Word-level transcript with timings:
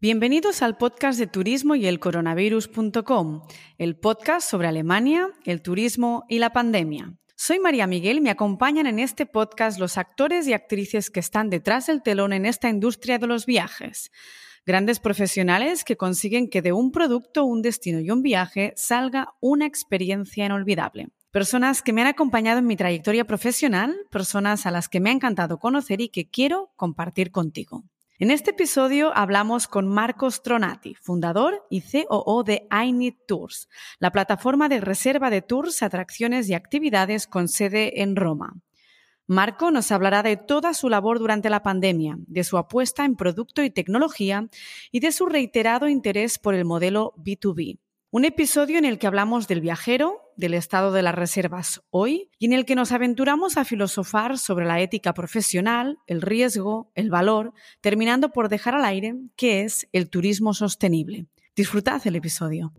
Bienvenidos 0.00 0.62
al 0.62 0.76
podcast 0.76 1.18
de 1.18 1.26
turismo 1.26 1.74
y 1.74 1.88
el 1.88 1.98
coronavirus.com, 1.98 3.42
el 3.78 3.96
podcast 3.96 4.48
sobre 4.48 4.68
Alemania, 4.68 5.28
el 5.44 5.60
turismo 5.60 6.24
y 6.28 6.38
la 6.38 6.52
pandemia. 6.52 7.14
Soy 7.34 7.58
María 7.58 7.88
Miguel 7.88 8.18
y 8.18 8.20
me 8.20 8.30
acompañan 8.30 8.86
en 8.86 9.00
este 9.00 9.26
podcast 9.26 9.80
los 9.80 9.98
actores 9.98 10.46
y 10.46 10.52
actrices 10.52 11.10
que 11.10 11.18
están 11.18 11.50
detrás 11.50 11.88
del 11.88 12.04
telón 12.04 12.32
en 12.32 12.46
esta 12.46 12.68
industria 12.68 13.18
de 13.18 13.26
los 13.26 13.44
viajes. 13.44 14.12
Grandes 14.64 15.00
profesionales 15.00 15.82
que 15.82 15.96
consiguen 15.96 16.48
que 16.48 16.62
de 16.62 16.70
un 16.70 16.92
producto, 16.92 17.42
un 17.44 17.60
destino 17.60 17.98
y 17.98 18.12
un 18.12 18.22
viaje 18.22 18.74
salga 18.76 19.34
una 19.40 19.66
experiencia 19.66 20.46
inolvidable. 20.46 21.08
Personas 21.32 21.82
que 21.82 21.92
me 21.92 22.02
han 22.02 22.06
acompañado 22.06 22.60
en 22.60 22.68
mi 22.68 22.76
trayectoria 22.76 23.24
profesional, 23.24 23.96
personas 24.12 24.64
a 24.64 24.70
las 24.70 24.88
que 24.88 25.00
me 25.00 25.10
ha 25.10 25.14
encantado 25.14 25.58
conocer 25.58 26.00
y 26.00 26.08
que 26.08 26.30
quiero 26.30 26.70
compartir 26.76 27.32
contigo. 27.32 27.82
En 28.20 28.32
este 28.32 28.50
episodio 28.50 29.16
hablamos 29.16 29.68
con 29.68 29.86
Marcos 29.86 30.42
Tronati, 30.42 30.96
fundador 30.96 31.64
y 31.70 31.82
COO 31.82 32.42
de 32.42 32.66
I 32.72 33.16
Tours, 33.28 33.68
la 34.00 34.10
plataforma 34.10 34.68
de 34.68 34.80
reserva 34.80 35.30
de 35.30 35.40
tours, 35.40 35.84
atracciones 35.84 36.48
y 36.48 36.54
actividades 36.54 37.28
con 37.28 37.46
sede 37.46 38.02
en 38.02 38.16
Roma. 38.16 38.54
Marco 39.28 39.70
nos 39.70 39.92
hablará 39.92 40.24
de 40.24 40.36
toda 40.36 40.74
su 40.74 40.88
labor 40.88 41.20
durante 41.20 41.48
la 41.48 41.62
pandemia, 41.62 42.16
de 42.26 42.42
su 42.42 42.58
apuesta 42.58 43.04
en 43.04 43.14
producto 43.14 43.62
y 43.62 43.70
tecnología 43.70 44.48
y 44.90 44.98
de 44.98 45.12
su 45.12 45.26
reiterado 45.26 45.86
interés 45.86 46.40
por 46.40 46.56
el 46.56 46.64
modelo 46.64 47.14
B2B. 47.18 47.78
Un 48.10 48.24
episodio 48.24 48.78
en 48.78 48.84
el 48.84 48.98
que 48.98 49.06
hablamos 49.06 49.46
del 49.46 49.60
viajero, 49.60 50.27
del 50.38 50.54
estado 50.54 50.92
de 50.92 51.02
las 51.02 51.16
reservas 51.16 51.82
hoy 51.90 52.30
y 52.38 52.46
en 52.46 52.52
el 52.52 52.64
que 52.64 52.76
nos 52.76 52.92
aventuramos 52.92 53.56
a 53.56 53.64
filosofar 53.64 54.38
sobre 54.38 54.66
la 54.66 54.80
ética 54.80 55.12
profesional, 55.12 55.98
el 56.06 56.22
riesgo, 56.22 56.90
el 56.94 57.10
valor, 57.10 57.52
terminando 57.80 58.30
por 58.30 58.48
dejar 58.48 58.76
al 58.76 58.84
aire 58.84 59.16
qué 59.36 59.62
es 59.64 59.88
el 59.92 60.08
turismo 60.08 60.54
sostenible. 60.54 61.26
Disfrutad 61.56 62.00
el 62.06 62.14
episodio. 62.14 62.72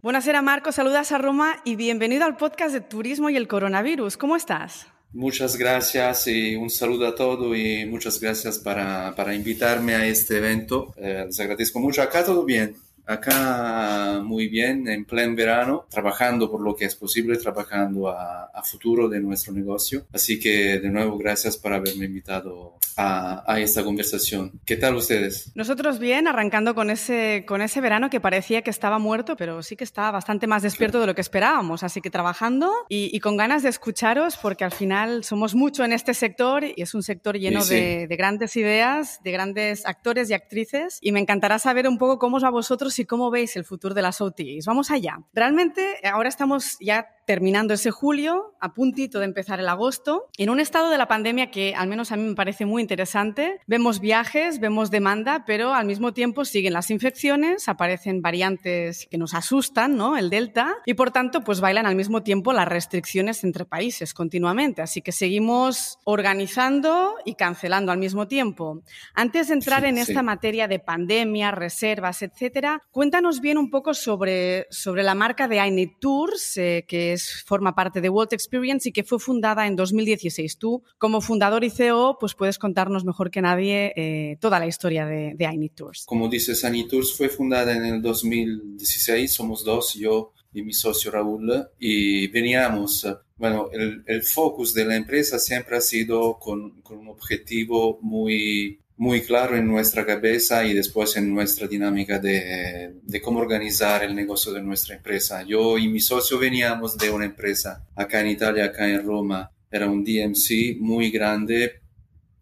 Buenas 0.00 0.28
Marco, 0.44 0.70
saludas 0.70 1.10
a 1.10 1.18
Roma 1.18 1.56
y 1.64 1.74
bienvenido 1.74 2.24
al 2.24 2.36
podcast 2.36 2.72
de 2.72 2.80
Turismo 2.80 3.30
y 3.30 3.36
el 3.36 3.48
Coronavirus. 3.48 4.16
¿Cómo 4.16 4.36
estás? 4.36 4.86
Muchas 5.12 5.56
gracias 5.56 6.26
y 6.26 6.54
un 6.54 6.68
saludo 6.68 7.06
a 7.06 7.14
todos 7.14 7.56
y 7.56 7.86
muchas 7.86 8.20
gracias 8.20 8.58
para, 8.58 9.14
para 9.16 9.34
invitarme 9.34 9.94
a 9.94 10.06
este 10.06 10.36
evento. 10.36 10.94
Eh, 10.98 11.24
les 11.26 11.40
agradezco 11.40 11.80
mucho. 11.80 12.02
Acá 12.02 12.24
todo 12.24 12.44
bien. 12.44 12.76
Acá 13.08 14.20
muy 14.22 14.48
bien, 14.48 14.86
en 14.86 15.06
pleno 15.06 15.34
verano, 15.34 15.86
trabajando 15.88 16.50
por 16.50 16.60
lo 16.60 16.76
que 16.76 16.84
es 16.84 16.94
posible, 16.94 17.38
trabajando 17.38 18.10
a, 18.10 18.50
a, 18.52 18.62
futuro 18.62 19.08
de 19.08 19.18
nuestro 19.18 19.54
negocio. 19.54 20.06
Así 20.12 20.38
que 20.38 20.78
de 20.78 20.90
nuevo, 20.90 21.16
gracias 21.16 21.56
por 21.56 21.72
haberme 21.72 22.04
invitado 22.04 22.74
a, 22.98 23.50
a, 23.50 23.60
esta 23.60 23.82
conversación. 23.82 24.60
¿Qué 24.66 24.76
tal 24.76 24.94
ustedes? 24.96 25.50
Nosotros 25.54 25.98
bien, 25.98 26.28
arrancando 26.28 26.74
con 26.74 26.90
ese, 26.90 27.44
con 27.48 27.62
ese 27.62 27.80
verano 27.80 28.10
que 28.10 28.20
parecía 28.20 28.60
que 28.60 28.68
estaba 28.68 28.98
muerto, 28.98 29.36
pero 29.36 29.62
sí 29.62 29.74
que 29.74 29.84
estaba 29.84 30.10
bastante 30.10 30.46
más 30.46 30.62
despierto 30.62 31.00
de 31.00 31.06
lo 31.06 31.14
que 31.14 31.22
esperábamos. 31.22 31.84
Así 31.84 32.02
que 32.02 32.10
trabajando 32.10 32.70
y, 32.90 33.08
y 33.10 33.20
con 33.20 33.38
ganas 33.38 33.62
de 33.62 33.70
escucharos, 33.70 34.36
porque 34.36 34.64
al 34.64 34.72
final 34.72 35.24
somos 35.24 35.54
mucho 35.54 35.82
en 35.82 35.94
este 35.94 36.12
sector 36.12 36.62
y 36.62 36.74
es 36.82 36.92
un 36.92 37.02
sector 37.02 37.38
lleno 37.38 37.62
sí, 37.62 37.68
sí. 37.68 37.74
De, 37.74 38.06
de 38.06 38.16
grandes 38.16 38.54
ideas, 38.54 39.20
de 39.24 39.32
grandes 39.32 39.86
actores 39.86 40.28
y 40.28 40.34
actrices. 40.34 40.98
Y 41.00 41.12
me 41.12 41.20
encantará 41.20 41.58
saber 41.58 41.88
un 41.88 41.96
poco 41.96 42.18
cómo 42.18 42.36
os 42.36 42.44
va 42.44 42.48
a 42.48 42.50
vosotros 42.50 42.97
y 42.98 43.06
cómo 43.06 43.30
veis 43.30 43.56
el 43.56 43.64
futuro 43.64 43.94
de 43.94 44.02
las 44.02 44.20
OTAs. 44.20 44.66
Vamos 44.66 44.90
allá. 44.90 45.18
Realmente 45.32 46.00
ahora 46.04 46.28
estamos 46.28 46.76
ya 46.80 47.08
terminando 47.28 47.74
ese 47.74 47.90
julio, 47.90 48.54
a 48.58 48.72
puntito 48.72 49.18
de 49.18 49.26
empezar 49.26 49.60
el 49.60 49.68
agosto, 49.68 50.30
en 50.38 50.48
un 50.48 50.60
estado 50.60 50.88
de 50.88 50.96
la 50.96 51.08
pandemia 51.08 51.50
que 51.50 51.74
al 51.74 51.86
menos 51.86 52.10
a 52.10 52.16
mí 52.16 52.22
me 52.22 52.34
parece 52.34 52.64
muy 52.64 52.80
interesante. 52.80 53.60
Vemos 53.66 54.00
viajes, 54.00 54.60
vemos 54.60 54.90
demanda, 54.90 55.44
pero 55.46 55.74
al 55.74 55.84
mismo 55.84 56.14
tiempo 56.14 56.46
siguen 56.46 56.72
las 56.72 56.90
infecciones, 56.90 57.68
aparecen 57.68 58.22
variantes 58.22 59.06
que 59.10 59.18
nos 59.18 59.34
asustan, 59.34 59.94
¿no? 59.94 60.16
El 60.16 60.30
Delta, 60.30 60.76
y 60.86 60.94
por 60.94 61.10
tanto, 61.10 61.44
pues 61.44 61.60
bailan 61.60 61.84
al 61.84 61.96
mismo 61.96 62.22
tiempo 62.22 62.54
las 62.54 62.66
restricciones 62.66 63.44
entre 63.44 63.66
países 63.66 64.14
continuamente. 64.14 64.80
Así 64.80 65.02
que 65.02 65.12
seguimos 65.12 65.98
organizando 66.04 67.16
y 67.26 67.34
cancelando 67.34 67.92
al 67.92 67.98
mismo 67.98 68.26
tiempo. 68.26 68.80
Antes 69.12 69.48
de 69.48 69.54
entrar 69.54 69.82
sí, 69.82 69.88
en 69.88 69.98
esta 69.98 70.20
sí. 70.20 70.24
materia 70.24 70.66
de 70.66 70.78
pandemia, 70.78 71.50
reservas, 71.50 72.22
etcétera, 72.22 72.80
cuéntanos 72.90 73.42
bien 73.42 73.58
un 73.58 73.68
poco 73.68 73.92
sobre, 73.92 74.66
sobre 74.70 75.02
la 75.02 75.14
marca 75.14 75.46
de 75.46 75.58
I 75.58 75.92
Tours, 76.00 76.56
eh, 76.56 76.86
que 76.88 77.12
es, 77.12 77.17
forma 77.18 77.74
parte 77.74 78.00
de 78.00 78.08
World 78.08 78.32
Experience 78.32 78.88
y 78.88 78.92
que 78.92 79.04
fue 79.04 79.18
fundada 79.18 79.66
en 79.66 79.76
2016. 79.76 80.58
Tú, 80.58 80.82
como 80.98 81.20
fundador 81.20 81.64
y 81.64 81.70
CEO, 81.70 82.18
pues 82.18 82.34
puedes 82.34 82.58
contarnos 82.58 83.04
mejor 83.04 83.30
que 83.30 83.42
nadie 83.42 83.92
eh, 83.96 84.36
toda 84.40 84.58
la 84.58 84.66
historia 84.66 85.06
de, 85.06 85.34
de 85.34 85.70
Tours. 85.74 86.04
Como 86.06 86.28
dices, 86.28 86.64
I 86.64 86.86
Tours 86.86 87.16
fue 87.16 87.28
fundada 87.28 87.76
en 87.76 87.84
el 87.84 88.02
2016, 88.02 89.32
somos 89.32 89.64
dos, 89.64 89.94
yo 89.94 90.32
y 90.52 90.62
mi 90.62 90.72
socio 90.72 91.10
Raúl, 91.10 91.68
y 91.78 92.26
veníamos, 92.28 93.06
bueno, 93.36 93.68
el, 93.72 94.02
el 94.06 94.22
focus 94.22 94.74
de 94.74 94.84
la 94.86 94.96
empresa 94.96 95.38
siempre 95.38 95.76
ha 95.76 95.80
sido 95.80 96.38
con, 96.38 96.80
con 96.82 96.98
un 96.98 97.08
objetivo 97.08 97.98
muy 98.00 98.80
muy 98.98 99.22
claro 99.22 99.56
en 99.56 99.66
nuestra 99.66 100.04
cabeza 100.04 100.64
y 100.64 100.74
después 100.74 101.16
en 101.16 101.32
nuestra 101.32 101.68
dinámica 101.68 102.18
de, 102.18 102.94
de, 103.00 103.20
cómo 103.20 103.38
organizar 103.38 104.02
el 104.02 104.14
negocio 104.14 104.52
de 104.52 104.60
nuestra 104.60 104.96
empresa. 104.96 105.44
Yo 105.44 105.78
y 105.78 105.88
mi 105.88 106.00
socio 106.00 106.36
veníamos 106.36 106.98
de 106.98 107.08
una 107.08 107.24
empresa 107.24 107.86
acá 107.94 108.20
en 108.20 108.28
Italia, 108.28 108.64
acá 108.66 108.88
en 108.88 109.04
Roma, 109.04 109.50
era 109.70 109.88
un 109.88 110.02
DMC 110.02 110.78
muy 110.80 111.10
grande 111.10 111.80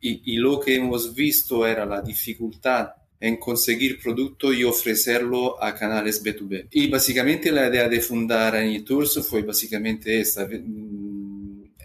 y, 0.01 0.33
y 0.33 0.37
lo 0.37 0.59
que 0.59 0.77
hemos 0.77 1.15
visto 1.15 1.67
era 1.67 1.85
la 1.85 2.01
dificultad 2.01 2.89
en 3.21 3.37
conseguir 3.37 4.01
producto 4.01 4.51
y 4.51 4.65
ofrecerlo 4.65 5.63
a 5.63 5.75
canales 5.75 6.25
B2B. 6.25 6.69
Y 6.71 6.89
básicamente 6.89 7.53
la 7.53 7.69
idea 7.69 7.87
de 7.87 8.01
fundar 8.01 8.57
AnyTours 8.57 9.27
fue 9.27 9.43
básicamente 9.43 10.21
esta. 10.21 10.49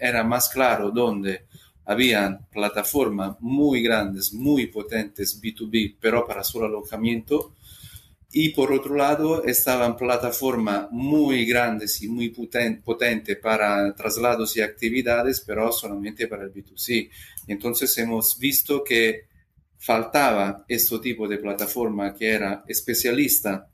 Era 0.00 0.24
más 0.24 0.48
claro 0.48 0.90
dónde 0.90 1.46
habían 1.84 2.46
plataformas 2.50 3.36
muy 3.40 3.82
grandes, 3.82 4.32
muy 4.32 4.66
potentes 4.66 5.40
B2B, 5.40 5.96
pero 6.00 6.26
para 6.26 6.44
solo 6.44 6.66
alojamiento. 6.66 7.54
Y 8.34 8.50
por 8.50 8.72
otro 8.72 8.94
lado, 8.94 9.44
estaban 9.44 9.96
plataformas 9.96 10.88
muy 10.90 11.44
grandes 11.44 12.00
y 12.02 12.08
muy 12.08 12.30
potentes 12.30 12.82
potente 12.82 13.36
para 13.36 13.94
traslados 13.94 14.56
y 14.56 14.62
actividades, 14.62 15.40
pero 15.40 15.70
solamente 15.70 16.26
para 16.28 16.44
el 16.44 16.52
B2C. 16.52 17.10
Entonces 17.46 17.96
hemos 17.98 18.38
visto 18.38 18.82
que 18.82 19.26
faltaba 19.76 20.64
este 20.68 20.98
tipo 21.00 21.26
de 21.26 21.38
plataforma 21.38 22.14
que 22.14 22.30
era 22.30 22.64
especialista 22.68 23.68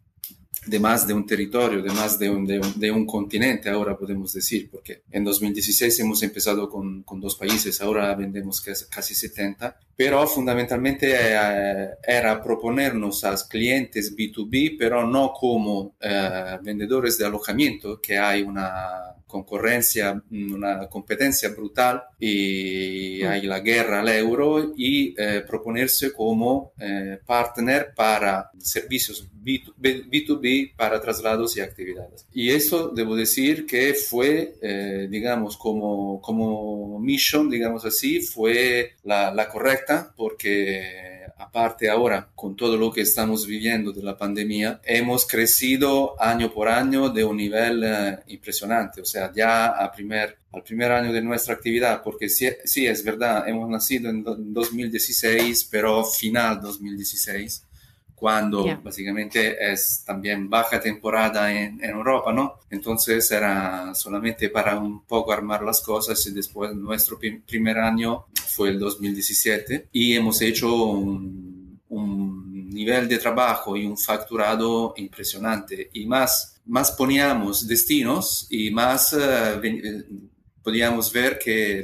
de 0.69 0.81
más 0.81 1.07
de 1.07 1.15
un 1.15 1.27
territorio, 1.27 1.83
de 1.83 1.91
más 1.91 2.19
de 2.19 2.31
un, 2.31 2.47
de 2.47 2.59
un, 2.59 2.79
de 2.79 2.91
un 2.91 3.07
continente, 3.07 3.71
ahora 3.71 3.97
podemos 3.97 4.33
decir, 4.33 4.69
porque 4.71 5.03
en 5.11 5.25
2016 5.25 6.01
hemos 6.01 6.23
empezado 6.23 6.69
con, 6.69 7.03
con 7.03 7.21
dos 7.21 7.37
países, 7.37 7.81
ahora 7.81 8.15
vendemos 8.15 8.61
casi 8.61 9.15
70, 9.15 9.79
pero 9.97 10.27
fundamentalmente 10.27 11.15
eh, 11.15 11.91
era 12.07 12.43
proponernos 12.43 13.25
a 13.25 13.35
clientes 13.49 14.15
B2B, 14.17 14.77
pero 14.79 15.07
no 15.07 15.33
como 15.33 15.97
eh, 16.01 16.59
vendedores 16.63 17.19
de 17.19 17.27
alojamiento, 17.27 18.01
que 18.01 18.19
hay 18.19 18.43
una 18.43 19.18
concurrencia, 19.29 20.21
una 20.33 20.89
competencia 20.89 21.51
brutal 21.51 22.03
y 22.19 23.23
hay 23.23 23.43
la 23.43 23.61
guerra 23.61 24.01
al 24.01 24.09
euro 24.09 24.73
y 24.77 25.15
eh, 25.17 25.45
proponerse 25.47 26.13
como 26.13 26.73
eh, 26.81 27.19
partner 27.25 27.93
para 27.95 28.51
servicios 28.59 29.29
B2B, 29.45 30.09
B2B, 30.11 30.75
para 30.77 31.01
traslados 31.01 31.57
y 31.57 31.61
actividades. 31.61 32.27
Y 32.33 32.51
eso 32.51 32.89
debo 32.89 33.15
decir 33.15 33.67
que 33.67 33.95
fue, 33.95 34.55
eh, 34.61 35.07
digamos, 35.11 35.57
como, 35.57 36.21
como 36.21 36.99
mission, 36.99 37.49
digamos 37.49 37.85
así, 37.85 38.21
fue 38.21 38.97
la, 39.05 39.33
la 39.33 39.49
correcta 39.49 40.13
porque 40.17 41.18
aparte 41.39 41.89
ahora 41.89 42.29
con 42.35 42.57
todo 42.57 42.77
lo 42.77 42.91
que 42.93 43.03
estamos 43.03 43.47
viviendo 43.47 43.93
de 43.93 44.03
la 44.03 44.17
pandemia, 44.17 44.81
hemos 44.85 45.27
crecido 45.27 46.21
año 46.21 46.53
por 46.53 46.69
año 46.69 47.09
de 47.09 47.25
un 47.25 47.37
nivel 47.37 47.85
uh, 47.85 48.31
impresionante. 48.31 49.01
O 49.01 49.05
sea, 49.05 49.33
ya 49.35 49.69
a 49.69 49.91
primer, 49.93 50.39
al 50.53 50.63
primer 50.63 50.93
año 50.93 51.13
de 51.13 51.23
nuestra 51.23 51.55
actividad, 51.55 52.03
porque 52.03 52.29
sí, 52.29 52.49
sí, 52.65 52.87
es 52.87 53.05
verdad, 53.05 53.49
hemos 53.49 53.69
nacido 53.69 54.11
en 54.11 54.25
2016, 54.25 55.69
pero 55.71 56.05
final 56.05 56.61
2016 56.61 57.68
cuando 58.19 58.65
yeah. 58.65 58.81
básicamente 58.83 59.57
es 59.73 60.03
también 60.05 60.51
baja 60.51 60.81
temporada 60.81 61.53
en, 61.53 61.83
en, 61.83 61.91
Europa, 61.91 62.33
¿no? 62.33 62.55
Entonces 62.71 63.31
era 63.31 63.95
solamente 63.95 64.49
para 64.49 64.79
un 64.79 65.05
poco 65.05 65.33
armar 65.33 65.63
las 65.63 65.81
cosas 65.81 66.25
y 66.27 66.33
después 66.33 66.75
nuestro 66.75 67.19
primer 67.19 67.79
año 67.79 68.27
fue 68.47 68.71
el 68.71 68.79
2017 68.79 69.89
y 69.93 70.15
hemos 70.15 70.41
hecho 70.43 70.75
un, 70.75 71.81
un 71.89 72.69
nivel 72.71 73.09
de 73.09 73.19
trabajo 73.19 73.77
y 73.77 73.87
un 73.87 73.97
facturado 73.97 74.95
impresionante 74.97 75.91
y 75.93 76.07
más, 76.07 76.61
más 76.67 76.93
poníamos 76.93 77.67
destinos 77.67 78.47
y 78.51 78.71
más 78.71 79.13
uh, 79.15 79.61
podíamos 80.63 81.13
ver 81.13 81.39
que 81.39 81.83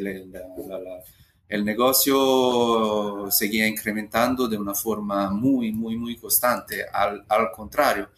el 1.49 1.65
negocio 1.65 3.29
seguía 3.31 3.67
incrementando 3.67 4.49
de 4.49 4.57
una 4.57 4.75
forma 4.75 5.31
muy, 5.31 5.73
muy, 5.73 5.97
muy 5.97 6.17
constante. 6.17 6.85
Al, 6.93 7.25
al 7.29 7.51
contrario, 7.51 8.11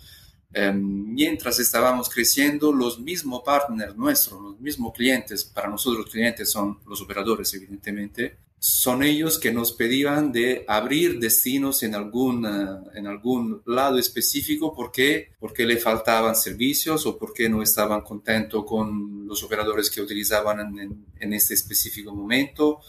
em, 0.52 1.12
mientras 1.12 1.58
estábamos 1.58 2.08
creciendo, 2.08 2.72
los 2.72 3.00
mismos 3.00 3.42
partners 3.44 3.96
nuestros, 3.96 4.40
los 4.40 4.60
mismos 4.60 4.92
clientes, 4.94 5.44
para 5.44 5.68
nosotros 5.68 6.06
clientes 6.10 6.50
son 6.50 6.78
los 6.86 7.00
operadores, 7.02 7.52
evidentemente, 7.54 8.38
son 8.58 9.02
ellos 9.02 9.38
que 9.38 9.52
nos 9.52 9.72
pedían 9.72 10.32
de 10.32 10.64
abrir 10.66 11.20
destinos 11.20 11.82
en 11.82 11.94
algún, 11.94 12.46
eh, 12.46 12.98
en 12.98 13.06
algún 13.06 13.62
lado 13.66 13.98
específico. 13.98 14.74
Porque, 14.74 15.30
porque 15.38 15.66
le 15.66 15.76
faltaban 15.76 16.34
servicios 16.34 17.06
o 17.06 17.18
porque 17.18 17.48
no 17.48 17.62
estaban 17.62 18.00
contentos 18.00 18.64
con 18.64 19.26
los 19.26 19.42
operadores 19.42 19.90
que 19.90 20.00
utilizaban 20.00 20.78
en, 20.78 21.06
en, 21.20 21.32
este 21.32 21.54
específico 21.54 22.14
momento 22.14 22.80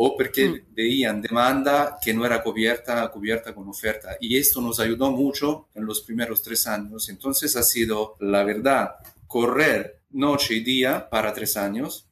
o 0.00 0.16
porque 0.16 0.48
mm. 0.48 0.74
veían 0.74 1.20
demanda 1.20 1.98
que 2.00 2.14
no 2.14 2.24
era 2.24 2.40
cubierta, 2.40 3.10
cubierta 3.10 3.52
con 3.52 3.68
oferta. 3.68 4.16
Y 4.20 4.36
esto 4.36 4.60
nos 4.60 4.78
ayudó 4.78 5.10
mucho 5.10 5.68
en 5.74 5.84
los 5.84 6.02
primeros 6.02 6.40
tres 6.40 6.68
años. 6.68 7.08
Entonces 7.08 7.56
ha 7.56 7.64
sido, 7.64 8.16
la 8.20 8.44
verdad, 8.44 8.92
correr 9.26 10.02
noche 10.10 10.54
y 10.54 10.60
día 10.60 11.08
para 11.10 11.32
tres 11.34 11.56
años 11.56 12.06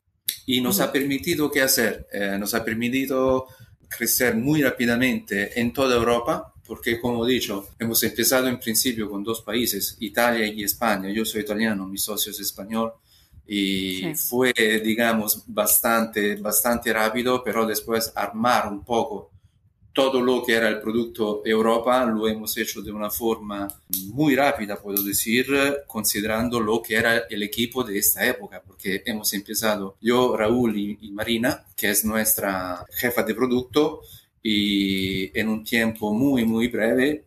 y 0.47 0.61
nos 0.61 0.81
ha 0.81 0.91
permitido 0.91 1.49
qué 1.49 1.63
hacer, 1.63 2.09
eh, 2.13 2.37
nos 2.39 2.55
ha 2.55 2.65
permitido 2.65 3.47
crecer 3.89 4.35
muy 4.35 4.63
rápidamente 4.63 5.59
en 5.61 5.73
toda 5.73 5.95
Europa, 5.95 6.53
porque 6.67 7.01
como 7.01 7.25
he 7.25 7.31
dicho, 7.35 7.69
hemos 7.79 8.03
empezado 8.03 8.49
en 8.49 8.59
principio 8.59 9.09
con 9.09 9.23
dos 9.23 9.43
países, 9.43 9.97
Italia 10.01 10.45
y 10.47 10.65
España. 10.65 11.09
Yo 11.11 11.25
soy 11.25 11.43
italiano, 11.43 11.87
mi 11.87 11.99
socio 11.99 12.33
es 12.33 12.41
español 12.41 12.95
y 13.47 14.15
fue, 14.15 14.53
digamos, 14.83 15.45
bastante, 15.47 16.37
bastante 16.37 16.93
rápido, 16.93 17.43
pero 17.45 17.67
después 17.67 18.13
armar 18.15 18.69
un 18.69 18.85
poco 18.85 19.31
todo 19.97 20.21
lo 20.21 20.45
que 20.45 20.53
era 20.53 20.69
el 20.69 20.79
producto 20.79 21.41
Europa 21.43 22.05
lo 22.05 22.29
hemos 22.29 22.55
hecho 22.59 22.83
de 22.83 22.93
una 22.93 23.09
forma 23.09 23.67
muy 24.13 24.37
rápida, 24.37 24.77
puedo 24.79 25.03
decir, 25.03 25.47
considerando 25.87 26.61
lo 26.61 26.83
que 26.83 26.97
era 26.97 27.23
el 27.31 27.43
equipo 27.43 27.83
de 27.83 27.97
esta 27.97 28.27
época, 28.27 28.63
porque 28.63 29.03
hemos 29.07 29.33
empezado 29.33 29.97
yo, 30.03 30.37
Raúl 30.37 30.77
y, 30.77 31.11
Marina, 31.13 31.65
que 31.75 31.89
es 31.89 32.05
nuestra 32.05 32.85
jefa 32.91 33.23
de 33.23 33.35
producto, 33.35 34.03
y 34.43 35.37
en 35.39 35.49
un 35.49 35.65
tiempo 35.65 36.13
muy, 36.13 36.45
muy 36.45 36.69
breve 36.69 37.25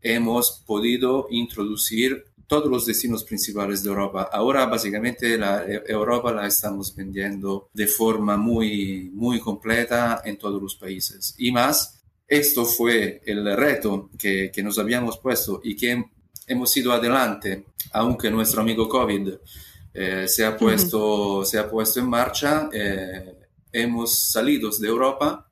hemos 0.00 0.62
podido 0.64 1.26
introducir 1.28 2.24
todos 2.52 2.70
los 2.70 2.84
destinos 2.84 3.24
principales 3.24 3.82
de 3.82 3.88
Europa. 3.88 4.28
Ahora 4.30 4.66
básicamente 4.66 5.38
la 5.38 5.64
e, 5.64 5.84
Europa 5.86 6.30
la 6.32 6.46
estamos 6.46 6.94
vendiendo 6.94 7.70
de 7.72 7.86
forma 7.86 8.36
muy, 8.36 9.10
muy 9.14 9.40
completa 9.40 10.20
en 10.22 10.36
todos 10.36 10.60
los 10.60 10.74
países. 10.74 11.34
Y 11.38 11.50
más, 11.50 12.02
esto 12.28 12.66
fue 12.66 13.22
el 13.24 13.56
reto 13.56 14.10
que, 14.18 14.50
que, 14.52 14.62
nos 14.62 14.78
habíamos 14.78 15.16
puesto 15.16 15.62
y 15.64 15.74
que 15.74 16.04
hemos 16.46 16.76
ido 16.76 16.92
adelante, 16.92 17.64
aunque 17.92 18.30
nuestro 18.30 18.60
amigo 18.60 18.86
COVID 18.86 19.30
eh, 19.94 20.28
se, 20.28 20.44
ha 20.44 20.54
puesto, 20.54 21.46
se 21.46 21.58
ha 21.58 21.70
puesto 21.70 22.00
en 22.00 22.10
marcha. 22.10 22.68
Eh, 22.70 23.34
hemos 23.72 24.18
salido 24.18 24.68
de 24.78 24.88
Europa 24.88 25.48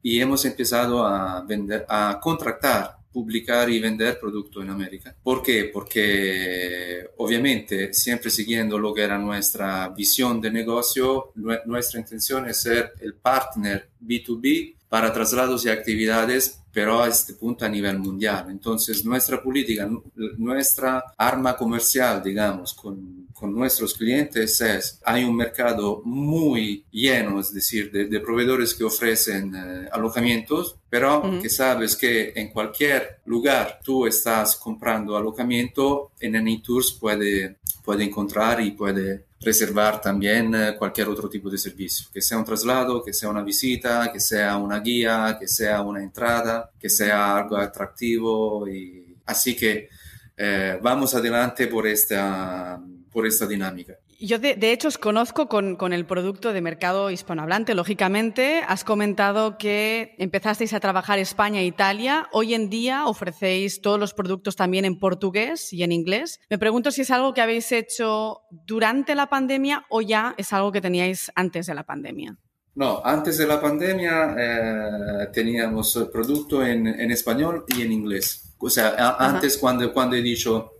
y 0.00 0.20
hemos 0.20 0.44
empezado 0.44 1.04
a, 1.04 1.40
vender, 1.40 1.84
a 1.88 2.20
contratar, 2.22 2.95
publicar 3.16 3.70
y 3.70 3.80
vender 3.80 4.20
producto 4.20 4.60
en 4.60 4.68
América. 4.68 5.16
¿Por 5.22 5.42
qué? 5.42 5.70
Porque 5.72 7.08
obviamente 7.16 7.94
siempre 7.94 8.28
siguiendo 8.28 8.78
lo 8.78 8.92
que 8.92 9.00
era 9.04 9.16
nuestra 9.16 9.88
visión 9.88 10.38
de 10.38 10.50
negocio, 10.50 11.32
nuestra 11.64 11.98
intención 11.98 12.46
es 12.46 12.60
ser 12.60 12.92
el 13.00 13.14
partner 13.14 13.88
B2B 14.04 14.74
para 14.90 15.14
traslados 15.14 15.64
y 15.64 15.70
actividades, 15.70 16.60
pero 16.70 17.02
a 17.02 17.08
este 17.08 17.32
punto 17.32 17.64
a 17.64 17.70
nivel 17.70 17.98
mundial. 17.98 18.48
Entonces, 18.50 19.02
nuestra 19.02 19.42
política, 19.42 19.88
nuestra 20.36 21.02
arma 21.16 21.56
comercial, 21.56 22.22
digamos, 22.22 22.74
con, 22.74 23.25
con 23.38 23.54
nuestros 23.54 23.92
clientes 23.94 24.60
es, 24.62 24.98
hay 25.04 25.24
un 25.24 25.36
mercado 25.36 26.00
muy 26.04 26.84
lleno, 26.90 27.38
es 27.38 27.52
decir, 27.52 27.92
de, 27.92 28.06
de 28.06 28.20
proveedores 28.20 28.74
que 28.74 28.82
ofrecen 28.82 29.54
eh, 29.54 29.88
alojamientos, 29.92 30.76
pero 30.88 31.22
que 31.42 31.50
sabes 31.50 31.96
que 31.96 32.32
en 32.34 32.48
cualquier 32.48 33.20
lugar 33.26 33.80
tú 33.84 34.06
estás 34.06 34.56
comprando 34.56 35.16
alojamiento, 35.16 36.12
en 36.18 36.36
AnyTours 36.36 36.92
puede, 36.92 37.58
puede 37.84 38.04
encontrar 38.04 38.62
y 38.62 38.70
puede 38.70 39.26
reservar 39.38 40.00
también 40.00 40.54
eh, 40.54 40.74
cualquier 40.78 41.08
otro 41.08 41.28
tipo 41.28 41.50
de 41.50 41.58
servicio, 41.58 42.06
que 42.10 42.22
sea 42.22 42.38
un 42.38 42.44
traslado, 42.44 43.04
que 43.04 43.12
sea 43.12 43.28
una 43.28 43.42
visita, 43.42 44.10
que 44.10 44.20
sea 44.20 44.56
una 44.56 44.80
guía, 44.80 45.36
que 45.38 45.46
sea 45.46 45.82
una 45.82 46.02
entrada, 46.02 46.70
que 46.80 46.88
sea 46.88 47.36
algo 47.36 47.58
atractivo. 47.58 48.66
Y... 48.66 49.14
Así 49.26 49.54
que 49.54 49.90
eh, 50.38 50.78
vamos 50.82 51.14
adelante 51.14 51.66
por 51.66 51.86
esta, 51.86 52.80
por 53.16 53.26
esta 53.26 53.46
dinámica. 53.46 53.94
Yo, 54.20 54.38
de, 54.38 54.72
hecho, 54.72 54.88
os 54.88 54.98
conozco 54.98 55.48
con, 55.48 55.76
con, 55.76 55.94
el 55.94 56.04
producto 56.04 56.52
de 56.52 56.60
mercado 56.60 57.10
hispanohablante. 57.10 57.74
Lógicamente, 57.74 58.60
has 58.68 58.84
comentado 58.84 59.56
que 59.56 60.14
empezasteis 60.18 60.74
a 60.74 60.80
trabajar 60.80 61.18
España 61.18 61.60
e 61.60 61.64
Italia. 61.64 62.28
Hoy 62.32 62.52
en 62.52 62.68
día 62.68 63.06
ofrecéis 63.06 63.80
todos 63.80 63.98
los 63.98 64.12
productos 64.12 64.54
también 64.54 64.84
en 64.84 64.98
portugués 64.98 65.72
y 65.72 65.82
en 65.82 65.92
inglés. 65.92 66.40
Me 66.50 66.58
pregunto 66.58 66.90
si 66.90 67.00
es 67.00 67.10
algo 67.10 67.32
que 67.32 67.40
habéis 67.40 67.72
hecho 67.72 68.42
durante 68.50 69.14
la 69.14 69.30
pandemia 69.30 69.86
o 69.88 70.02
ya 70.02 70.34
es 70.36 70.52
algo 70.52 70.70
que 70.70 70.82
teníais 70.82 71.32
antes 71.34 71.64
de 71.64 71.74
la 71.74 71.84
pandemia. 71.84 72.36
No, 72.74 73.00
antes 73.02 73.38
de 73.38 73.46
la 73.46 73.58
pandemia 73.58 74.36
eh, 74.38 75.28
teníamos 75.32 75.96
el 75.96 76.10
producto 76.10 76.62
en, 76.62 76.86
en, 76.86 77.10
español 77.10 77.64
y 77.68 77.80
en 77.80 77.92
inglés. 77.92 78.54
O 78.58 78.68
sea, 78.68 79.16
antes 79.18 79.56
cuando, 79.56 79.90
cuando 79.90 80.16
he 80.16 80.22
dicho 80.22 80.75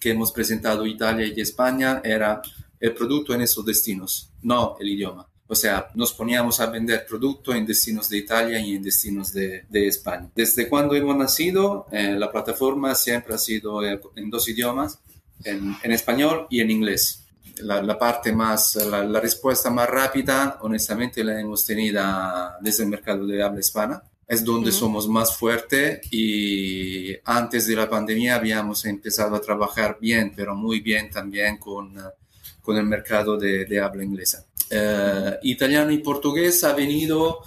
que 0.00 0.10
hemos 0.10 0.32
presentado 0.32 0.86
Italia 0.86 1.26
y 1.26 1.40
España 1.40 2.00
era 2.02 2.40
el 2.80 2.94
producto 2.94 3.34
en 3.34 3.42
esos 3.42 3.64
destinos, 3.64 4.30
no 4.42 4.76
el 4.80 4.88
idioma. 4.88 5.28
O 5.46 5.54
sea, 5.54 5.90
nos 5.94 6.12
poníamos 6.12 6.60
a 6.60 6.66
vender 6.66 7.04
producto 7.06 7.52
en 7.52 7.66
destinos 7.66 8.08
de 8.08 8.18
Italia 8.18 8.60
y 8.60 8.76
en 8.76 8.82
destinos 8.82 9.32
de, 9.32 9.66
España. 9.72 10.30
Desde 10.34 10.68
cuando 10.68 10.94
hemos 10.94 11.16
nacido, 11.16 11.86
eh, 11.90 12.14
la 12.16 12.30
plataforma 12.30 12.94
siempre 12.94 13.34
ha 13.34 13.38
sido 13.38 13.84
eh, 13.84 14.00
en 14.14 14.30
dos 14.30 14.48
idiomas, 14.48 15.00
en, 15.42 15.76
español 15.90 16.46
y 16.50 16.60
en 16.60 16.70
inglés. 16.70 17.26
La, 17.62 17.98
parte 17.98 18.32
más, 18.32 18.76
la, 18.76 19.20
respuesta 19.20 19.70
más 19.70 19.90
rápida, 19.90 20.58
honestamente, 20.62 21.24
la 21.24 21.38
hemos 21.40 21.66
tenido 21.66 22.00
desde 22.60 22.84
el 22.84 22.88
mercado 22.88 23.26
de 23.26 23.42
habla 23.42 23.58
hispana. 23.60 24.02
Es 24.34 24.44
donde 24.44 24.70
uh 24.70 24.72
-huh. 24.72 24.78
somos 24.78 25.04
más 25.08 25.36
fuertes 25.36 26.00
y 26.10 27.16
antes 27.24 27.66
de 27.66 27.74
la 27.74 27.86
pandemia 27.88 28.36
habíamos 28.36 28.84
empezado 28.84 29.34
a 29.34 29.40
trabajar 29.40 29.98
bien, 30.00 30.32
pero 30.36 30.54
muy 30.54 30.80
bien 30.80 31.10
también 31.10 31.58
con 31.58 31.98
con 32.62 32.76
el 32.76 32.86
mercado 32.86 33.36
de, 33.36 33.64
de 33.64 33.80
habla 33.80 34.04
inglesa. 34.04 34.46
Eh, 34.70 35.38
italiano 35.42 35.90
y 35.90 35.98
portugués 35.98 36.62
ha 36.62 36.72
venido 36.72 37.40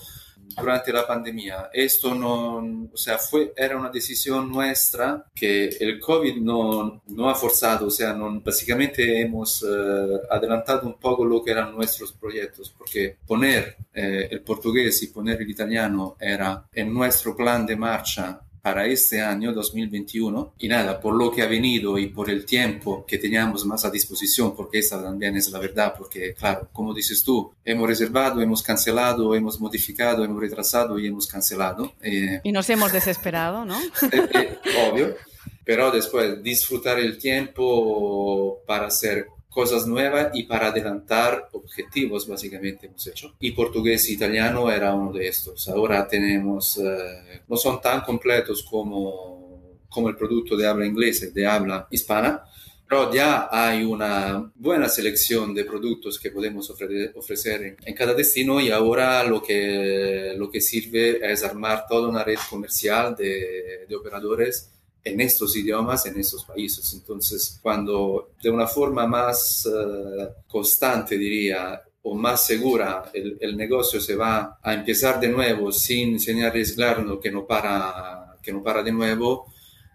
durante 0.57 0.91
la 0.91 1.05
pandemia. 1.05 1.69
Esto 1.73 2.13
no, 2.15 2.89
o 2.91 2.97
sea, 2.97 3.17
fue, 3.17 3.53
era 3.55 3.77
una 3.77 3.89
decisión 3.89 4.51
nuestra 4.51 5.25
que 5.33 5.65
el 5.79 5.99
COVID 5.99 6.37
no, 6.37 7.01
no 7.07 7.29
ha 7.29 7.35
forzado, 7.35 7.87
o 7.87 7.91
sea, 7.91 8.13
no, 8.13 8.39
básicamente 8.41 9.21
hemos 9.21 9.63
eh, 9.63 10.19
adelantado 10.29 10.87
un 10.87 10.95
poco 10.99 11.25
lo 11.25 11.43
que 11.43 11.51
eran 11.51 11.75
nuestros 11.75 12.13
proyectos, 12.13 12.73
porque 12.77 13.17
poner 13.25 13.77
eh, 13.93 14.27
el 14.31 14.41
portugués 14.41 15.01
y 15.03 15.07
poner 15.07 15.41
el 15.41 15.49
italiano 15.49 16.15
era 16.19 16.65
en 16.73 16.93
nuestro 16.93 17.35
plan 17.35 17.65
de 17.65 17.75
marcha 17.75 18.41
para 18.63 18.85
este 18.85 19.19
año 19.19 19.51
2021 19.51 20.53
y 20.57 20.69
nada, 20.69 21.01
por 21.01 21.15
lo 21.15 21.29
que 21.29 21.41
ha 21.41 21.47
venido 21.47 21.97
y 21.97 22.07
por 22.07 22.29
el 22.29 22.45
tiempo 22.45 23.05
que 23.05 23.17
teníamos 23.17 23.65
más 23.65 23.83
a 23.83 23.91
disposición, 23.91 24.55
porque 24.55 24.79
esta 24.79 25.03
también 25.03 25.35
es 25.35 25.51
la 25.51 25.59
verdad, 25.59 25.93
porque 25.97 26.33
claro, 26.33 26.69
como 26.71 26.93
dices 26.93 27.25
tú, 27.25 27.51
hemos 27.65 27.89
reservado, 27.89 28.41
hemos 28.41 28.63
cancelado, 28.63 29.35
hemos 29.35 29.59
modificado, 29.59 30.23
hemos 30.23 30.39
retrasado 30.39 30.97
y 30.97 31.07
hemos 31.07 31.27
cancelado. 31.27 31.91
Eh, 32.01 32.39
y 32.41 32.53
nos 32.53 32.69
hemos 32.69 32.93
desesperado, 32.93 33.65
¿no? 33.65 33.77
eh, 34.13 34.29
eh, 34.33 34.57
obvio, 34.89 35.17
pero 35.65 35.91
después 35.91 36.41
disfrutar 36.41 36.99
el 36.99 37.17
tiempo 37.17 38.61
para 38.65 38.87
hacer 38.87 39.27
cosas 39.53 39.85
nuevas 39.85 40.31
y 40.33 40.43
para 40.43 40.67
adelantar 40.67 41.49
objetivos 41.53 42.27
básicamente 42.27 42.87
hemos 42.87 43.05
hecho. 43.07 43.35
Y 43.39 43.51
portugués 43.51 44.09
e 44.09 44.13
italiano 44.13 44.69
era 44.71 44.93
uno 44.93 45.13
de 45.13 45.27
estos. 45.27 45.67
Ahora 45.69 46.07
tenemos, 46.07 46.77
eh, 46.77 47.41
no 47.47 47.55
son 47.55 47.79
tan 47.79 48.01
completos 48.01 48.63
como, 48.63 49.79
como 49.87 50.09
el 50.09 50.17
producto 50.17 50.57
de 50.57 50.67
habla 50.67 50.85
inglesa, 50.85 51.27
de 51.27 51.45
habla 51.45 51.87
hispana, 51.91 52.43
pero 52.89 53.13
ya 53.13 53.47
hay 53.51 53.83
una 53.83 54.51
buena 54.55 54.89
selección 54.89 55.53
de 55.53 55.65
productos 55.65 56.19
que 56.19 56.31
podemos 56.31 56.69
ofrecer, 56.69 57.13
ofrecer 57.15 57.77
en, 57.83 57.95
cada 57.95 58.13
destino 58.13 58.59
y 58.59 58.71
ahora 58.71 59.23
lo 59.23 59.41
que, 59.41 60.33
lo 60.35 60.49
que 60.49 60.61
sirve 60.61 61.19
es 61.31 61.43
armar 61.43 61.85
toda 61.87 62.09
una 62.09 62.23
red 62.23 62.37
comercial 62.49 63.15
de, 63.15 63.85
de 63.87 63.95
operadores 63.95 64.72
en 65.03 65.21
estos 65.21 65.55
idiomas, 65.55 66.05
en 66.05 66.19
estos 66.19 66.45
países. 66.45 66.93
Entonces, 66.93 67.59
cuando 67.61 68.31
de 68.41 68.49
una 68.49 68.67
forma 68.67 69.05
más 69.05 69.65
uh, 69.65 70.27
constante, 70.47 71.17
diría, 71.17 71.81
o 72.03 72.15
más 72.15 72.45
segura 72.45 73.11
el, 73.13 73.37
el, 73.39 73.55
negocio 73.55 73.99
se 73.99 74.15
va 74.15 74.59
a 74.61 74.73
empezar 74.73 75.19
de 75.19 75.29
nuevo 75.29 75.71
sin, 75.71 76.19
sin 76.19 76.43
arriesgarnos 76.43 77.19
que 77.19 77.31
no 77.31 77.45
para, 77.45 78.37
que 78.41 78.51
no 78.51 78.61
para 78.61 78.83
de 78.83 78.91
nuevo, 78.91 79.47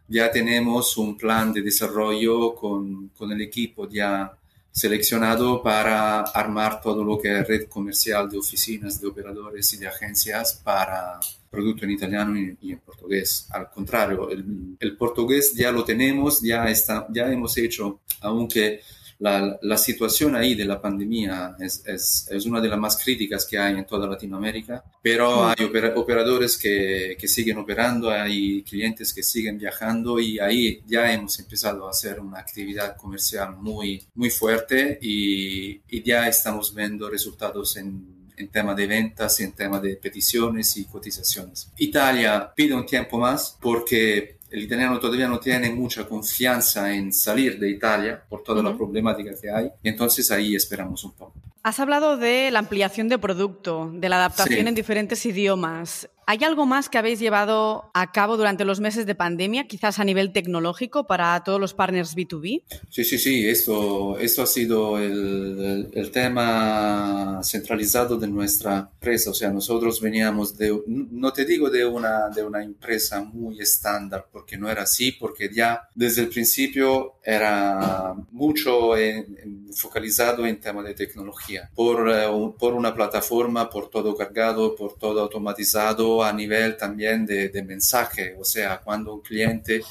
ya 0.08 0.30
tenemos 0.30 0.96
un 0.96 1.16
plan 1.16 1.52
de 1.52 1.60
desarrollo 1.60 2.54
con, 2.54 3.08
con 3.08 3.30
el 3.30 3.42
equipo 3.42 3.86
ya 3.88 4.32
seleccionado 4.70 5.62
para 5.62 6.20
armar 6.20 6.80
todo 6.80 7.02
lo 7.02 7.18
que 7.18 7.40
es 7.40 7.48
red 7.48 7.68
comercial 7.68 8.28
de 8.30 8.38
oficinas, 8.38 9.00
de 9.00 9.08
operadores 9.08 9.72
y 9.72 9.78
de 9.78 9.88
agencias 9.88 10.60
para 10.62 11.18
producto 11.50 11.84
en 11.84 11.90
italiano 11.90 12.38
y, 12.38 12.72
en 12.72 12.78
portugués. 12.80 13.46
Al 13.50 13.70
contrario, 13.70 14.30
el, 14.30 14.76
el, 14.78 14.96
portugués 14.96 15.54
ya 15.54 15.72
lo 15.72 15.84
tenemos, 15.84 16.40
ya, 16.40 16.68
está, 16.68 17.06
ya 17.10 17.30
hemos 17.32 17.56
hecho, 17.56 18.00
aunque 18.20 18.80
la, 19.18 19.58
la, 19.62 19.76
situación 19.76 20.36
ahí 20.36 20.54
de 20.54 20.64
la 20.64 20.80
pandemia 20.80 21.56
es, 21.58 21.82
es, 21.86 22.28
es, 22.30 22.46
una 22.46 22.60
de 22.60 22.68
las 22.68 22.78
más 22.78 22.96
críticas 23.02 23.44
que 23.46 23.58
hay 23.58 23.74
en 23.74 23.84
toda 23.84 24.06
Latinoamérica, 24.06 24.84
pero 25.02 25.48
hay 25.48 25.56
operadores 25.96 26.56
que, 26.56 27.16
que, 27.18 27.28
siguen 27.28 27.58
operando, 27.58 28.10
hay 28.10 28.62
clientes 28.62 29.12
que 29.12 29.22
siguen 29.22 29.58
viajando 29.58 30.20
y 30.20 30.38
ahí 30.38 30.82
ya 30.86 31.12
hemos 31.12 31.38
empezado 31.38 31.86
a 31.86 31.90
hacer 31.90 32.20
una 32.20 32.38
actividad 32.38 32.96
comercial 32.96 33.56
muy, 33.56 34.02
muy 34.14 34.30
fuerte 34.30 34.98
y, 35.02 35.80
y 35.88 36.02
ya 36.02 36.28
estamos 36.28 36.74
viendo 36.74 37.10
resultados 37.10 37.76
en 37.76 38.18
en 38.38 38.48
tema 38.48 38.74
de 38.74 38.86
ventas, 38.86 39.40
en 39.40 39.52
tema 39.52 39.80
de 39.80 39.96
peticiones 39.96 40.76
y 40.76 40.84
cotizaciones. 40.84 41.70
Italia 41.76 42.52
pide 42.54 42.74
un 42.74 42.86
tiempo 42.86 43.18
más 43.18 43.56
porque 43.60 44.37
el 44.50 44.62
italiano 44.62 44.98
todavía 44.98 45.28
no 45.28 45.38
tiene 45.38 45.70
mucha 45.70 46.06
confianza 46.06 46.92
en 46.92 47.12
salir 47.12 47.58
de 47.58 47.70
Italia 47.70 48.22
por 48.28 48.42
toda 48.42 48.62
la 48.62 48.76
problemática 48.76 49.32
que 49.40 49.50
hay. 49.50 49.70
Entonces 49.82 50.30
ahí 50.30 50.54
esperamos 50.54 51.04
un 51.04 51.12
poco. 51.12 51.34
Has 51.68 51.80
hablado 51.80 52.16
de 52.16 52.50
la 52.50 52.60
ampliación 52.60 53.10
de 53.10 53.18
producto, 53.18 53.90
de 53.92 54.08
la 54.08 54.16
adaptación 54.16 54.60
sí. 54.60 54.68
en 54.68 54.74
diferentes 54.74 55.26
idiomas. 55.26 56.08
¿Hay 56.30 56.44
algo 56.44 56.66
más 56.66 56.90
que 56.90 56.98
habéis 56.98 57.20
llevado 57.20 57.90
a 57.94 58.12
cabo 58.12 58.36
durante 58.36 58.66
los 58.66 58.80
meses 58.80 59.06
de 59.06 59.14
pandemia, 59.14 59.66
quizás 59.66 59.98
a 59.98 60.04
nivel 60.04 60.30
tecnológico, 60.30 61.06
para 61.06 61.42
todos 61.42 61.58
los 61.58 61.72
partners 61.72 62.14
B2B? 62.14 62.64
Sí, 62.90 63.02
sí, 63.02 63.16
sí, 63.16 63.48
esto, 63.48 64.18
esto 64.18 64.42
ha 64.42 64.46
sido 64.46 64.98
el, 64.98 65.10
el, 65.10 65.90
el 65.94 66.10
tema 66.10 67.40
centralizado 67.42 68.18
de 68.18 68.28
nuestra 68.28 68.90
empresa. 68.92 69.30
O 69.30 69.32
sea, 69.32 69.48
nosotros 69.48 70.02
veníamos 70.02 70.58
de, 70.58 70.78
no 70.86 71.32
te 71.32 71.46
digo 71.46 71.70
de 71.70 71.86
una, 71.86 72.28
de 72.28 72.44
una 72.44 72.62
empresa 72.62 73.22
muy 73.22 73.58
estándar, 73.58 74.26
porque 74.30 74.58
no 74.58 74.70
era 74.70 74.82
así, 74.82 75.12
porque 75.12 75.48
ya 75.50 75.88
desde 75.94 76.20
el 76.20 76.28
principio 76.28 77.14
era 77.24 78.14
mucho 78.32 78.98
en, 78.98 79.38
en, 79.42 79.72
focalizado 79.72 80.44
en 80.44 80.60
tema 80.60 80.82
de 80.82 80.92
tecnología, 80.92 81.57
por, 81.74 82.08
uh, 82.08 82.54
por 82.56 82.74
una 82.74 82.94
plataforma, 82.94 83.68
por 83.68 83.90
todo 83.90 84.16
cargado, 84.16 84.74
por 84.74 84.96
todo 84.98 85.20
automatizado 85.20 86.22
a 86.22 86.32
nivel 86.32 86.76
también 86.76 87.26
de, 87.26 87.48
de, 87.48 87.62
mensaje, 87.62 88.36
o 88.38 88.44
sea, 88.44 88.78
cuando 88.78 89.14
un 89.14 89.20
cliente 89.20 89.82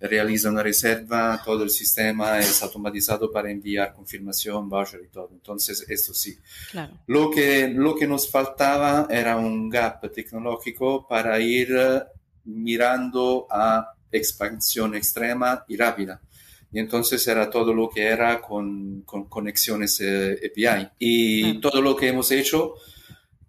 realiza 0.00 0.50
una 0.50 0.62
reserva, 0.62 1.40
todo 1.44 1.64
el 1.64 1.70
sistema 1.70 2.38
es 2.38 2.62
automatizado 2.62 3.30
para 3.30 3.50
enviar 3.50 3.94
confirmación, 3.94 4.68
voucher 4.68 5.00
y 5.04 5.08
todo. 5.08 5.30
Entonces, 5.32 5.84
esto 5.88 6.12
sí. 6.12 6.38
Claro. 6.70 6.98
Lo, 7.06 7.30
que, 7.30 7.68
lo 7.68 7.94
que 7.94 8.06
nos 8.06 8.30
faltaba 8.30 9.06
era 9.10 9.36
un 9.36 9.68
gap 9.70 10.10
tecnológico 10.12 11.06
para 11.08 11.38
ir 11.40 11.74
mirando 12.44 13.46
a 13.50 13.94
expansión 14.12 14.94
extrema 14.94 15.64
y 15.68 15.76
rápida. 15.76 16.20
Y 16.74 16.80
entonces 16.80 17.24
era 17.28 17.48
todo 17.48 17.72
lo 17.72 17.88
que 17.88 18.02
era 18.02 18.40
con, 18.40 19.02
con 19.02 19.26
conexiones 19.26 20.00
eh, 20.00 20.40
API. 20.44 20.88
Y 20.98 21.60
todo 21.60 21.80
lo 21.80 21.94
que 21.94 22.08
hemos 22.08 22.32
hecho 22.32 22.74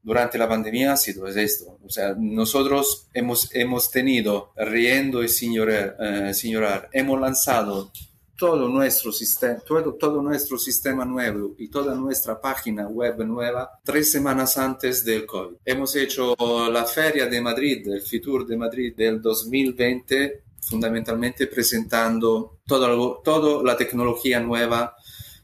durante 0.04 0.38
la 0.38 0.48
pandemia 0.48 0.94
ha 0.94 0.98
sido 0.98 1.26
esto. 1.26 1.80
O 1.84 1.90
sea, 1.90 2.16
nosotros 2.16 3.08
hemos, 3.16 3.50
hemos 3.56 3.90
tenido, 3.90 4.54
riendo 4.56 5.24
y 5.24 5.30
sin 5.30 5.56
llorar, 5.56 5.98
eh, 6.00 6.34
sin 6.36 6.54
llorar, 6.54 6.88
hemos 6.94 7.20
lanzado 7.20 7.92
todo 8.38 8.70
nuestro 8.70 9.12
sistema, 9.12 9.60
todo, 9.60 9.96
todo 9.96 10.22
nuestro 10.22 10.60
sistema 10.60 11.04
nuevo 11.04 11.56
y 11.58 11.70
toda 11.70 11.96
nuestra 11.96 12.40
página 12.40 12.88
web 12.88 13.18
nueva 13.26 13.80
tres 13.84 14.12
semanas 14.12 14.56
antes 14.60 15.04
del 15.04 15.26
COVID. 15.26 15.56
Hemos 15.66 15.96
hecho 15.96 16.36
la 16.72 16.86
feria 16.86 17.26
de 17.26 17.42
Madrid, 17.42 17.88
el 17.88 18.02
Fitur 18.02 18.46
de 18.46 18.58
Madrid 18.58 18.94
del 18.96 19.20
2020, 19.20 20.44
fundamentalmente 20.66 21.48
presentando 21.48 22.60
toda, 22.66 22.90
toda 23.24 23.64
la 23.64 23.78
tecnología 23.78 24.40
nueva 24.40 24.96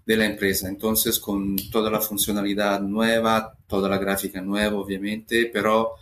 de 0.05 0.17
la 0.17 0.25
empresa. 0.25 0.67
Entonces, 0.67 1.19
con 1.19 1.55
toda 1.71 1.89
la 1.91 2.01
funcionalidad 2.01 2.81
nueva, 2.81 3.55
toda 3.67 3.87
la 3.87 3.97
gráfica 3.97 4.41
nueva, 4.41 4.77
obviamente, 4.77 5.49
pero 5.53 5.93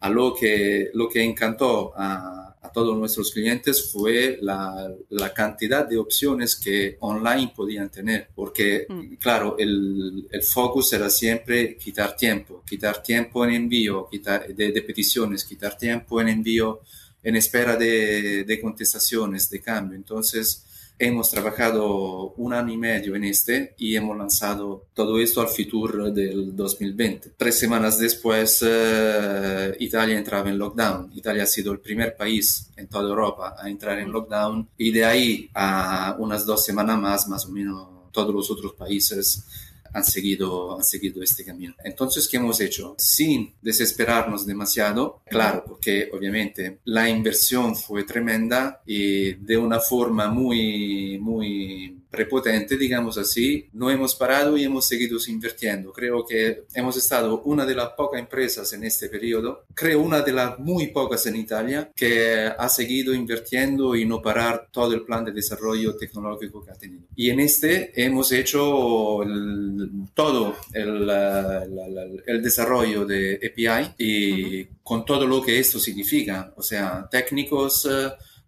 a 0.00 0.10
lo 0.10 0.34
que, 0.34 0.90
lo 0.94 1.08
que 1.08 1.22
encantó 1.22 1.92
a, 1.96 2.56
a 2.62 2.72
todos 2.72 2.96
nuestros 2.96 3.30
clientes 3.30 3.90
fue 3.92 4.38
la, 4.40 4.92
la, 5.10 5.34
cantidad 5.34 5.86
de 5.86 5.98
opciones 5.98 6.56
que 6.56 6.96
online 7.00 7.52
podían 7.54 7.90
tener, 7.90 8.28
porque, 8.34 8.86
mm. 8.88 9.14
claro, 9.16 9.56
el, 9.58 10.28
el, 10.30 10.42
focus 10.42 10.92
era 10.92 11.10
siempre 11.10 11.76
quitar 11.76 12.16
tiempo, 12.16 12.62
quitar 12.66 13.02
tiempo 13.02 13.44
en 13.44 13.52
envío 13.52 14.08
quitar, 14.10 14.46
de, 14.46 14.72
de 14.72 14.82
peticiones, 14.82 15.44
quitar 15.44 15.76
tiempo 15.76 16.20
en 16.20 16.28
envío 16.28 16.80
en 17.22 17.36
espera 17.36 17.76
de, 17.76 18.44
de 18.44 18.60
contestaciones, 18.60 19.48
de 19.50 19.60
cambio. 19.60 19.96
Entonces, 19.96 20.64
Hemos 21.04 21.30
trabajado 21.30 22.32
un 22.36 22.52
año 22.52 22.74
y 22.74 22.76
medio 22.76 23.16
en 23.16 23.24
este 23.24 23.74
y 23.76 23.96
hemos 23.96 24.16
lanzado 24.16 24.86
todo 24.94 25.18
esto 25.18 25.40
al 25.40 25.48
Fitur 25.48 26.12
del 26.12 26.54
2020. 26.54 27.32
Tres 27.36 27.58
semanas 27.58 27.98
después, 27.98 28.62
uh, 28.62 29.74
Italia 29.80 30.16
entraba 30.16 30.48
en 30.48 30.58
lockdown. 30.58 31.10
Italia 31.12 31.42
ha 31.42 31.46
sido 31.46 31.72
el 31.72 31.80
primer 31.80 32.16
país 32.16 32.70
en 32.76 32.86
toda 32.86 33.08
Europa 33.08 33.56
a 33.58 33.68
entrar 33.68 33.98
en 33.98 34.12
lockdown 34.12 34.68
y 34.78 34.92
de 34.92 35.04
ahí 35.04 35.50
a 35.54 36.14
unas 36.20 36.46
dos 36.46 36.64
semanas 36.64 37.00
más, 37.00 37.26
más 37.26 37.46
o 37.46 37.48
menos, 37.50 37.88
todos 38.12 38.32
los 38.32 38.48
otros 38.50 38.74
países 38.74 39.44
han 39.92 40.04
seguido, 40.04 40.76
han 40.76 40.84
seguido 40.84 41.22
este 41.22 41.44
camino. 41.44 41.74
Entonces, 41.84 42.28
¿qué 42.28 42.36
hemos 42.36 42.60
hecho? 42.60 42.94
Sin 42.98 43.54
desesperarnos 43.60 44.46
demasiado, 44.46 45.20
claro, 45.26 45.64
porque 45.66 46.10
obviamente 46.12 46.78
la 46.84 47.08
inversión 47.08 47.76
fue 47.76 48.04
tremenda 48.04 48.82
y 48.86 49.34
de 49.34 49.56
una 49.56 49.80
forma 49.80 50.28
muy, 50.28 51.18
muy 51.20 52.01
prepotente, 52.12 52.76
digamos 52.76 53.16
así, 53.16 53.68
no 53.72 53.90
hemos 53.90 54.14
parado 54.14 54.56
y 54.56 54.64
hemos 54.64 54.86
seguido 54.86 55.18
invirtiendo. 55.26 55.92
Creo 55.92 56.26
que 56.26 56.64
hemos 56.74 56.96
estado 56.96 57.40
una 57.42 57.64
de 57.64 57.74
las 57.74 57.88
pocas 57.90 58.20
empresas 58.20 58.70
en 58.74 58.84
este 58.84 59.08
periodo, 59.08 59.64
creo 59.74 60.02
una 60.02 60.20
de 60.20 60.32
las 60.32 60.58
muy 60.58 60.88
pocas 60.88 61.24
en 61.26 61.36
Italia, 61.36 61.90
que 61.96 62.52
ha 62.56 62.68
seguido 62.68 63.14
invirtiendo 63.14 63.96
y 63.96 64.04
no 64.04 64.20
parar 64.20 64.68
todo 64.70 64.92
el 64.94 65.02
plan 65.02 65.24
de 65.24 65.32
desarrollo 65.32 65.96
tecnológico 65.96 66.62
que 66.62 66.70
ha 66.70 66.74
tenido. 66.74 67.04
Y 67.16 67.30
en 67.30 67.40
este 67.40 67.92
hemos 67.96 68.30
hecho 68.30 69.22
el, 69.22 69.88
todo 70.12 70.56
el, 70.74 71.08
el, 71.08 72.22
el, 72.26 72.42
desarrollo 72.42 73.06
de 73.06 73.36
API 73.36 73.94
y 73.98 74.62
uh 74.62 74.64
-huh. 74.64 74.68
con 74.82 75.04
todo 75.06 75.26
lo 75.26 75.40
que 75.42 75.58
esto 75.58 75.78
significa, 75.78 76.52
o 76.56 76.62
sea, 76.62 77.08
técnicos, 77.10 77.88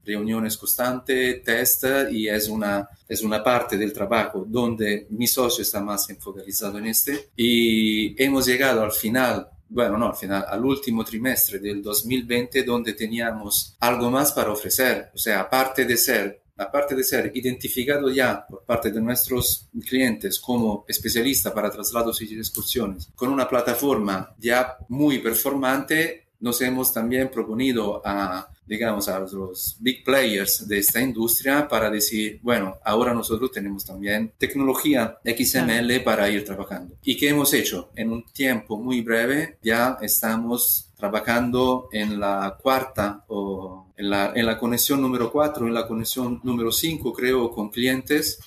reuniones 0.04 0.56
constantes, 0.56 1.42
test 1.42 1.84
y 2.10 2.28
es 2.28 2.48
una, 2.48 2.88
es 3.08 3.22
una 3.22 3.42
parte 3.42 3.76
del 3.76 3.92
trabajo 3.92 4.44
donde 4.46 5.06
mi 5.10 5.26
socio 5.26 5.62
está 5.62 5.80
más 5.80 6.08
enfocalizado 6.10 6.78
en 6.78 6.86
este 6.86 7.30
y 7.36 8.22
hemos 8.22 8.46
llegado 8.46 8.82
al 8.82 8.92
final 8.92 9.48
bueno, 9.74 9.98
no, 9.98 10.08
al 10.08 10.14
final, 10.14 10.44
al 10.48 10.64
último 10.64 11.04
trimestre 11.04 11.58
del 11.58 11.82
2020, 11.82 12.62
donde 12.62 12.92
teníamos 12.92 13.76
algo 13.80 14.08
más 14.08 14.30
para 14.30 14.52
ofrecer. 14.52 15.10
O 15.14 15.18
sea, 15.18 15.40
aparte 15.40 15.84
de 15.84 15.96
ser, 15.96 16.42
aparte 16.56 16.94
de 16.94 17.02
ser 17.02 17.32
identificado 17.34 18.08
ya 18.10 18.46
por 18.46 18.64
parte 18.64 18.92
de 18.92 19.00
nuestros 19.00 19.68
clientes 19.88 20.38
como 20.38 20.84
especialista 20.86 21.52
para 21.52 21.70
traslados 21.70 22.22
y 22.22 22.38
excursiones, 22.38 23.10
con 23.16 23.30
una 23.30 23.48
plataforma 23.48 24.34
ya 24.38 24.76
muy 24.88 25.18
performante, 25.18 26.28
nos 26.40 26.60
hemos 26.60 26.92
también 26.92 27.30
proponido 27.30 28.02
a 28.04 28.48
digamos, 28.66 29.08
a 29.08 29.20
los 29.20 29.76
big 29.80 30.04
players 30.04 30.66
de 30.66 30.78
esta 30.78 31.00
industria 31.00 31.68
para 31.68 31.90
decir, 31.90 32.40
bueno, 32.42 32.78
ahora 32.84 33.12
nosotros 33.12 33.50
tenemos 33.52 33.84
también 33.84 34.32
tecnología 34.38 35.18
XML 35.24 36.00
para 36.02 36.28
ir 36.30 36.44
trabajando. 36.44 36.96
¿Y 37.02 37.16
qué 37.16 37.28
hemos 37.28 37.52
hecho? 37.52 37.90
En 37.94 38.10
un 38.10 38.24
tiempo 38.24 38.78
muy 38.78 39.02
breve 39.02 39.58
ya 39.62 39.98
estamos 40.00 40.90
trabajando 40.96 41.88
en 41.92 42.18
la 42.18 42.56
cuarta 42.60 43.24
o 43.28 43.92
en 43.96 44.10
la, 44.10 44.32
en 44.34 44.46
la 44.46 44.58
conexión 44.58 45.02
número 45.02 45.30
4, 45.30 45.66
en 45.66 45.74
la 45.74 45.86
conexión 45.86 46.40
número 46.42 46.72
5, 46.72 47.12
creo, 47.12 47.50
con 47.50 47.70
clientes. 47.70 48.38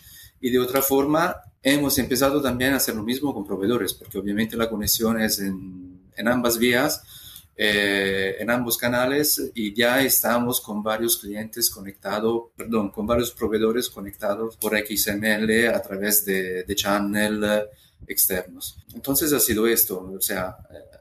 Y 0.41 0.49
de 0.49 0.59
otra 0.59 0.81
forma, 0.81 1.35
hemos 1.61 1.97
empezado 1.99 2.41
también 2.41 2.73
a 2.73 2.77
hacer 2.77 2.95
lo 2.95 3.03
mismo 3.03 3.33
con 3.33 3.45
proveedores, 3.45 3.93
porque 3.93 4.17
obviamente 4.17 4.57
la 4.57 4.69
conexión 4.69 5.21
es 5.21 5.39
en, 5.39 6.01
en 6.15 6.27
ambas 6.27 6.57
vías 6.57 7.03
eh, 7.57 8.35
en 8.39 8.49
ambos 8.51 8.77
canales 8.77 9.51
y 9.55 9.73
ya 9.73 10.01
estamos 10.01 10.61
con 10.61 10.83
varios 10.83 11.17
clientes 11.17 11.69
conectados, 11.69 12.43
perdón, 12.55 12.89
con 12.91 13.07
varios 13.07 13.31
proveedores 13.31 13.89
conectados 13.89 14.57
por 14.57 14.77
XML 14.77 15.67
a 15.73 15.81
través 15.81 16.23
de, 16.23 16.63
de 16.63 16.75
channel 16.75 17.67
externos. 18.07 18.77
Entonces 18.93 19.33
ha 19.33 19.39
sido 19.39 19.67
esto, 19.67 20.13
o 20.15 20.21
sea, 20.21 20.57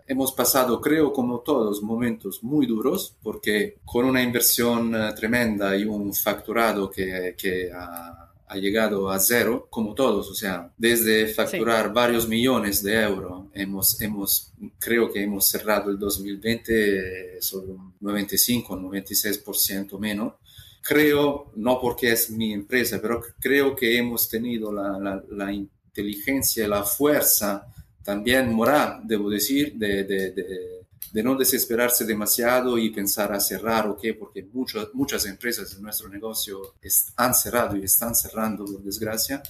hemos 0.07 0.33
pasado, 0.33 0.81
creo, 0.81 1.13
como 1.13 1.41
todos, 1.41 1.83
momentos 1.83 2.43
muy 2.43 2.67
duros, 2.67 3.17
porque 3.23 3.79
con 3.85 4.05
una 4.05 4.23
inversión 4.23 4.95
eh, 4.95 5.13
tremenda 5.15 5.77
y 5.77 5.85
un 5.85 6.15
facturado 6.15 6.91
que, 6.91 7.35
que 7.37 7.71
ha, 7.73 8.26
llegado 8.55 9.11
a 9.11 9.19
cero, 9.19 9.67
como 9.69 9.95
todos, 9.95 10.31
o 10.31 10.35
sea, 10.35 10.73
desde 10.79 11.27
facturar 11.27 11.93
varios 11.93 12.29
millones 12.29 12.83
de 12.83 13.03
euros, 13.03 13.47
hemos, 13.53 14.01
hemos, 14.01 14.53
creo 14.79 15.13
que 15.13 15.23
hemos 15.23 15.47
cerrado 15.49 15.91
el 15.91 15.99
2020 15.99 17.43
sobre 17.43 17.73
un 17.73 17.95
95, 18.01 18.77
96% 18.77 19.99
menos. 19.99 20.35
Creo, 20.81 21.51
no 21.57 21.81
porque 21.81 22.13
es 22.13 22.31
mi 22.31 22.53
empresa, 22.53 23.01
pero 23.03 23.21
creo 23.41 23.75
que 23.75 23.99
hemos 23.99 24.29
tenido 24.29 24.73
la, 24.73 24.99
la, 25.01 25.25
la 25.31 25.53
inteligencia, 25.53 26.69
la 26.69 26.85
fuerza 26.85 27.67
también 28.07 28.53
moral, 28.55 29.01
debo 29.03 29.29
decir, 29.29 29.75
de, 29.75 30.05
de, 30.05 30.31
de, 30.31 30.76
no 31.13 31.37
desesperarse 31.37 32.05
demasiado 32.05 32.77
y 32.79 32.91
pensar 32.91 33.33
a 33.33 33.41
cerrar 33.41 33.89
o 33.89 33.97
qué, 33.97 34.15
porque 34.15 34.47
muchas 34.53 34.89
muchas 34.93 35.27
empresas 35.27 35.75
en 35.75 35.83
nuestro 35.83 36.09
negocio 36.09 36.75
han 37.17 37.35
cerrado 37.35 37.77
y 37.77 37.85
están 37.85 38.15
cerrando, 38.15 38.65
por 38.65 38.83
desgracia. 38.83 39.43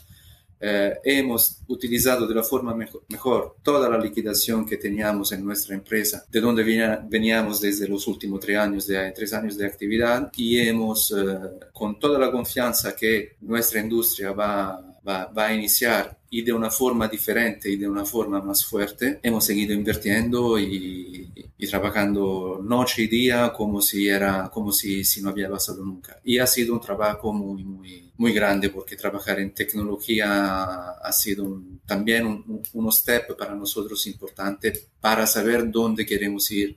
Eh, 0.59 0.99
hemos 1.05 1.61
utilizado 1.69 2.27
de 2.27 2.35
la 2.35 2.43
forma 2.43 2.75
mejor, 2.75 3.57
toda 3.63 3.91
la 3.91 3.99
liquidación 3.99 4.65
que 4.65 4.79
teníamos 4.79 5.33
en 5.33 5.45
nuestra 5.45 5.75
empresa, 5.75 6.25
de 6.31 6.41
donde 6.41 6.63
veníamos 7.11 7.61
desde 7.61 7.87
los 7.87 8.07
últimos 8.07 8.41
tres 8.41 8.57
años 8.57 8.87
de, 8.87 9.13
tres 9.13 9.35
años 9.35 9.59
de 9.59 9.67
actividad 9.67 10.33
y 10.35 10.59
hemos, 10.59 11.11
eh, 11.11 11.39
con 11.75 11.99
toda 11.99 12.19
la 12.19 12.33
confianza 12.33 12.97
que 12.97 13.37
nuestra 13.43 13.81
industria 13.81 14.33
va, 14.33 14.96
va, 15.07 15.27
va 15.27 15.47
a 15.47 15.55
iniciar 15.55 16.19
y 16.31 16.43
de 16.43 16.53
una 16.53 16.71
forma 16.71 17.09
diferente 17.09 17.71
y 17.71 17.77
de 17.77 17.89
una 17.89 18.05
forma 18.05 18.43
más 18.43 18.65
fuerte, 18.65 19.21
hemos 19.23 19.45
seguido 19.45 19.73
invirtiendo 19.73 20.59
y, 20.59 21.31
y, 21.57 21.67
trabajando 21.67 22.61
noche 22.63 23.03
y 23.03 23.07
día 23.07 23.53
como 23.53 23.81
si 23.81 24.09
era, 24.09 24.51
como 24.53 24.73
si, 24.73 25.05
si 25.05 25.23
no 25.23 25.31
había 25.31 25.49
pasado 25.49 25.85
nunca. 25.85 26.21
Y 26.25 26.39
ha 26.39 26.47
sido 26.47 26.75
un 26.75 26.81
trabajo 26.81 27.33
muy, 27.33 27.65
muy, 27.65 28.13
muy 28.17 28.33
grande 28.33 28.71
porque 28.71 28.97
trabajar 28.97 29.39
en 29.41 29.55
tecnología 29.55 30.91
ha 30.91 31.13
sido 31.13 31.63
también 31.87 32.27
un, 32.27 32.63
un 32.73 32.93
step 32.93 33.37
para 33.37 33.55
nosotros 33.55 34.07
importante 34.07 34.73
para 35.01 35.27
saber 35.27 35.71
dónde 35.71 36.05
queremos 36.05 36.51
ir 36.51 36.77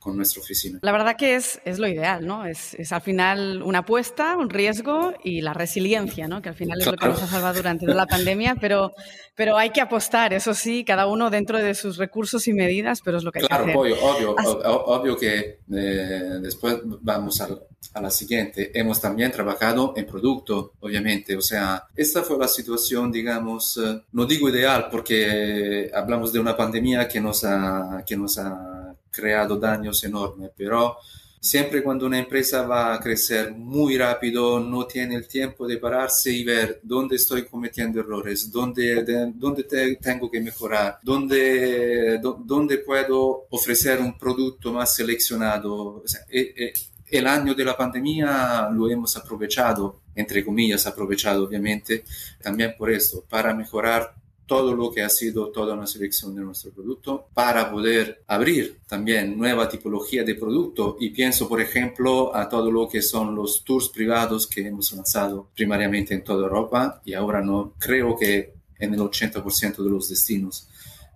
con 0.00 0.16
nuestra 0.16 0.40
oficina. 0.40 0.78
La 0.80 0.92
verdad 0.92 1.14
que 1.14 1.34
es, 1.34 1.60
es 1.66 1.78
lo 1.78 1.86
ideal, 1.86 2.26
¿no? 2.26 2.46
Es, 2.46 2.72
es, 2.74 2.90
al 2.90 3.02
final 3.02 3.62
una 3.62 3.80
apuesta, 3.80 4.38
un 4.38 4.48
riesgo 4.48 5.12
y 5.22 5.42
la 5.42 5.52
resiliencia, 5.52 6.26
¿no? 6.26 6.40
Que 6.40 6.48
al 6.48 6.54
final 6.54 6.80
es 6.80 6.86
lo 6.86 6.94
que 6.94 7.06
nos 7.06 7.22
ha 7.22 7.26
salvado 7.26 7.54
durante 7.56 7.86
la 7.86 8.06
pandemia, 8.06 8.56
pero, 8.58 8.92
pero 9.34 9.58
hay 9.58 9.70
que 9.70 9.82
apostar, 9.82 10.32
eso 10.32 10.54
sí, 10.54 10.84
cada 10.84 11.06
uno 11.06 11.28
dentro 11.28 11.58
de 11.58 11.74
sus 11.74 11.98
recursos 11.98 12.48
y 12.48 12.54
medidas, 12.54 13.02
pero 13.04 13.18
es 13.18 13.24
lo 13.24 13.30
que 13.30 13.40
hay 13.40 13.46
que 13.46 13.54
hacer. 13.54 13.76
Obvio, 13.76 13.96
obvio, 14.02 14.36
obvio 14.86 15.16
que 15.18 15.58
eh, 15.70 16.38
después 16.40 16.78
vamos 16.82 17.38
a, 17.42 17.48
a, 17.92 18.00
la 18.00 18.10
siguiente. 18.10 18.70
Hemos 18.72 19.02
también 19.02 19.30
trabajado 19.30 19.92
en 19.96 20.06
producto, 20.06 20.72
obviamente, 20.80 21.36
o 21.36 21.42
sea, 21.42 21.84
esta 21.94 22.22
fue 22.22 22.38
la 22.38 22.48
situación, 22.48 23.12
digamos, 23.12 23.76
eh, 23.76 24.00
no 24.12 24.24
digo 24.24 24.48
ideal 24.48 24.88
porque 24.90 25.90
hablamos 25.92 26.32
de 26.32 26.38
una 26.38 26.56
pandemia 26.56 27.06
que 27.06 27.20
nos 27.20 27.44
ha, 27.44 28.02
que 28.06 28.16
nos 28.16 28.38
ha 28.38 28.69
creado 29.10 29.56
daños 29.56 30.02
enormes, 30.04 30.50
pero 30.56 30.98
siempre 31.40 31.82
cuando 31.82 32.06
una 32.06 32.18
empresa 32.18 32.62
va 32.66 32.94
a 32.94 33.00
crecer 33.00 33.52
muy 33.52 33.96
rápido, 33.96 34.60
no 34.60 34.86
tiene 34.86 35.14
el 35.14 35.26
tiempo 35.26 35.66
de 35.66 35.78
pararse 35.78 36.30
y 36.30 36.44
ver 36.44 36.80
dónde 36.82 37.16
estoy 37.16 37.46
cometiendo 37.46 38.00
errores, 38.00 38.50
dónde, 38.50 39.32
dónde 39.34 39.64
tengo 40.00 40.30
que 40.30 40.40
mejorar, 40.40 40.98
dónde, 41.02 42.20
dónde 42.20 42.78
puedo 42.78 43.46
ofrecer 43.50 44.00
un 44.00 44.18
producto 44.18 44.72
más 44.72 44.94
seleccionado. 44.94 46.04
Eh, 46.28 46.54
eh, 46.56 46.72
el 47.10 47.26
año 47.26 47.54
de 47.54 47.64
la 47.64 47.76
pandemia 47.76 48.68
lo 48.70 48.88
hemos 48.88 49.16
aprovechado, 49.16 50.02
entre 50.14 50.44
comillas, 50.44 50.86
aprovechado 50.86 51.44
obviamente, 51.44 52.04
también 52.40 52.74
por 52.78 52.90
esto, 52.90 53.24
para 53.28 53.52
mejorar 53.54 54.14
todo 54.50 54.74
lo 54.74 54.90
que 54.90 55.02
ha 55.02 55.08
sido 55.08 55.52
toda 55.52 55.74
una 55.74 55.86
selección 55.86 56.34
de 56.34 56.42
nuestro 56.42 56.72
producto 56.72 57.28
para 57.32 57.70
poder 57.70 58.24
abrir 58.26 58.80
también 58.88 59.38
nueva 59.38 59.68
tipología 59.68 60.24
de 60.24 60.34
producto. 60.34 60.96
Y 60.98 61.10
pienso 61.10 61.48
por 61.48 61.60
ejemplo 61.60 62.34
a 62.34 62.48
todo 62.48 62.68
lo 62.68 62.88
que 62.88 63.00
son 63.00 63.36
los 63.36 63.62
tours 63.62 63.90
privados 63.90 64.48
que 64.48 64.66
hemos 64.66 64.90
lanzado 64.90 65.50
primariamente 65.54 66.14
en 66.14 66.24
toda 66.24 66.48
Europa 66.48 67.00
y 67.04 67.14
ahora 67.14 67.40
no 67.40 67.74
creo 67.78 68.16
que 68.18 68.54
en 68.80 68.92
el 68.92 68.98
80% 68.98 69.84
de 69.84 69.88
los 69.88 70.08
destinos 70.08 70.66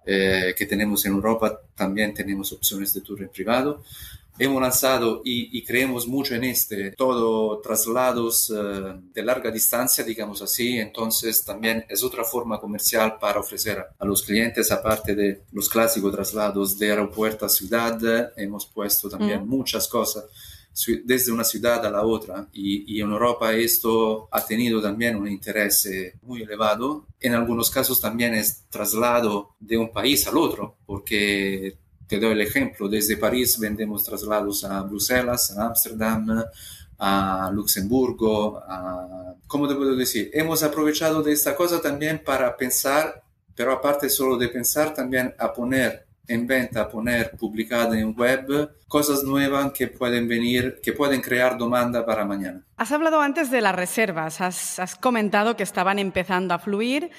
eh, 0.07 0.55
que 0.57 0.67
tenemos 0.67 1.05
en 1.05 1.15
Europa 1.15 1.61
también 1.75 2.15
tenemos 2.15 2.53
opciones 2.53 2.95
de 2.95 3.01
tour 3.01 3.21
en 3.21 3.31
privado 3.31 3.83
hemos 4.39 4.61
lanzado 4.61 5.23
y, 5.25 5.63
creemos 5.65 6.07
mucho 6.07 6.35
en 6.35 6.45
este, 6.45 6.91
todo 6.93 7.61
traslados 7.61 8.53
eh, 8.55 9.01
de 9.13 9.23
larga 9.23 9.51
distancia, 9.51 10.05
digamos 10.05 10.43
así, 10.43 10.79
entonces 10.79 11.45
también 11.45 11.85
es 11.89 12.03
otra 12.03 12.25
forma 12.25 12.61
comercial 12.61 13.19
para 13.19 13.41
ofrecer 13.41 13.85
a 13.99 14.05
los 14.05 14.23
clientes, 14.23 14.71
aparte 14.71 15.15
de 15.15 15.43
los 15.53 15.69
clásicos 15.69 16.13
traslados 16.13 16.79
de 16.79 16.91
aeropuerto 16.91 17.47
a 17.47 17.49
ciudad, 17.49 18.33
hemos 18.37 18.67
puesto 18.67 19.09
también 19.09 19.47
muchas 19.47 19.89
cosas 19.89 20.25
desde 21.05 21.31
una 21.31 21.45
ciudad 21.45 21.87
a 21.87 21.91
la 21.91 22.05
otra 22.05 22.49
y, 22.53 22.97
y, 22.97 23.01
en 23.01 23.11
Europa 23.11 23.53
esto 23.53 24.29
ha 24.33 24.45
tenido 24.45 24.83
también 24.83 25.15
un 25.15 25.29
interés 25.29 25.87
eh, 25.87 26.15
muy 26.23 26.43
elevado. 26.43 27.07
En 27.21 27.35
algunos 27.35 27.71
casos 27.71 28.01
también 28.01 28.35
es 28.35 28.65
traslado 28.69 29.55
de 29.61 29.77
un 29.77 29.93
país 29.93 30.27
al 30.27 30.37
otro 30.37 30.77
porque 30.85 31.77
te 32.07 32.19
doy 32.19 32.33
el 32.33 32.41
ejemplo, 32.41 32.89
desde 32.89 33.17
París 33.17 33.59
vendemos 33.59 34.05
traslados 34.05 34.65
a 34.65 34.83
Bruselas, 34.83 35.57
a 35.57 35.67
Ámsterdam, 35.67 36.45
a 36.99 37.51
Luxemburgo, 37.53 38.59
a... 38.59 39.35
¿Cómo 39.47 39.69
te 39.69 39.75
puedo 39.75 39.95
decir? 39.95 40.31
Hemos 40.33 40.63
aprovechado 40.63 41.23
de 41.23 41.33
esta 41.33 41.55
cosa 41.55 41.81
también 41.81 42.23
para 42.25 42.57
pensar, 42.57 43.23
pero 43.55 43.73
aparte 43.73 44.09
solo 44.09 44.37
de 44.37 44.49
pensar, 44.49 44.95
también 44.95 45.35
a 45.39 45.53
poner 45.53 46.07
en 46.27 46.47
venta, 46.47 46.83
a 46.83 46.89
poner 46.89 47.33
publicada 47.33 47.99
en 47.99 48.15
web 48.17 48.71
cosas 48.89 49.23
nuevas 49.23 49.73
que 49.73 49.89
pueden 49.89 50.27
venir, 50.29 50.81
que 50.83 50.93
pueden 50.93 51.21
crear 51.21 51.59
demanda 51.59 52.05
para 52.05 52.25
mañana. 52.25 52.63
Has 52.77 52.93
hablado 52.93 53.21
antes 53.21 53.51
de 53.51 53.61
las 53.61 53.75
reservas, 53.75 54.41
has, 54.41 54.79
has 54.79 54.95
comentado 54.97 55.57
que 55.57 55.63
estaban 55.63 55.99
empezando 55.99 56.55
a 56.55 56.59
fluir. 56.59 57.11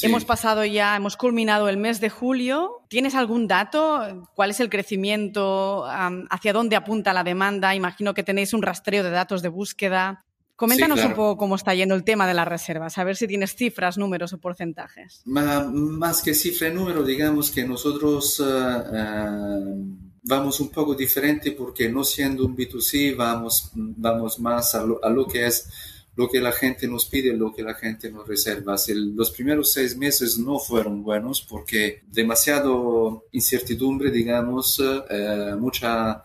Hemos 0.00 0.24
pasado 0.24 0.64
ya, 0.64 0.96
hemos 0.96 1.16
culminado 1.16 1.68
el 1.68 1.76
mes 1.76 2.00
de 2.00 2.08
julio. 2.08 2.82
¿Tienes 2.88 3.14
algún 3.14 3.46
dato? 3.46 4.28
¿Cuál 4.34 4.50
es 4.50 4.60
el 4.60 4.70
crecimiento? 4.70 5.84
¿Hacia 6.30 6.52
dónde 6.52 6.76
apunta 6.76 7.12
la 7.12 7.24
demanda? 7.24 7.74
Imagino 7.74 8.14
que 8.14 8.22
tenéis 8.22 8.54
un 8.54 8.62
rastreo 8.62 9.04
de 9.04 9.10
datos 9.10 9.42
de 9.42 9.48
búsqueda. 9.48 10.24
Coméntanos 10.56 11.04
un 11.04 11.14
poco 11.14 11.36
cómo 11.36 11.56
está 11.56 11.74
yendo 11.74 11.94
el 11.94 12.04
tema 12.04 12.26
de 12.26 12.34
las 12.34 12.46
reservas, 12.46 12.96
a 12.96 13.04
ver 13.04 13.16
si 13.16 13.26
tienes 13.26 13.56
cifras, 13.56 13.98
números 13.98 14.32
o 14.32 14.38
porcentajes. 14.38 15.22
más 15.24 16.22
que 16.22 16.34
cifra 16.34 16.68
y 16.68 16.74
número, 16.74 17.02
digamos 17.02 17.50
que 17.50 17.64
nosotros 17.64 18.38
eh, 18.38 18.44
eh, 18.44 19.58
vamos 20.22 20.60
un 20.60 20.70
poco 20.70 20.94
diferente 20.94 21.50
porque 21.52 21.88
no 21.88 22.04
siendo 22.04 22.46
un 22.46 22.56
B2C, 22.56 23.16
vamos, 23.16 23.72
vamos 23.74 24.38
más 24.38 24.74
a 24.76 24.84
lo 24.84 25.26
que 25.26 25.46
es 25.46 25.68
lo 26.14 26.28
que 26.28 26.40
la 26.40 26.52
gente 26.52 26.86
nos 26.86 27.06
pide, 27.06 27.32
lo 27.32 27.52
que 27.52 27.62
la 27.62 27.74
gente 27.74 28.10
nos 28.10 28.26
reserva. 28.26 28.76
los 28.88 29.30
primeros 29.30 29.72
seis 29.72 29.96
meses 29.96 30.38
no 30.38 30.58
fueron 30.58 31.02
buenos 31.02 31.40
porque 31.42 32.02
demasiado 32.10 33.24
incertidumbre, 33.32 34.10
digamos, 34.10 34.82
eh, 35.10 35.54
mucha 35.58 36.22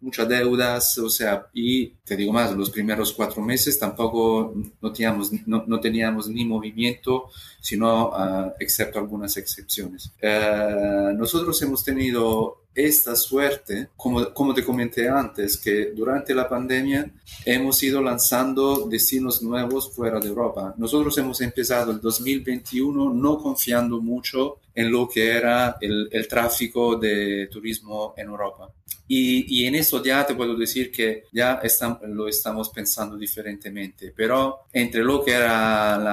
muchas 0.00 0.28
deudas, 0.28 0.98
o 0.98 1.08
sea, 1.08 1.46
y 1.54 1.88
te 2.04 2.16
digo 2.16 2.32
más, 2.32 2.54
los 2.54 2.70
primeros 2.70 3.12
cuatro 3.12 3.42
meses 3.42 3.78
tampoco 3.78 4.54
no 4.80 4.92
teníamos, 4.92 5.32
no, 5.46 5.80
teníamos 5.80 6.28
ni 6.28 6.44
movimiento, 6.44 7.30
sino 7.60 8.10
uh, 8.10 8.52
excepto 8.60 8.98
algunas 8.98 9.36
excepciones. 9.36 10.12
Uh, 10.22 11.12
nosotros 11.16 11.60
hemos 11.62 11.82
tenido 11.82 12.65
esta 12.76 13.16
suerte, 13.16 13.88
como, 13.96 14.32
como 14.34 14.52
te 14.52 14.62
comenté 14.62 15.08
antes, 15.08 15.56
que 15.56 15.92
durante 15.92 16.34
la 16.34 16.48
pandemia 16.48 17.10
hemos 17.44 17.82
ido 17.82 18.02
lanzando 18.02 18.86
destinos 18.86 19.42
nuevos 19.42 19.90
fuera 19.90 20.20
de 20.20 20.28
Europa. 20.28 20.74
Nosotros 20.76 21.16
hemos 21.16 21.40
empezado 21.40 21.90
el 21.90 22.00
2021 22.00 23.14
no 23.14 23.38
confiando 23.38 24.00
mucho 24.00 24.58
en 24.74 24.92
lo 24.92 25.08
que 25.08 25.30
era 25.30 25.78
el, 25.80 26.08
el 26.12 26.28
tráfico 26.28 26.96
de 26.96 27.48
turismo 27.50 28.12
en 28.16 28.26
Europa. 28.28 28.70
Y, 29.08 29.62
y, 29.62 29.66
en 29.66 29.76
eso 29.76 30.02
ya 30.02 30.26
te 30.26 30.34
puedo 30.34 30.56
decir 30.56 30.90
que 30.90 31.24
ya 31.32 31.60
están, 31.62 31.98
lo 32.08 32.26
estamos 32.26 32.70
pensando 32.70 33.16
diferentemente, 33.16 34.12
pero 34.14 34.62
entre 34.72 35.04
lo 35.04 35.24
que 35.24 35.30
era 35.30 35.94
el 35.94 36.06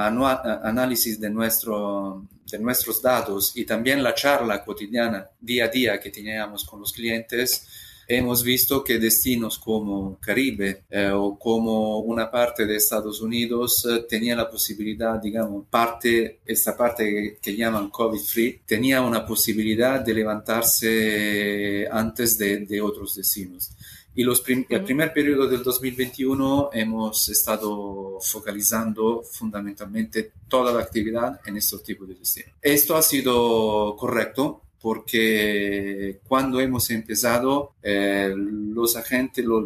análisis 0.63 1.19
de 1.19 1.29
nuestro, 1.31 2.23
nuestros 2.59 3.01
datos 3.01 3.55
y 3.55 3.65
también 3.65 4.03
la 4.03 4.13
charla 4.13 4.63
cotidiana 4.63 5.29
día 5.39 5.65
a 5.65 5.67
día 5.67 5.99
que 5.99 6.09
teníamos 6.09 6.63
con 6.65 6.79
los 6.79 6.91
clientes, 6.91 7.67
hemos 8.07 8.43
visto 8.43 8.83
que 8.83 8.99
destinos 8.99 9.57
como 9.57 10.19
Caribe 10.19 10.83
eh, 10.89 11.09
o 11.13 11.37
como 11.37 11.99
una 11.99 12.29
parte 12.29 12.65
de 12.65 12.75
Estados 12.75 13.21
Unidos 13.21 13.85
eh, 13.85 14.05
tenía 14.07 14.35
la 14.35 14.49
posibilidad, 14.49 15.19
digamos, 15.21 15.65
parte, 15.69 16.39
esta 16.45 16.75
parte 16.75 17.39
que, 17.41 17.55
llaman 17.55 17.89
COVID-free, 17.89 18.61
tenía 18.65 19.01
una 19.01 19.25
posibilidad 19.25 20.01
de 20.01 20.13
levantarse 20.13 21.87
antes 21.91 22.37
de 22.37 22.81
otros 22.81 23.15
destinos. 23.15 23.71
Y 24.15 24.23
los 24.23 24.43
el 24.47 24.83
primer 24.83 25.11
periodo 25.11 25.47
del 25.47 25.63
2021 25.63 26.69
hemos 26.73 27.29
estado 27.29 28.19
focalizando 28.21 29.23
fundamentalmente 29.23 30.33
toda 30.47 30.71
la 30.71 30.81
actividad 30.81 31.39
en 31.45 31.57
estos 31.57 31.83
tipos 31.83 32.07
de 32.07 32.15
destinos. 32.15 32.51
Esto 32.61 32.95
ha 32.95 33.01
sido 33.01 33.95
correcto 33.97 34.61
porque 34.83 36.19
cuando 36.27 36.59
hemos 36.59 36.89
empezado, 36.89 37.75
eh, 37.81 38.33
los 38.35 38.97
agentes, 38.97 39.45
los, 39.45 39.63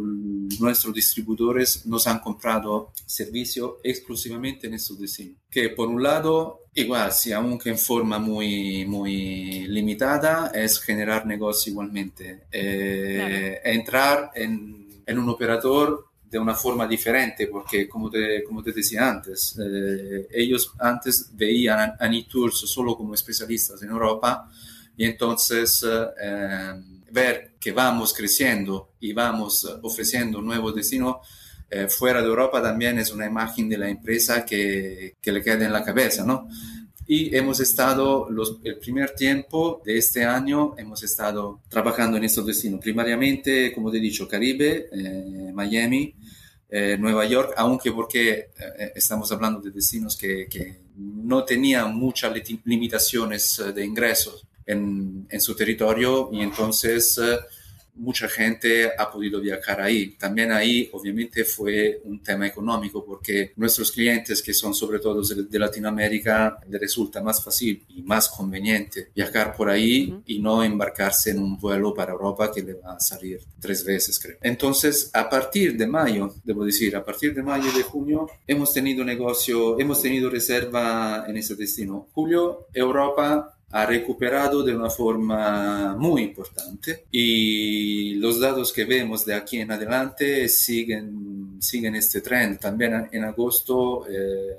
nuestros 0.60 0.94
distribuidores 0.94 1.88
nos 1.88 2.06
han 2.06 2.20
comprado 2.20 2.92
servicio 3.04 3.80
exclusivamente 3.84 4.68
en 4.68 4.76
estos 4.76 5.00
destinos. 5.00 5.38
Que 5.50 5.70
por 5.70 5.88
un 5.88 6.04
lado, 6.04 6.66
igual, 6.76 7.12
si 7.12 7.32
aunque 7.32 7.72
en 7.72 7.80
forma 7.80 8.20
muy, 8.20 8.86
muy 8.86 9.66
limitada, 9.66 10.52
es 10.54 10.80
generar 10.80 11.26
negocio 11.26 11.72
igualmente. 11.72 12.44
Eh, 12.52 13.60
entrar 13.64 14.30
en, 14.36 15.02
en 15.04 15.18
un 15.18 15.30
operador 15.30 16.10
de 16.30 16.38
una 16.38 16.54
forma 16.54 16.88
diferente, 16.88 17.48
porque 17.48 17.90
como 17.90 18.12
te, 18.12 18.44
como 18.44 18.62
te 18.62 18.72
decía 18.72 19.10
antes, 19.10 19.58
eh, 19.60 20.28
ellos 20.32 20.74
antes 20.78 21.32
veían 21.34 21.96
a 22.00 22.08
Nitours 22.08 22.60
solo 22.70 22.96
como 22.96 23.16
especialistas 23.16 23.82
en 23.82 23.90
Europa 23.90 24.48
y 24.98 25.06
entonces 25.06 25.86
eh, 25.86 26.74
ver 27.12 27.52
que 27.60 27.72
vamos 27.72 28.14
creciendo 28.14 28.94
y 29.00 29.14
vamos 29.14 29.64
ofreciendo 29.84 30.42
nuevos 30.42 30.76
destinos 30.76 31.18
eh, 31.70 31.88
fuera 31.88 32.22
de 32.22 32.28
Europa 32.28 32.62
también 32.62 32.98
es 32.98 33.12
una 33.12 33.28
imagen 33.28 33.70
de 33.70 33.78
la 33.78 33.90
empresa 33.90 34.44
que, 34.44 35.16
que 35.22 35.32
le 35.32 35.44
queda 35.44 35.66
en 35.66 35.74
la 35.74 35.84
cabeza, 35.84 36.26
¿no? 36.26 36.48
Y 37.06 37.36
hemos 37.36 37.60
estado, 37.60 38.30
los, 38.30 38.60
el 38.64 38.78
primer 38.78 39.12
tiempo 39.12 39.82
de 39.86 39.98
este 39.98 40.24
año, 40.24 40.76
hemos 40.78 41.04
estado 41.04 41.62
trabajando 41.70 42.18
en 42.18 42.24
estos 42.24 42.46
destinos, 42.46 42.80
primariamente, 42.82 43.74
como 43.74 43.92
te 43.92 43.98
he 43.98 44.02
dicho, 44.02 44.28
Caribe, 44.28 44.90
eh, 44.92 45.52
Miami, 45.54 46.16
Nueva 47.00 47.26
York, 47.26 47.54
aunque 47.56 47.94
porque 47.94 48.50
estamos 48.94 49.32
hablando 49.32 49.62
de 49.62 49.72
destinos 49.72 50.18
que, 50.18 50.48
que 50.50 50.82
no 50.98 51.46
tenían 51.46 51.96
muchas 51.96 52.34
limitaciones 52.66 53.62
de 53.74 53.86
ingresos 53.86 54.47
en, 54.68 55.28
su 55.40 55.56
territorio 55.56 56.30
y 56.32 56.42
entonces 56.42 57.18
eh, 57.18 57.38
mucha 57.98 58.28
gente 58.28 58.92
ha 58.98 59.12
podido 59.12 59.42
viajar 59.42 59.82
ahí. 59.82 60.16
También 60.18 60.52
ahí 60.52 60.90
obviamente 60.94 61.44
fue 61.44 62.02
un 62.04 62.22
tema 62.22 62.48
económico 62.48 63.04
porque 63.04 63.54
nuestros 63.56 63.92
clientes 63.92 64.42
que 64.42 64.54
son 64.54 64.74
sobre 64.74 65.00
todo 65.00 65.22
de, 65.22 65.60
Latinoamérica 65.60 66.60
les 66.70 66.80
resulta 66.80 67.22
más 67.22 67.44
fácil 67.44 67.84
y 67.90 68.04
más 68.04 68.30
conveniente 68.30 69.10
viajar 69.16 69.56
por 69.56 69.70
ahí 69.70 70.22
y 70.26 70.40
no 70.40 70.64
embarcarse 70.64 71.32
en 71.32 71.40
un 71.40 71.58
vuelo 71.58 71.94
para 71.94 72.12
Europa 72.12 72.52
que 72.52 72.62
le 72.62 72.76
va 72.76 72.96
a 72.96 73.00
salir 73.00 73.42
tres 73.60 73.84
veces 73.84 74.20
creo. 74.20 74.38
Entonces 74.42 75.10
a 75.14 75.30
partir 75.30 75.76
de 75.76 75.88
mayo, 75.88 76.36
debo 76.44 76.64
decir, 76.64 76.96
a 76.96 77.04
partir 77.04 77.34
de 77.34 77.42
mayo 77.42 77.70
y 77.74 77.78
de 77.78 77.84
junio 77.84 78.28
hemos 78.46 78.72
tenido 78.74 79.04
negocio, 79.04 79.80
hemos 79.80 80.02
tenido 80.02 80.30
reserva 80.30 81.26
en 81.28 81.38
ese 81.38 81.56
destino. 81.56 82.08
Julio, 82.14 82.68
Europa 82.74 83.57
ha 83.72 83.86
recuperado 83.86 84.64
de 84.64 84.76
una 84.76 84.90
forma 84.90 85.96
muy 85.98 86.24
importante 86.24 87.06
y 87.12 88.16
los 88.16 88.40
datos 88.40 88.72
que 88.72 88.86
vemos 88.86 89.26
de 89.26 89.34
aquí 89.34 89.60
en 89.60 89.72
adelante 89.72 90.48
siguen, 90.48 91.58
siguen 91.60 91.96
este 91.96 92.22
trend. 92.22 92.60
También 92.60 93.10
en 93.12 93.24
agosto 93.26 94.08
eh, 94.08 94.56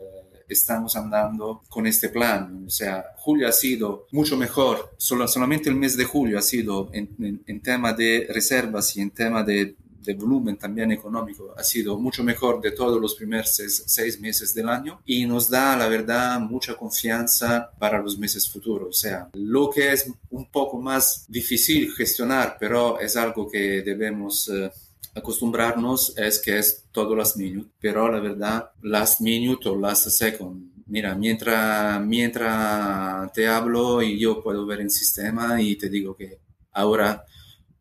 estamos 0.46 0.94
andando 0.96 1.62
con 1.68 1.86
este 1.86 2.10
plan. 2.10 2.64
O 2.66 2.70
sea, 2.70 3.04
julio 3.16 3.48
ha 3.48 3.52
sido 3.52 4.06
mucho 4.12 4.36
mejor, 4.36 4.92
Solo, 4.98 5.26
solamente 5.26 5.70
el 5.70 5.76
mes 5.76 5.96
de 5.96 6.04
julio 6.04 6.38
ha 6.38 6.42
sido 6.42 6.90
en, 6.92 7.42
en 7.46 7.60
tema 7.60 7.94
de 7.94 8.26
reservas 8.28 8.94
y 8.96 9.00
en 9.00 9.10
tema 9.10 9.42
de 9.42 9.74
de 10.02 10.14
volumen 10.14 10.56
también 10.56 10.92
económico 10.92 11.54
ha 11.56 11.62
sido 11.62 11.98
mucho 11.98 12.22
mejor 12.22 12.61
de 12.61 12.70
todos 12.70 13.00
los 13.00 13.14
primeros 13.14 13.50
seis, 13.50 14.20
meses 14.20 14.54
del 14.54 14.68
año 14.68 15.00
y 15.04 15.26
nos 15.26 15.50
da, 15.50 15.76
la 15.76 15.88
verdad, 15.88 16.40
mucha 16.40 16.76
confianza 16.76 17.70
para 17.78 18.00
los 18.00 18.18
meses 18.18 18.48
futuros. 18.48 18.88
O 18.88 18.92
sea, 18.92 19.28
lo 19.34 19.70
que 19.70 19.92
es 19.92 20.11
un 20.30 20.46
poco 20.46 20.80
más 20.80 21.24
difícil 21.28 21.92
gestionar, 21.92 22.56
pero 22.58 22.98
es 23.00 23.16
algo 23.16 23.48
que 23.50 23.82
debemos... 23.82 24.48
Eh, 24.48 24.70
acostumbrarnos 25.14 26.16
es 26.16 26.38
que 26.38 26.58
es 26.58 26.84
todo 26.92 27.16
last 27.16 27.37
minute, 27.37 27.70
pero 27.80 28.11
la 28.11 28.20
verdad, 28.20 28.70
last 28.82 29.20
minute 29.20 29.68
o 29.68 29.76
last 29.76 30.08
second, 30.08 30.70
mira, 30.87 31.14
mientras, 31.14 32.00
mientras 32.04 33.32
te 33.32 33.46
hablo 33.46 34.02
y 34.02 34.18
yo 34.18 34.42
puedo 34.42 34.66
ver 34.66 34.80
el 34.80 34.90
sistema 34.90 35.61
y 35.61 35.76
te 35.76 35.88
digo 35.88 36.16
que 36.16 36.38
ahora 36.72 37.24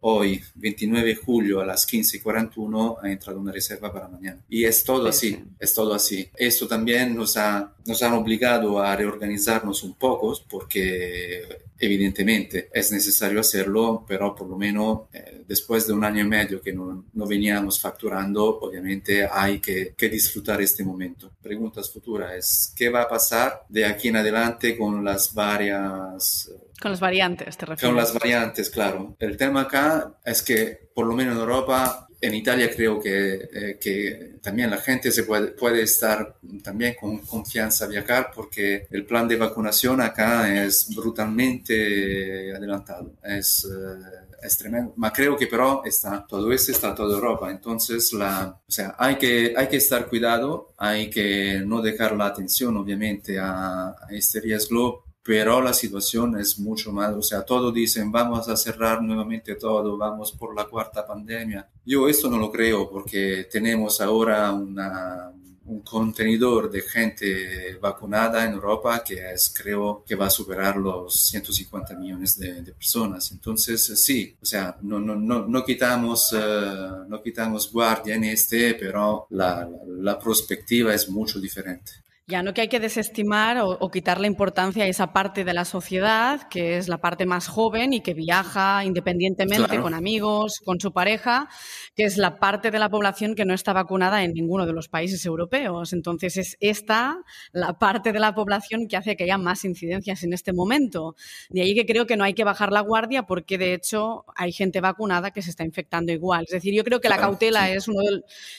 hoy, 0.01 0.41
29 0.55 1.07
de 1.07 1.15
julio 1.15 1.62
a 1.62 1.65
las 1.65 1.88
15.41, 1.88 2.97
ha 3.01 3.12
entrado 3.12 3.39
una 3.39 3.51
reserva 3.51 3.91
para 3.91 4.07
mañana. 4.07 4.43
Y 4.49 4.65
es 4.65 4.83
todo 4.83 5.07
así, 5.07 5.43
es 5.60 5.73
todo 5.73 5.93
así. 5.93 6.29
Esto 6.36 6.67
también 6.67 7.15
nos 7.15 7.38
ha, 7.38 7.73
nos 7.86 8.03
ha 8.03 8.15
obligado 8.15 8.79
a 8.79 8.95
reorganizarnos 8.95 9.83
un 9.83 9.95
poco 9.95 10.38
porque 10.49 11.67
evidentemente 11.79 12.69
es 12.73 12.91
necesario 12.91 13.39
hacerlo, 13.39 14.03
pero 14.07 14.36
por 14.36 14.47
lo 14.47 14.57
menos 14.57 15.01
eh, 15.13 15.43
después 15.47 15.88
de 15.88 15.93
un 15.93 16.03
año 16.03 16.21
y 16.21 16.27
medio 16.27 16.62
que 16.62 16.73
no, 16.73 17.05
no 17.13 17.25
veníamos 17.27 17.79
facturando, 17.79 18.60
obviamente 18.60 19.27
hay 19.29 19.60
que, 19.60 19.93
que, 19.95 20.10
disfrutar 20.10 20.62
este 20.62 20.83
momento. 20.83 21.31
Preguntas 21.41 21.89
futuras 21.91 22.73
¿qué 22.75 22.89
va 22.89 23.03
a 23.03 23.10
pasar 23.10 23.63
de 23.69 23.86
aquí 23.86 24.07
en 24.07 24.17
adelante 24.17 24.77
con 24.77 25.03
las 25.03 25.33
varias... 25.33 26.51
Con 26.81 26.91
las 26.91 26.99
variantes, 26.99 27.57
te 27.57 27.65
refieres. 27.65 27.89
Con 27.89 27.95
las 27.95 28.13
variantes, 28.13 28.69
claro. 28.69 29.15
El 29.19 29.35
tema 29.35 29.61
acá 29.61 30.19
es 30.23 30.43
que, 30.43 30.89
por 30.93 31.07
lo 31.07 31.15
menos 31.15 31.35
en 31.35 31.41
Europa, 31.41 32.07
en 32.19 32.33
Italia 32.33 32.69
creo 32.73 32.99
que, 32.99 33.49
eh, 33.53 33.77
que, 33.79 34.37
también 34.41 34.69
la 34.69 34.77
gente 34.77 35.11
se 35.11 35.23
puede, 35.23 35.47
puede 35.47 35.81
estar 35.81 36.37
también 36.63 36.95
con 36.99 37.19
confianza 37.19 37.85
a 37.85 37.87
viajar 37.87 38.31
porque 38.33 38.87
el 38.91 39.05
plan 39.05 39.27
de 39.27 39.35
vacunación 39.35 39.99
acá 40.01 40.63
es 40.63 40.95
brutalmente 40.95 42.53
adelantado. 42.55 43.13
Es, 43.23 43.65
eh, 43.65 44.37
es 44.41 44.57
tremendo. 44.57 44.93
Ma 44.97 45.11
creo 45.11 45.35
que 45.35 45.47
pero 45.47 45.83
está 45.83 46.25
todo 46.25 46.51
este, 46.51 46.71
está 46.71 46.95
toda 46.95 47.15
Europa. 47.15 47.51
Entonces, 47.51 48.13
la, 48.13 48.57
o 48.67 48.71
sea, 48.71 48.95
hay 48.97 49.15
que, 49.17 49.53
hay 49.57 49.67
que 49.67 49.77
estar 49.77 50.07
cuidado, 50.07 50.73
hay 50.77 51.09
que 51.09 51.61
no 51.65 51.81
dejar 51.81 52.15
la 52.15 52.27
atención 52.27 52.77
obviamente 52.77 53.37
a, 53.39 53.89
a 53.89 54.07
este 54.11 54.39
riesgo 54.39 55.07
pero 55.27 55.61
la 55.61 55.73
situación 55.73 56.39
es 56.39 56.57
mucho 56.57 56.93
más, 56.93 57.13
o 57.13 57.21
sea, 57.21 57.43
todos 57.43 57.73
dicen 57.73 58.13
vamos 58.13 58.47
a 58.47 58.55
cerrar 58.55 59.03
nuevamente 59.03 59.55
todo, 59.55 59.97
vamos 59.97 60.31
por 60.31 60.55
la 60.55 60.63
cuarta 60.63 61.05
pandemia. 61.05 61.67
Yo 61.85 62.07
esto 62.07 62.29
no 62.29 62.37
lo 62.37 62.49
creo 62.49 62.89
porque 62.89 63.45
tenemos 63.51 63.99
ahora 63.99 64.53
una, 64.53 65.33
un 65.65 65.81
contenedor 65.81 66.71
de 66.71 66.81
gente 66.81 67.75
vacunada 67.75 68.45
en 68.45 68.53
Europa 68.53 69.03
que 69.03 69.33
es, 69.33 69.53
creo 69.53 70.01
que 70.07 70.15
va 70.15 70.27
a 70.27 70.29
superar 70.29 70.77
los 70.77 71.19
150 71.27 71.93
millones 71.95 72.37
de, 72.39 72.63
personas. 72.71 73.29
Entonces, 73.33 74.01
sí, 74.01 74.33
o 74.41 74.45
sea, 74.45 74.77
no, 74.81 74.97
no, 74.97 75.13
no, 75.13 75.45
no 75.45 75.65
quitamos, 75.65 76.33
eh, 76.33 76.89
no 77.05 77.21
quitamos 77.21 77.69
guardia 77.69 78.15
en 78.15 78.23
este, 78.23 78.75
pero 78.75 79.27
la, 79.31 79.69
la 79.87 80.17
perspectiva 80.17 80.93
es 80.93 81.09
mucho 81.09 81.37
diferente. 81.37 82.07
Ya 82.29 82.43
no 82.43 82.53
que 82.53 82.59
hay 82.59 82.67
que 82.67 82.81
desestimar 82.81 83.57
o, 83.61 83.89
quitar 83.89 84.19
la 84.19 84.27
importancia 84.27 84.83
a 84.83 84.87
esa 84.87 85.13
parte 85.13 85.45
de 85.45 85.53
la 85.53 85.63
sociedad, 85.63 86.49
que 86.49 86.75
es 86.75 86.89
la 86.89 86.97
parte 86.97 87.25
más 87.25 87.47
joven 87.47 87.93
y 87.93 88.01
que 88.01 88.13
viaja 88.13 88.83
independientemente 88.83 89.79
con 89.79 89.93
amigos, 89.93 90.59
con 90.65 90.77
su 90.81 90.91
pareja, 90.91 91.47
que 91.95 92.03
es 92.03 92.17
la 92.17 92.37
parte 92.37 92.69
de 92.69 92.79
la 92.79 92.89
población 92.89 93.33
que 93.33 93.45
no 93.45 93.53
está 93.53 93.71
vacunada 93.71 94.25
en 94.25 94.33
ninguno 94.33 94.65
de 94.65 94.73
los 94.73 94.89
países 94.89 95.25
europeos. 95.25 95.93
Entonces 95.93 96.35
es 96.35 96.57
esta 96.59 97.15
la 97.53 97.79
parte 97.79 98.11
de 98.11 98.19
la 98.19 98.35
población 98.35 98.89
que 98.89 98.97
hace 98.97 99.15
que 99.15 99.23
haya 99.23 99.37
más 99.37 99.63
incidencias 99.63 100.21
en 100.23 100.33
este 100.33 100.51
momento. 100.51 101.15
De 101.49 101.61
ahí 101.61 101.75
que 101.75 101.85
creo 101.85 102.07
que 102.07 102.17
no 102.17 102.25
hay 102.25 102.33
que 102.33 102.43
bajar 102.43 102.73
la 102.73 102.81
guardia 102.81 103.23
porque 103.23 103.57
de 103.57 103.73
hecho 103.73 104.25
hay 104.35 104.51
gente 104.51 104.81
vacunada 104.81 105.31
que 105.31 105.41
se 105.41 105.49
está 105.49 105.63
infectando 105.63 106.11
igual. 106.11 106.43
Es 106.45 106.55
decir, 106.55 106.73
yo 106.73 106.83
creo 106.83 106.99
que 106.99 107.07
la 107.07 107.19
cautela 107.19 107.71
es, 107.71 107.87
uno 107.87 108.01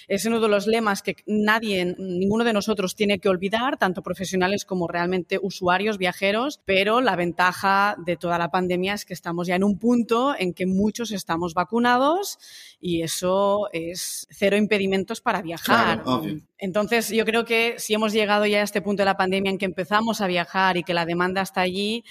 es 0.09 0.25
uno 0.25 0.41
de 0.41 0.49
los 0.49 0.67
lemas 0.67 1.03
que 1.03 1.17
nadie, 1.27 1.85
ninguno 1.99 2.45
de 2.45 2.55
nosotros 2.55 2.95
tiene 2.95 3.19
que 3.19 3.29
olvidar 3.29 3.58
tanto 3.79 4.03
profesionales 4.03 4.65
como 4.65 4.89
realmente 4.89 5.39
usuarios, 5.41 5.99
viajeros, 5.99 6.61
pero 6.65 7.01
la 7.01 7.17
ventaja 7.17 7.97
de 8.05 8.17
toda 8.17 8.39
la 8.39 8.51
pandemia 8.51 8.95
es 8.95 9.05
que 9.05 9.15
estamos 9.15 9.47
ya 9.47 9.57
en 9.57 9.65
un 9.65 9.79
punto 9.79 10.35
en 10.39 10.55
que 10.55 10.67
muchos 10.67 11.11
estamos 11.11 11.55
vacunados 11.55 12.39
y 12.81 13.03
eso 13.03 13.69
es 13.73 14.27
cero 14.31 14.57
impedimentos 14.57 15.21
para 15.21 15.43
viajar. 15.43 16.03
Entonces, 16.59 17.09
yo 17.11 17.25
creo 17.25 17.45
que 17.45 17.75
si 17.79 17.95
hemos 17.95 18.13
llegado 18.13 18.47
ya 18.47 18.61
a 18.61 18.65
este 18.65 18.83
punto 18.83 19.03
de 19.03 19.07
la 19.07 19.17
pandemia 19.17 19.51
en 19.51 19.59
que 19.59 19.67
empezamos 19.67 20.21
a 20.21 20.27
viajar 20.27 20.77
y 20.77 20.83
que 20.83 20.95
la 20.95 21.07
demanda 21.07 21.43
está 21.43 21.61
allí, 21.61 22.05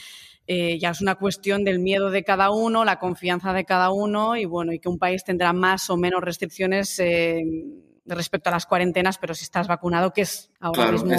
eh, 0.46 0.80
ya 0.80 0.92
es 0.92 1.02
una 1.02 1.16
cuestión 1.16 1.66
del 1.66 1.80
miedo 1.80 2.10
de 2.10 2.24
cada 2.24 2.52
uno, 2.52 2.86
la 2.86 3.00
confianza 3.00 3.52
de 3.52 3.66
cada 3.66 3.92
uno 3.92 4.38
y 4.38 4.46
bueno, 4.46 4.72
y 4.72 4.80
que 4.80 4.88
un 4.88 4.98
país 4.98 5.24
tendrá 5.24 5.52
más 5.52 5.90
o 5.90 5.98
menos 5.98 6.22
restricciones. 6.22 6.98
Eh, 7.00 7.44
respecto 8.08 8.50
a 8.50 8.54
las 8.54 8.66
cuarentenas, 8.66 9.18
pero 9.18 9.34
si 9.36 9.44
estás 9.44 9.68
vacunado, 9.68 10.14
que 10.14 10.22
es 10.22 10.50
ahora 10.60 10.92
mismo 10.92 11.12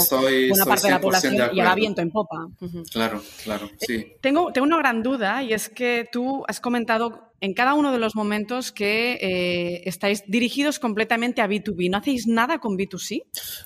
una 0.52 0.64
parte 0.64 0.86
de 0.86 0.92
la 0.92 1.00
población 1.00 1.36
y 1.52 1.60
va 1.60 1.74
viento 1.74 2.00
en 2.00 2.10
popa. 2.10 2.48
Claro, 2.90 3.22
claro, 3.44 3.66
eh, 3.66 3.86
sí. 3.86 4.12
tengo, 4.20 4.52
tengo 4.52 4.66
una 4.66 4.78
gran 4.78 5.02
duda 5.02 5.42
y 5.42 5.52
es 5.52 5.68
que 5.68 6.08
tú 6.10 6.44
has 6.48 6.60
comentado 6.60 7.32
en 7.40 7.54
cada 7.54 7.74
uno 7.74 7.92
de 7.92 7.98
los 7.98 8.16
momentos 8.16 8.72
que 8.72 9.12
eh, 9.12 9.82
estáis 9.84 10.24
dirigidos 10.26 10.80
completamente 10.80 11.40
a 11.40 11.46
B2B. 11.46 11.88
¿No 11.88 11.98
hacéis 11.98 12.26
nada 12.26 12.58
con 12.58 12.76
B2C? 12.76 13.22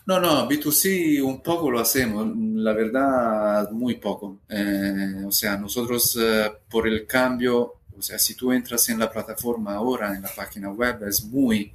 No, 0.06 0.20
no, 0.20 0.46
B2C 0.48 1.22
un 1.22 1.42
poco 1.42 1.70
lo 1.70 1.80
hacemos, 1.80 2.26
la 2.36 2.72
verdad, 2.74 3.70
muy 3.70 3.94
poco. 3.96 4.40
Eh, 4.48 5.24
o 5.26 5.32
sea, 5.32 5.56
nosotros 5.56 6.18
por 6.68 6.86
el 6.86 7.06
cambio, 7.06 7.76
o 7.96 8.02
sea, 8.02 8.18
si 8.18 8.34
tú 8.34 8.52
entras 8.52 8.88
en 8.88 8.98
la 8.98 9.10
plataforma 9.10 9.74
ahora, 9.74 10.14
en 10.14 10.22
la 10.22 10.30
página 10.34 10.70
web, 10.70 11.04
es 11.06 11.24
muy 11.24 11.72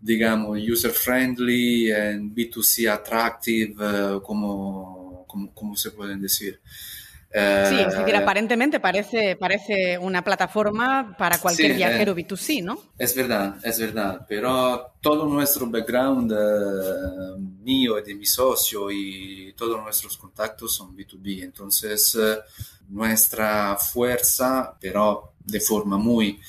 digamos, 0.00 0.58
user 0.58 0.92
friendly 0.92 1.90
and 1.90 2.34
B2C 2.34 2.90
attractive, 2.90 3.74
uh, 3.78 4.20
como, 4.22 5.24
como, 5.26 5.52
como, 5.52 5.76
se 5.76 5.90
pueden 5.90 6.20
decir. 6.20 6.60
Sí, 7.30 7.78
es 7.78 7.94
decir, 7.94 8.14
eh, 8.14 8.16
aparentemente 8.16 8.80
parece, 8.80 9.36
parece 9.36 9.98
una 9.98 10.24
plataforma 10.24 11.14
para 11.18 11.36
cualquier 11.36 11.74
viajero 11.74 12.16
B2C, 12.16 12.64
¿no? 12.64 12.78
Es 12.96 13.14
verdad, 13.14 13.56
es 13.62 13.78
verdad, 13.78 14.24
pero 14.26 14.94
todo 15.02 15.26
nuestro 15.26 15.66
background 15.66 16.32
uh, 16.32 17.38
mío 17.62 17.98
y 17.98 18.02
de 18.02 18.14
mi 18.14 18.24
socio 18.24 18.90
y 18.90 19.52
todos 19.58 19.78
nuestros 19.82 20.16
contactos 20.16 20.74
son 20.74 20.96
B2B, 20.96 21.42
entonces 21.42 22.16
nuestra 22.88 23.76
fuerza, 23.76 24.74
pero 24.80 25.34
de 25.44 25.60
forma 25.60 25.98
muy 25.98 26.40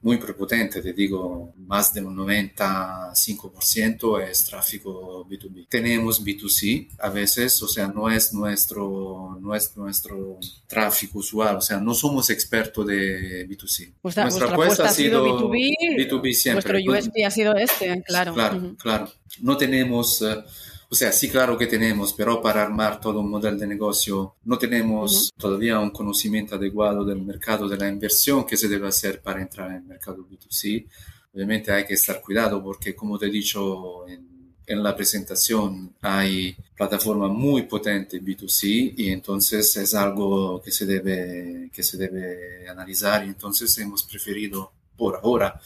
muy 0.00 0.16
prepotente, 0.18 0.80
te 0.80 0.92
digo, 0.92 1.52
más 1.56 1.92
de 1.92 2.02
un 2.02 2.16
95% 2.16 4.22
es 4.22 4.44
tráfico 4.44 5.26
B2B. 5.28 5.66
Tenemos 5.68 6.24
B2C 6.24 6.90
a 6.98 7.10
veces, 7.10 7.60
o 7.62 7.68
sea, 7.68 7.88
no 7.88 8.08
es 8.10 8.32
nuestro, 8.32 9.36
no 9.40 9.54
es 9.54 9.76
nuestro 9.76 10.38
tráfico 10.66 11.18
usual, 11.18 11.56
o 11.56 11.60
sea, 11.60 11.78
no 11.80 11.94
somos 11.94 12.30
expertos 12.30 12.86
de 12.86 13.46
B2C. 13.48 13.94
Nuestra 14.02 14.50
apuesta 14.50 14.88
ha 14.88 14.92
sido 14.92 15.26
B2B, 15.26 15.96
B2B 15.96 16.32
siempre. 16.32 16.82
Nuestro 16.82 16.92
USP 16.92 17.24
ha 17.24 17.30
sido 17.30 17.56
este, 17.56 18.02
claro. 18.02 18.34
Claro, 18.34 18.76
claro. 18.78 19.12
No 19.40 19.56
tenemos... 19.56 20.22
Uh, 20.22 20.42
o 20.90 20.94
sea, 20.94 21.12
sí, 21.12 21.28
claro 21.28 21.58
que 21.58 21.66
tenemos, 21.66 22.14
pero 22.14 22.40
para 22.40 22.62
armar 22.62 22.98
todo 22.98 23.20
un 23.20 23.28
modelo 23.28 23.58
de 23.58 23.66
negocio 23.66 24.36
no 24.44 24.56
tenemos 24.58 25.32
todavía 25.36 25.78
un 25.78 25.90
conocimiento 25.90 26.54
adecuado 26.54 27.04
del 27.04 27.20
mercado 27.20 27.68
de 27.68 27.76
la 27.76 27.88
inversión 27.88 28.46
que 28.46 28.56
se 28.56 28.68
debe 28.68 28.88
hacer 28.88 29.20
para 29.20 29.42
entrar 29.42 29.70
en 29.70 29.76
el 29.76 29.82
mercado 29.82 30.26
B2C. 30.26 30.86
Obviamente 31.34 31.72
hay 31.72 31.84
que 31.84 31.92
estar 31.94 32.22
cuidado 32.22 32.62
porque, 32.62 32.94
como 32.94 33.18
te 33.18 33.26
he 33.26 33.30
dicho 33.30 34.08
en, 34.08 34.54
en 34.66 34.82
la 34.82 34.96
presentación, 34.96 35.94
hay 36.00 36.56
plataformas 36.74 37.30
muy 37.32 37.62
potentes 37.64 38.22
B2C 38.22 38.94
y 38.96 39.10
entonces 39.10 39.76
es 39.76 39.94
algo 39.94 40.62
que 40.62 40.70
se 40.70 40.86
debe, 40.86 41.70
que 41.70 41.82
se 41.82 41.98
debe 41.98 42.66
analizar 42.66 43.26
y 43.26 43.28
entonces 43.28 43.76
hemos 43.78 44.04
preferido 44.04 44.72
por 44.96 45.20
ahora 45.22 45.60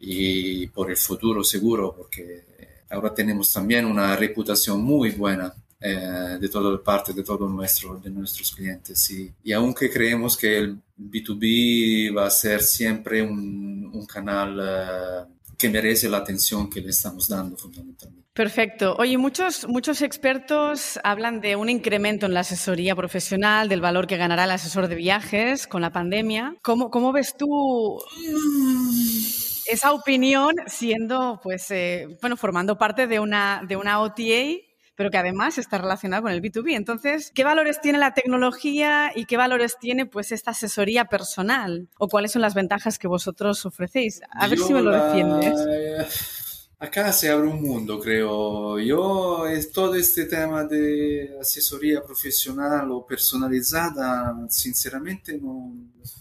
y 0.00 0.66
por 0.68 0.90
el 0.90 0.96
futuro 0.96 1.44
seguro 1.44 1.94
porque 1.96 2.44
ahora 2.90 3.14
tenemos 3.14 3.52
también 3.52 3.84
una 3.84 4.16
reputación 4.16 4.82
muy 4.82 5.10
buena 5.10 5.52
eh, 5.80 6.38
de 6.40 6.48
toda 6.48 6.82
parte 6.82 7.12
de 7.12 7.22
todos 7.22 7.48
nuestro, 7.48 7.98
de 7.98 8.10
nuestros 8.10 8.50
clientes. 8.52 9.10
Y, 9.10 9.32
y, 9.44 9.52
aunque 9.52 9.88
creemos 9.88 10.36
que 10.36 10.58
el 10.58 10.78
B2B 10.98 12.16
va 12.16 12.26
a 12.26 12.30
ser 12.30 12.62
siempre 12.62 13.22
un, 13.22 13.88
un 13.92 14.04
canal 14.04 14.58
uh, 14.58 15.54
que 15.56 15.68
merece 15.68 16.08
la 16.08 16.18
atención 16.18 16.68
que 16.68 16.80
le 16.80 16.90
estamos 16.90 17.28
dando 17.28 17.56
fundamentalmente. 17.56 18.26
Perfecto. 18.32 18.96
Oye, 18.98 19.18
muchos, 19.18 19.68
muchos 19.68 20.02
expertos 20.02 20.98
hablan 21.04 21.40
de 21.40 21.54
un 21.54 21.68
incremento 21.68 22.26
en 22.26 22.34
la 22.34 22.40
asesoría 22.40 22.96
profesional, 22.96 23.68
del 23.68 23.80
valor 23.80 24.06
que 24.06 24.16
ganará 24.16 24.44
el 24.44 24.52
asesor 24.52 24.88
de 24.88 24.96
viajes 24.96 25.66
con 25.66 25.80
la 25.82 25.92
pandemia. 25.92 26.56
¿Cómo, 26.62 26.90
cómo 26.90 27.12
ves 27.12 27.36
tú? 27.36 28.00
Mm 28.16 29.47
esa 29.68 29.92
opinión 29.92 30.54
siendo, 30.66 31.40
pues, 31.42 31.70
eh, 31.70 32.18
bueno, 32.20 32.36
formando 32.36 32.78
parte 32.78 33.06
de 33.06 33.20
una, 33.20 33.62
de 33.66 33.76
una 33.76 34.00
OTA 34.00 34.68
pero 34.98 35.12
que 35.12 35.16
además 35.16 35.58
está 35.58 35.78
relacionada 35.78 36.22
con 36.22 36.32
el 36.32 36.42
B2B. 36.42 36.74
Entonces, 36.74 37.30
¿qué 37.32 37.44
valores 37.44 37.80
tiene 37.80 37.98
la 37.98 38.14
tecnología 38.14 39.12
y 39.14 39.26
qué 39.26 39.36
valores 39.36 39.76
tiene 39.78 40.06
pues 40.06 40.32
esta 40.32 40.50
asesoría 40.50 41.04
personal? 41.04 41.88
¿O 41.98 42.08
cuáles 42.08 42.32
son 42.32 42.42
las 42.42 42.54
ventajas 42.54 42.98
que 42.98 43.06
vosotros 43.06 43.64
ofrecéis? 43.64 44.20
A 44.28 44.48
ver 44.48 44.58
si 44.58 44.74
me 44.74 44.82
lo 44.82 44.90
defiendes. 44.90 46.37
Acá 46.80 47.12
se 47.12 47.28
abre 47.28 47.48
un 47.48 47.60
mundo, 47.60 47.98
creo. 47.98 48.78
Yo, 48.78 49.48
es 49.48 49.72
todo 49.72 49.96
este 49.96 50.26
tema 50.26 50.62
de 50.62 51.36
asesoría 51.40 52.00
profesional 52.04 52.92
o 52.92 53.04
personalizada, 53.04 54.46
sinceramente 54.48 55.36
no, 55.38 55.74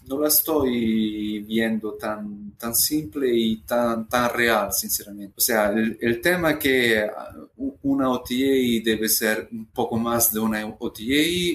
no 0.08 0.20
la 0.20 0.30
estoy 0.30 1.43
viendo 1.43 1.93
tan, 1.93 2.54
tan 2.58 2.74
simple 2.74 3.30
y 3.32 3.58
tan, 3.58 4.10
tan 4.10 4.34
real, 4.34 4.74
sinceramente. 4.74 5.36
O 5.38 5.41
sea, 5.41 5.70
el, 5.70 5.96
el 6.02 6.20
tema 6.22 6.58
que 6.58 7.08
una 7.84 8.10
OTA 8.10 8.82
debe 8.84 9.10
ser 9.10 9.50
un 9.52 9.67
poco 9.67 9.98
más 9.98 10.34
de 10.34 10.39
una 10.39 10.65
OTA 10.65 11.04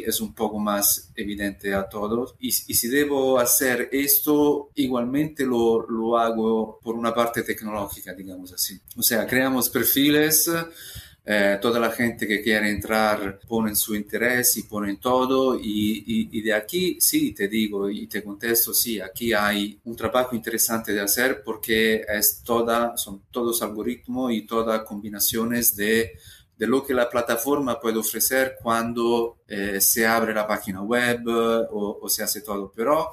es 0.06 0.20
un 0.20 0.32
poco 0.32 0.60
más 0.60 1.11
evidente 1.16 1.74
a 1.74 1.88
todos. 1.88 2.34
Y, 2.40 2.48
y 2.48 2.74
si 2.74 2.88
debo 2.88 3.38
hacer 3.38 3.88
esto, 3.92 4.70
igualmente 4.74 5.44
lo, 5.44 5.88
lo 5.88 6.18
hago 6.18 6.78
por 6.82 6.94
una 6.94 7.14
parte 7.14 7.42
tecnológica, 7.42 8.12
digamos 8.14 8.52
así. 8.52 8.80
O 8.96 9.02
sea, 9.02 9.26
creamos 9.26 9.68
perfiles. 9.68 10.50
Eh, 11.24 11.58
toda 11.62 11.78
la 11.78 11.92
gente 11.92 12.26
que 12.26 12.42
quiere 12.42 12.68
entrar 12.68 13.38
pone 13.46 13.76
su 13.76 13.94
interés 13.94 14.56
y 14.56 14.64
pone 14.64 14.96
todo 14.96 15.56
y, 15.56 16.02
y, 16.04 16.28
y, 16.32 16.42
de 16.42 16.52
aquí 16.52 16.96
sí 17.00 17.32
te 17.32 17.46
digo 17.46 17.88
y 17.88 18.08
te 18.08 18.24
contesto 18.24 18.74
sí 18.74 19.00
aquí 19.00 19.32
hay 19.32 19.78
un 19.84 19.94
trabajo 19.94 20.34
interesante 20.34 20.92
de 20.92 21.00
hacer 21.00 21.44
porque 21.44 22.04
es 22.08 22.42
toda 22.42 22.96
son 22.96 23.22
todos 23.30 23.62
algoritmos 23.62 24.32
y 24.32 24.42
todas 24.42 24.82
combinaciones 24.82 25.76
de 25.76 26.10
de 26.62 26.68
lo 26.68 26.84
que 26.84 26.94
la 26.94 27.10
plataforma 27.10 27.80
puede 27.80 27.98
ofrecer 27.98 28.54
cuando 28.62 29.38
eh, 29.48 29.80
se 29.80 30.06
abre 30.06 30.32
la 30.32 30.46
página 30.46 30.80
web 30.80 31.26
o, 31.26 31.98
o 32.00 32.08
se 32.08 32.22
hace 32.22 32.40
todo. 32.40 32.72
Pero 32.72 33.08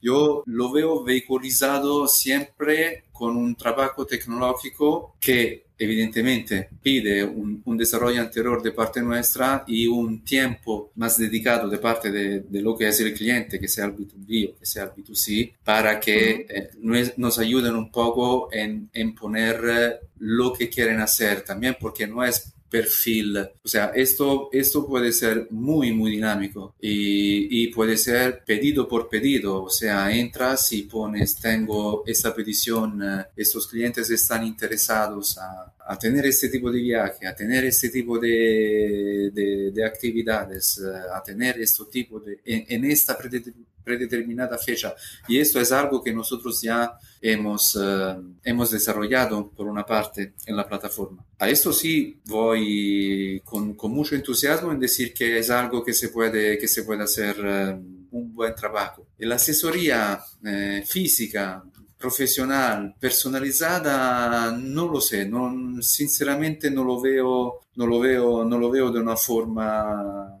yo 0.00 0.42
lo 0.46 0.72
veo 0.72 1.04
vehiculizado 1.04 2.08
siempre 2.08 3.04
con 3.12 3.36
un 3.36 3.54
trabajo 3.54 4.04
tecnológico 4.04 5.14
que 5.20 5.66
evidentemente 5.78 6.70
pide 6.82 7.24
un, 7.24 7.62
un, 7.64 7.76
desarrollo 7.76 8.20
anterior 8.20 8.62
de 8.62 8.72
parte 8.72 9.00
nuestra 9.00 9.64
y 9.66 9.86
un 9.86 10.24
tiempo 10.24 10.90
más 10.96 11.18
dedicado 11.18 11.68
de 11.68 11.78
parte 11.78 12.10
de, 12.10 12.40
de, 12.40 12.62
lo 12.62 12.76
que 12.76 12.88
es 12.88 13.00
el 13.00 13.14
cliente, 13.14 13.58
que 13.58 13.68
sea 13.68 13.86
el 13.86 13.96
B2B 13.96 14.50
o 14.50 14.58
que 14.58 14.66
sea 14.66 14.84
el 14.84 14.90
B2C, 14.90 15.54
para 15.64 15.98
que 15.98 16.46
eh, 16.48 16.70
nos, 16.80 17.18
nos, 17.18 17.38
ayuden 17.38 17.74
un 17.74 17.90
poco 17.90 18.48
en, 18.52 18.90
en 18.92 19.14
poner 19.14 19.60
eh, 19.68 20.06
lo 20.18 20.52
que 20.52 20.68
quieren 20.68 21.00
hacer 21.00 21.42
también, 21.42 21.76
porque 21.80 22.06
no 22.06 22.24
es 22.24 22.51
perfil. 22.72 23.36
O 23.62 23.68
sea, 23.68 23.92
esto, 23.94 24.48
esto 24.50 24.86
puede 24.86 25.12
ser 25.12 25.46
muy, 25.50 25.92
muy 25.92 26.10
dinámico 26.10 26.74
y, 26.80 27.64
y, 27.64 27.66
puede 27.68 27.98
ser 27.98 28.42
pedido 28.46 28.88
por 28.88 29.10
pedido. 29.10 29.62
O 29.64 29.68
sea, 29.68 30.10
entras 30.10 30.72
y 30.72 30.84
pones, 30.84 31.36
tengo 31.36 32.02
esta 32.06 32.34
petición, 32.34 33.02
uh, 33.02 33.24
estos 33.36 33.68
clientes 33.68 34.10
están 34.10 34.46
interesados 34.46 35.36
a, 35.36 35.74
a, 35.86 35.98
tener 35.98 36.24
este 36.24 36.48
tipo 36.48 36.72
de 36.72 36.80
viaje, 36.80 37.26
a 37.26 37.36
tener 37.36 37.64
este 37.66 37.90
tipo 37.90 38.18
de, 38.18 39.30
de, 39.34 39.70
de 39.70 39.84
actividades, 39.84 40.78
uh, 40.78 41.14
a 41.14 41.22
tener 41.22 41.60
este 41.60 41.84
tipo 41.92 42.20
de, 42.20 42.40
en, 42.46 42.64
en 42.68 42.90
esta 42.90 43.18
predeterminada 43.82 44.58
fecha. 44.58 44.94
Y 45.28 45.38
esto 45.38 45.60
es 45.60 45.72
algo 45.72 46.02
que 46.02 46.12
nosotros 46.12 46.60
ya 46.60 46.92
hemos, 47.20 47.74
uh, 47.76 48.22
hemos 48.44 48.70
desarrollado 48.70 49.50
por 49.50 49.66
una 49.66 49.84
parte 49.84 50.34
en 50.46 50.56
la 50.56 50.66
plataforma. 50.66 51.24
A 51.38 51.48
esto 51.48 51.72
sí 51.72 52.20
voy 52.26 53.40
con, 53.44 53.74
con, 53.74 53.92
mucho 53.92 54.14
entusiasmo 54.14 54.72
en 54.72 54.80
decir 54.80 55.12
que 55.12 55.38
es 55.38 55.50
algo 55.50 55.84
que 55.84 55.92
se 55.92 56.08
puede, 56.08 56.58
que 56.58 56.68
se 56.68 56.82
puede 56.84 57.02
hacer 57.02 57.36
uh, 57.40 58.16
un 58.16 58.34
buen 58.34 58.54
trabajo. 58.54 59.06
Y 59.18 59.26
la 59.26 59.36
asesoría 59.36 60.20
uh, 60.42 60.86
física, 60.86 61.62
profesional, 62.02 62.96
personalizada, 62.98 64.50
no 64.50 64.88
lo 64.88 65.00
sé, 65.00 65.24
no, 65.24 65.80
sinceramente 65.80 66.68
no 66.68 66.82
lo 66.82 67.00
veo, 67.00 67.60
no 67.76 67.86
lo 67.86 68.00
veo, 68.00 68.44
no 68.44 68.58
lo 68.58 68.70
veo 68.70 68.90
de 68.90 68.98
una 68.98 69.16
forma 69.16 70.36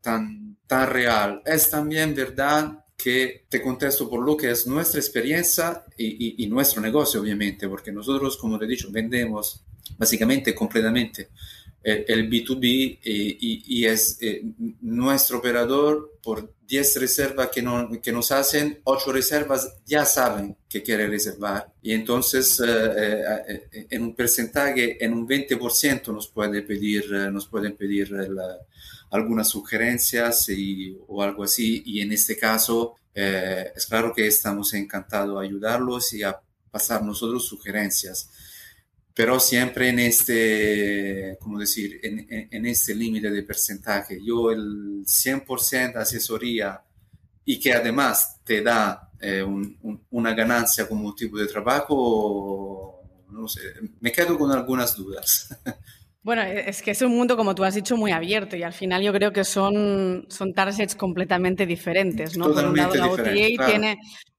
tan, 0.00 0.45
tan 0.66 0.90
real. 0.90 1.42
Es 1.44 1.70
también 1.70 2.14
verdad 2.14 2.84
que 2.96 3.44
te 3.48 3.62
contesto 3.62 4.08
por 4.08 4.24
lo 4.24 4.36
que 4.36 4.50
es 4.50 4.66
nuestra 4.66 5.00
experiencia 5.00 5.84
y, 5.96 6.06
y, 6.06 6.44
y, 6.44 6.46
nuestro 6.46 6.80
negocio, 6.80 7.20
obviamente, 7.20 7.68
porque 7.68 7.92
nosotros, 7.92 8.36
como 8.36 8.58
te 8.58 8.64
he 8.64 8.68
dicho, 8.68 8.88
vendemos 8.90 9.62
básicamente 9.98 10.54
completamente 10.54 11.28
el, 11.86 12.28
B2B 12.28 12.98
y, 13.02 13.84
es 13.84 14.18
nuestro 14.80 15.38
operador 15.38 16.18
por 16.20 16.52
10 16.66 16.96
reservas 17.00 17.48
que, 17.48 17.62
no, 17.62 17.88
que, 18.02 18.10
nos 18.10 18.32
hacen, 18.32 18.80
8 18.82 19.12
reservas 19.12 19.72
ya 19.86 20.04
saben 20.04 20.56
que 20.68 20.82
quiere 20.82 21.06
reservar. 21.06 21.72
Y 21.82 21.92
entonces 21.92 22.60
en 22.60 24.02
un 24.02 24.16
porcentaje, 24.16 25.04
en 25.04 25.12
un 25.12 25.28
20% 25.28 26.12
nos, 26.12 26.26
puede 26.26 26.62
pedir, 26.62 27.08
nos 27.32 27.46
pueden 27.46 27.76
pedir 27.76 28.10
algunas 29.10 29.48
sugerencias 29.48 30.48
y, 30.48 30.98
o 31.08 31.22
algo 31.22 31.44
así. 31.44 31.82
Y 31.86 32.00
en 32.00 32.12
este 32.12 32.36
caso 32.36 32.96
es 33.14 33.86
claro 33.86 34.12
que 34.14 34.26
estamos 34.26 34.74
encantados 34.74 35.40
de 35.40 35.46
ayudarlos 35.46 36.12
y 36.12 36.22
a 36.22 36.38
pasar 36.70 37.02
nosotros 37.02 37.46
sugerencias 37.46 38.28
pero 39.16 39.40
siempre 39.40 39.88
en 39.88 39.98
este, 39.98 41.38
como 41.40 41.58
decir, 41.58 42.00
en, 42.02 42.26
en, 42.50 42.66
este 42.66 42.94
límite 42.94 43.30
de 43.30 43.42
porcentaje. 43.44 44.20
Yo 44.22 44.50
el 44.50 45.06
100% 45.06 45.94
de 45.94 46.00
asesoría 46.00 46.82
y 47.42 47.58
que 47.58 47.72
además 47.72 48.36
te 48.44 48.60
da 48.60 49.10
eh, 49.18 49.42
una 50.10 50.34
ganancia 50.34 50.86
como 50.86 51.14
tipo 51.14 51.38
de 51.38 51.46
trabajo, 51.46 53.00
no 53.30 53.48
sé, 53.48 53.62
me 54.00 54.12
quedo 54.12 54.36
con 54.38 54.52
algunas 54.52 54.94
dudas. 54.94 55.48
Bueno, 56.26 56.42
e, 56.42 56.68
es 56.68 56.82
que 56.82 56.90
es 56.90 57.00
un 57.02 57.14
mundo, 57.14 57.36
como 57.36 57.54
tú 57.54 57.62
has 57.62 57.76
dicho, 57.76 57.96
muy 57.96 58.10
abierto 58.10 58.56
y 58.56 58.64
al 58.64 58.72
final 58.72 59.00
yo 59.00 59.12
creo 59.12 59.32
que 59.32 59.44
son, 59.44 60.26
son 60.28 60.52
targets 60.52 60.96
completamente 60.96 61.66
diferentes, 61.66 62.36
¿no? 62.36 62.52
Por 62.52 62.66
un 62.66 62.76
lado, 62.76 62.96
la 62.96 63.08
OTA 63.08 63.32
tiene 63.32 63.98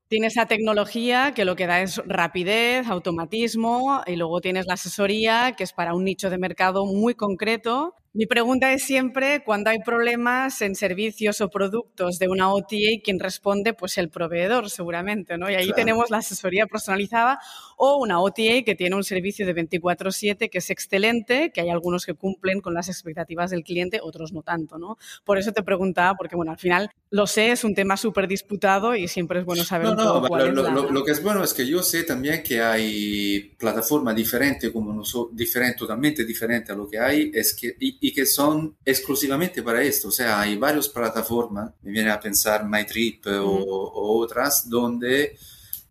Tienes 0.10 0.34
esa 0.34 0.46
tecnología 0.46 1.34
que 1.34 1.44
lo 1.44 1.58
que 1.58 1.68
da 1.68 1.82
es 1.82 2.02
rapidez, 2.06 2.88
automatismo 2.88 4.04
y 4.06 4.16
luego 4.16 4.40
tienes 4.40 4.66
la 4.66 4.76
asesoría 4.76 5.54
que 5.58 5.66
es 5.66 5.74
para 5.74 5.94
un 5.94 6.06
nicho 6.06 6.30
de 6.30 6.38
mercado 6.38 6.86
muy 6.86 7.14
concreto 7.14 7.94
mi 8.18 8.26
pregunta 8.26 8.74
es 8.74 8.82
siempre, 8.82 9.44
cuando 9.44 9.70
hay 9.70 9.78
problemas 9.78 10.64
en 10.64 10.74
servicios 10.74 11.40
o 11.40 11.52
productos 11.52 12.18
de 12.18 12.28
una 12.28 12.52
OTA, 12.52 13.00
quien 13.04 13.20
responde, 13.20 13.76
pues 13.76 14.00
el 14.00 14.10
proveedor 14.10 14.72
seguramente, 14.72 15.38
¿no? 15.38 15.52
Y 15.52 15.54
ahí 15.54 15.72
tenemos 15.76 16.10
la 16.10 16.18
asesoría 16.18 16.66
personalizada 16.66 17.40
o 17.78 17.98
una 17.98 18.20
OTA 18.20 18.64
que 18.66 18.74
tiene 18.76 18.96
un 18.96 19.04
servicio 19.04 19.46
de 19.46 19.54
24/7 19.54 20.50
que 20.50 20.58
es 20.58 20.70
excelente, 20.72 21.52
que 21.54 21.62
hay 21.62 21.70
algunos 21.70 22.08
que 22.08 22.16
cumplen 22.16 22.60
con 22.60 22.74
las 22.74 22.90
expectativas 22.90 23.52
del 23.52 23.64
cliente, 23.64 24.00
otros 24.02 24.34
no 24.34 24.42
tanto, 24.42 24.80
¿no? 24.80 24.98
Por 25.24 25.38
eso 25.38 25.52
te 25.52 25.62
preguntaba, 25.62 26.16
porque 26.18 26.36
bueno, 26.36 26.52
al 26.52 26.58
final 26.58 26.90
lo 27.12 27.28
sé, 27.28 27.52
es 27.52 27.64
un 27.64 27.76
tema 27.76 27.98
súper 27.98 28.28
disputado 28.28 28.96
y 28.96 29.08
siempre 29.08 29.40
es 29.40 29.46
bueno 29.46 29.64
saber 29.64 29.90
no, 29.90 29.94
no, 29.94 30.50
lo, 30.50 30.92
lo, 30.92 31.06
que 31.06 31.12
es 31.12 31.22
bueno 31.22 31.44
es 31.44 31.54
que 31.54 31.68
yo 31.68 31.84
sé 31.84 32.04
también 32.04 32.42
que 32.42 32.62
hay 32.62 33.54
plataformas 33.60 34.16
diferentes, 34.16 34.72
como 34.72 34.92
no 34.92 35.06
so, 35.06 35.30
diferente, 35.32 35.78
totalmente 35.78 36.26
diferente 36.26 36.72
a 36.72 36.76
lo 36.76 36.90
que 36.90 36.98
hay, 36.98 37.32
es 37.32 37.54
que 37.54 37.76
y 37.80 38.07
que 38.14 38.26
son 38.26 38.78
exclusivamente 38.86 39.64
para 39.64 39.82
esto. 39.82 40.10
O 40.10 40.12
sea, 40.12 40.40
hay 40.40 40.58
varias 40.58 40.90
plataformas, 40.90 41.72
me 41.82 41.92
viene 41.92 42.12
a 42.12 42.20
pensar 42.20 42.68
MyTrip 42.68 43.26
o, 43.28 44.20
otras, 44.20 44.70
donde 44.70 45.38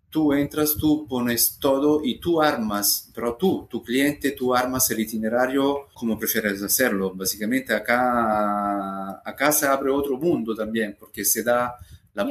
tú 0.09 0.33
entras, 0.33 0.77
tú 0.79 1.07
pones 1.09 1.59
todo 1.61 2.01
y 2.03 2.19
tú 2.19 2.41
armas, 2.41 3.11
pero 3.15 3.37
tú, 3.37 3.67
tu 3.69 3.83
cliente, 3.83 4.31
tú 4.33 4.55
armas 4.55 4.91
el 4.91 5.01
itinerario 5.01 5.89
como 5.93 6.19
prefieres 6.19 6.63
hacerlo. 6.63 7.13
Básicamente 7.15 7.75
acá, 7.75 9.21
acá 9.25 9.53
se 9.53 9.67
abre 9.67 9.91
otro 9.91 10.17
mundo 10.17 10.55
también, 10.55 10.97
porque 10.99 11.25
se 11.25 11.43
da 11.43 11.77
la, 12.15 12.27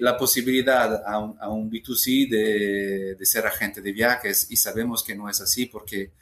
la 0.00 0.16
posibilidad 0.18 1.02
a 1.06 1.18
un, 1.18 1.36
a 1.40 1.48
un 1.48 1.70
B2C 1.70 2.28
de, 2.28 3.14
de, 3.14 3.26
ser 3.26 3.46
agente 3.46 3.80
de 3.80 3.92
viajes 3.92 4.46
y 4.50 4.56
sabemos 4.56 5.02
que 5.02 5.14
no 5.14 5.28
es 5.30 5.40
así 5.40 5.66
porque 5.66 6.12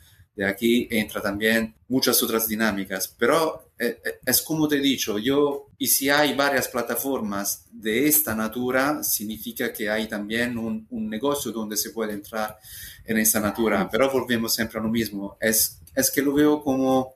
aquí 0.45 0.89
entra 0.91 1.21
también 1.21 1.75
muchas 1.89 2.23
otras 2.23 2.47
dinámicas, 2.49 3.15
pero 3.19 3.71
eh, 3.79 4.01
eh, 4.05 4.21
es 4.25 4.43
como 4.43 4.69
te 4.69 4.77
he 4.77 4.81
dicho, 4.81 5.19
yo, 5.19 5.69
y 5.79 5.87
si 5.87 6.09
hay 6.09 6.35
varias 6.35 6.69
plataformas 6.69 7.67
de 7.73 8.07
esta 8.07 8.35
natura, 8.35 9.03
significa 9.03 9.73
que 9.73 9.89
hay 9.89 10.07
también 10.07 10.59
un, 10.59 10.87
negocio 10.91 11.51
donde 11.51 11.77
se 11.77 11.91
puede 11.91 12.13
entrar 12.13 12.59
en 13.05 13.19
esa 13.19 13.41
natura, 13.41 13.89
pero 13.91 14.11
volvemos 14.11 14.55
siempre 14.55 14.79
a 14.79 14.83
lo 14.83 14.89
mismo, 14.89 15.37
es, 15.41 15.81
es 15.95 16.11
que 16.11 16.23
lo 16.23 16.33
veo 16.33 16.63
como 16.63 17.15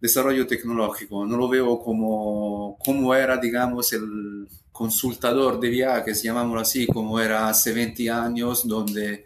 desarrollo 0.00 0.46
tecnológico, 0.46 1.26
no 1.26 1.36
lo 1.36 1.48
veo 1.48 1.80
como, 1.80 2.78
como 2.84 3.14
era, 3.14 3.36
digamos, 3.38 3.92
el 3.92 4.48
consultador 4.70 5.60
de 5.60 5.70
viajes, 5.70 6.22
llamámoslo 6.22 6.60
así, 6.60 6.86
como 6.86 7.18
era 7.20 7.48
hace 7.48 7.72
20 7.72 8.10
años, 8.10 8.66
donde 8.66 9.24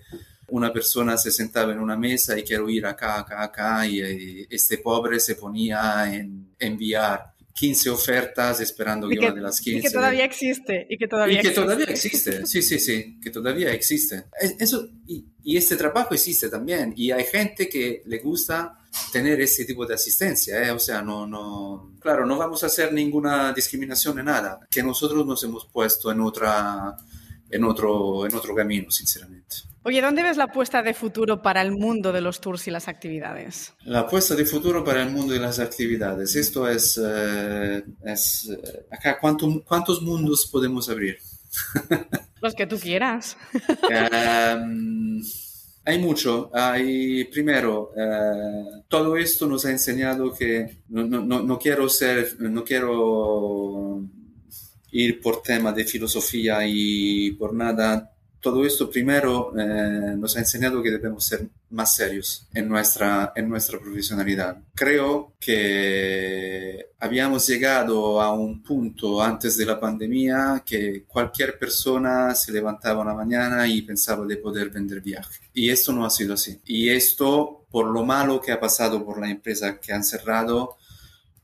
una 0.48 0.72
persona 0.72 1.16
se 1.16 1.30
sentaba 1.30 1.72
en 1.72 1.78
una 1.78 1.96
mesa 1.96 2.38
y 2.38 2.42
quiero 2.42 2.68
ir 2.68 2.86
acá, 2.86 3.20
acá, 3.20 3.42
acá, 3.42 3.86
y, 3.86 4.46
este 4.50 4.78
pobre 4.78 5.20
se 5.20 5.34
ponía 5.34 6.02
a 6.02 6.12
enviar 6.58 7.34
15 7.58 7.90
ofertas 7.90 8.60
esperando 8.60 9.08
que, 9.08 9.18
una 9.18 9.32
de 9.32 9.40
las 9.40 9.60
15. 9.60 9.78
Y 9.78 9.82
que 9.82 9.90
todavía 9.90 10.24
existe. 10.24 10.86
Y 10.88 10.96
que 10.96 11.08
todavía, 11.08 11.40
y 11.40 11.42
que 11.42 11.50
todavía 11.50 11.86
existe. 11.86 12.46
Sí, 12.46 12.62
sí, 12.62 12.78
sí, 12.78 13.18
que 13.20 13.30
todavía 13.30 13.72
existe. 13.72 14.26
Eso, 14.58 14.88
y, 15.06 15.24
y, 15.42 15.56
este 15.56 15.76
trabajo 15.76 16.14
existe 16.14 16.48
también. 16.48 16.94
Y 16.96 17.10
hay 17.10 17.24
gente 17.24 17.68
que 17.68 18.02
le 18.06 18.18
gusta 18.18 18.78
tener 19.12 19.40
ese 19.40 19.64
tipo 19.64 19.86
de 19.86 19.94
asistencia. 19.94 20.62
¿eh? 20.62 20.70
O 20.70 20.78
sea, 20.78 21.02
no, 21.02 21.26
no, 21.26 21.94
claro, 22.00 22.26
no 22.26 22.36
vamos 22.36 22.62
a 22.62 22.66
hacer 22.66 22.92
ninguna 22.92 23.52
discriminación 23.52 24.18
en 24.18 24.26
nada. 24.26 24.60
Que 24.70 24.82
nosotros 24.82 25.26
nos 25.26 25.42
hemos 25.44 25.66
puesto 25.66 26.10
en, 26.12 26.20
otra, 26.20 26.96
en, 27.50 27.64
otro, 27.64 28.26
en 28.26 28.34
otro 28.34 28.54
camino, 28.54 28.90
sinceramente. 28.90 29.56
Oye, 29.84 30.02
¿dónde 30.02 30.22
ves 30.22 30.36
la 30.36 30.44
apuesta 30.44 30.82
de 30.82 30.92
futuro 30.92 31.40
para 31.40 31.62
el 31.62 31.72
mundo 31.72 32.12
de 32.12 32.20
los 32.20 32.40
tours 32.40 32.66
y 32.68 32.70
las 32.70 32.88
actividades? 32.88 33.72
La 33.84 34.00
apuesta 34.00 34.34
de 34.34 34.44
futuro 34.44 34.84
para 34.84 35.02
el 35.02 35.10
mundo 35.10 35.32
de 35.32 35.40
las 35.40 35.58
actividades. 35.58 36.36
Esto 36.36 36.68
es, 36.68 37.00
eh, 37.02 37.84
es 38.04 38.50
eh, 38.50 38.86
acá, 38.90 39.18
¿cuántos 39.18 40.02
mundos 40.02 40.46
podemos 40.52 40.90
abrir? 40.90 41.18
Los 42.40 42.54
que 42.54 42.66
tú 42.66 42.78
quieras. 42.78 43.36
Em, 43.90 45.22
hay 45.84 45.98
mucho. 45.98 46.50
Hay, 46.52 47.24
primero, 47.24 47.92
eh, 47.96 48.82
todo 48.88 49.16
esto 49.16 49.46
nos 49.46 49.64
ha 49.64 49.70
enseñado 49.70 50.34
que 50.34 50.80
no, 50.88 51.04
no, 51.06 51.42
no, 51.42 51.58
quiero 51.58 51.88
ser, 51.88 52.36
no 52.40 52.62
quiero 52.62 54.04
ir 54.92 55.20
por 55.20 55.42
tema 55.42 55.72
de 55.72 55.84
filosofía 55.84 56.60
y 56.66 57.32
por 57.32 57.54
nada 57.54 58.12
todo 58.40 58.64
esto 58.64 58.88
primero 58.88 59.52
eh, 59.58 60.14
nos 60.16 60.36
ha 60.36 60.40
enseñado 60.40 60.82
que 60.82 60.90
debemos 60.90 61.24
ser 61.24 61.48
más 61.70 61.94
serios 61.94 62.46
en 62.54 62.68
nuestra, 62.68 63.32
en 63.34 63.48
nuestra 63.48 63.78
profesionalidad. 63.78 64.58
Creo 64.74 65.34
que 65.40 66.86
habíamos 67.00 67.46
llegado 67.46 68.20
a 68.20 68.32
un 68.32 68.62
punto 68.62 69.22
antes 69.22 69.56
de 69.56 69.66
la 69.66 69.78
pandemia 69.78 70.62
que 70.64 71.04
cualquier 71.06 71.58
persona 71.58 72.34
se 72.34 72.52
levantaba 72.52 73.02
una 73.02 73.14
mañana 73.14 73.66
y 73.66 73.82
pensaba 73.82 74.24
de 74.24 74.36
poder 74.36 74.70
vender 74.70 75.00
viaje. 75.00 75.40
Y 75.52 75.70
esto 75.70 75.92
no 75.92 76.06
ha 76.06 76.10
sido 76.10 76.34
así. 76.34 76.60
Y 76.64 76.88
esto, 76.88 77.66
por 77.70 77.86
lo 77.86 78.04
malo 78.04 78.40
que 78.40 78.52
ha 78.52 78.60
pasado 78.60 79.04
por 79.04 79.20
la 79.20 79.30
empresa 79.30 79.78
que 79.80 79.92
han 79.92 80.04
cerrado, 80.04 80.77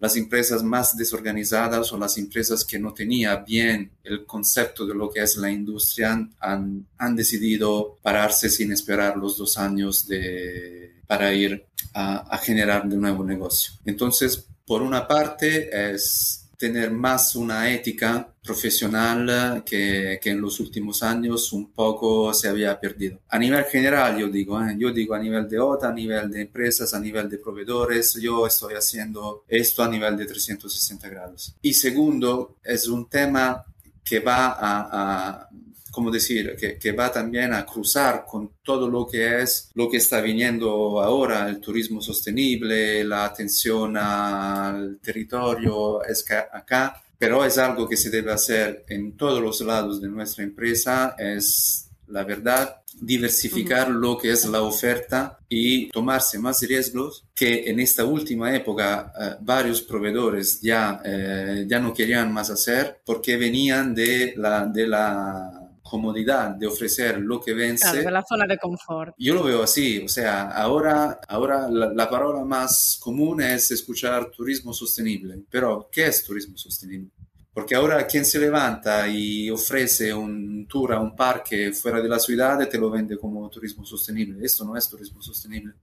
las 0.05 0.17
empresas 0.17 0.63
más 0.63 0.95
desorganizadas 0.99 1.91
o 1.91 1.97
las 1.97 2.19
empresas 2.19 2.63
que 2.63 2.79
no 2.79 2.93
tenían 2.93 3.43
bien 3.43 3.91
el 4.05 4.27
concepto 4.27 4.85
de 4.85 4.95
lo 4.95 5.11
que 5.11 5.23
es 5.23 5.39
la 5.39 5.51
industria 5.51 6.13
han, 6.41 6.87
han 6.99 7.17
decidido 7.17 7.97
pararse 8.03 8.51
sin 8.51 8.71
esperar 8.71 9.17
los 9.17 9.39
dos 9.39 9.57
años 9.57 10.07
de, 10.07 10.97
para 11.07 11.33
ir 11.33 11.65
a, 11.95 12.17
a 12.35 12.37
generar 12.37 12.87
de 12.87 12.99
nuevo 12.99 13.25
negocio. 13.25 13.73
Entonces, 13.87 14.47
por 14.67 14.83
una 14.83 15.09
parte 15.09 15.71
es 15.95 16.44
tener 16.65 16.91
más 16.91 17.37
una 17.37 17.71
ética 17.71 18.27
profesional 18.43 19.63
que, 19.67 20.19
que, 20.23 20.31
en 20.31 20.41
los 20.41 20.61
últimos 20.61 21.03
años 21.03 21.53
un 21.53 21.73
poco 21.73 22.33
se 22.33 22.49
había 22.49 22.81
perdido. 22.81 23.21
A 23.29 23.39
nivel 23.39 23.65
general, 23.65 24.17
yo 24.19 24.29
digo, 24.29 24.59
¿eh? 24.63 24.75
yo 24.79 24.91
digo 24.91 25.15
a 25.15 25.19
nivel 25.19 25.47
de 25.47 25.59
OTA, 25.59 25.91
a 25.91 25.93
nivel 25.93 26.31
de 26.31 26.41
empresas, 26.41 26.95
a 26.95 27.01
nivel 27.01 27.29
de 27.29 27.37
proveedores, 27.37 28.15
yo 28.15 28.47
estoy 28.47 28.75
haciendo 28.75 29.45
esto 29.47 29.83
a 29.83 29.89
nivel 29.89 30.17
de 30.17 30.25
360 30.25 31.09
grados. 31.11 31.55
Y 31.61 31.75
segundo, 31.75 32.57
es 32.65 32.89
un 32.89 33.11
tema 33.11 33.63
que 34.03 34.21
va 34.21 34.53
a, 34.53 35.39
a 35.41 35.49
como 35.95 36.11
decir, 36.11 36.57
que, 36.59 36.77
que, 36.77 36.91
va 36.91 37.13
también 37.13 37.53
a 37.55 37.65
cruzar 37.65 38.25
con 38.27 38.51
todo 38.65 38.89
lo 38.89 39.07
que 39.07 39.43
es 39.43 39.71
lo 39.75 39.89
que 39.89 39.99
está 39.99 40.21
viniendo 40.21 41.01
ahora, 41.01 41.49
el 41.49 41.61
turismo 41.61 42.01
sostenible, 42.03 43.05
la 43.05 43.27
atención 43.27 43.97
al 43.97 44.99
territorio, 45.01 46.03
es 46.03 46.25
que 46.25 46.35
acá, 46.35 47.01
pero 47.17 47.45
es 47.45 47.59
algo 47.59 47.89
que 47.89 47.97
se 47.97 48.11
debe 48.11 48.33
hacer 48.33 48.85
en 48.89 49.17
todos 49.17 49.41
los 49.41 49.61
lados 49.61 50.01
de 50.01 50.09
nuestra 50.09 50.43
empresa, 50.43 51.15
es 51.17 51.89
la 52.09 52.25
verdad, 52.25 52.83
diversificar 53.01 53.91
lo 53.91 54.17
que 54.17 54.31
es 54.31 54.45
la 54.47 54.63
oferta 54.63 55.39
y 55.49 55.89
tomarse 55.91 56.39
más 56.39 56.61
riesgos 56.63 57.25
que 57.35 57.65
en 57.69 57.81
esta 57.81 58.05
última 58.05 58.55
época 58.55 59.13
eh, 59.21 59.37
varios 59.41 59.83
proveedores 59.83 60.61
ya, 60.61 61.01
eh, 61.05 61.65
ya 61.67 61.81
no 61.81 61.93
querían 61.93 62.33
más 62.33 62.51
hacer 62.51 63.01
porque 63.05 63.37
venían 63.37 63.95
de 63.95 64.35
la, 64.37 64.67
de 64.67 64.87
la 64.87 65.54
comodidad 65.85 66.51
de 66.51 66.67
ofrecer 66.67 67.21
lo 67.21 67.41
que 67.41 67.55
vence. 67.55 67.83
Claro, 67.83 68.03
de 68.03 68.11
la 68.11 68.25
zona 68.25 68.47
de 68.47 68.59
confort. 68.59 69.15
Yo 69.19 69.35
lo 69.35 69.45
veo 69.45 69.63
así, 69.63 70.03
o 70.05 70.09
sea, 70.09 70.51
ahora, 70.51 71.21
ahora 71.29 71.69
la, 71.69 71.93
la, 71.93 72.11
palabra 72.11 72.43
más 72.45 72.99
común 73.01 73.43
es 73.43 73.71
escuchar 73.71 74.31
turismo 74.31 74.73
sostenible, 74.73 75.43
pero 75.51 75.89
¿qué 75.93 76.07
es 76.07 76.25
turismo 76.25 76.57
sostenible? 76.57 77.11
Porque 77.55 77.77
ahora 77.77 78.05
quien 78.05 78.25
se 78.25 78.41
levanta 78.41 79.07
y 79.07 79.49
ofrece 79.49 80.13
un 80.13 80.67
tour 80.67 80.93
a 80.93 81.01
un 81.01 81.15
parque 81.15 81.73
fuera 81.73 82.01
de 82.01 82.09
la 82.09 82.19
ciudad 82.19 82.69
te 82.69 82.79
lo 82.79 82.91
vende 82.91 83.17
como 83.17 83.49
turismo 83.49 83.87
sostenible. 83.87 84.45
Esto 84.45 84.65
no 84.65 84.77
es 84.77 84.89
turismo 84.89 85.23
sostenible. 85.23 85.75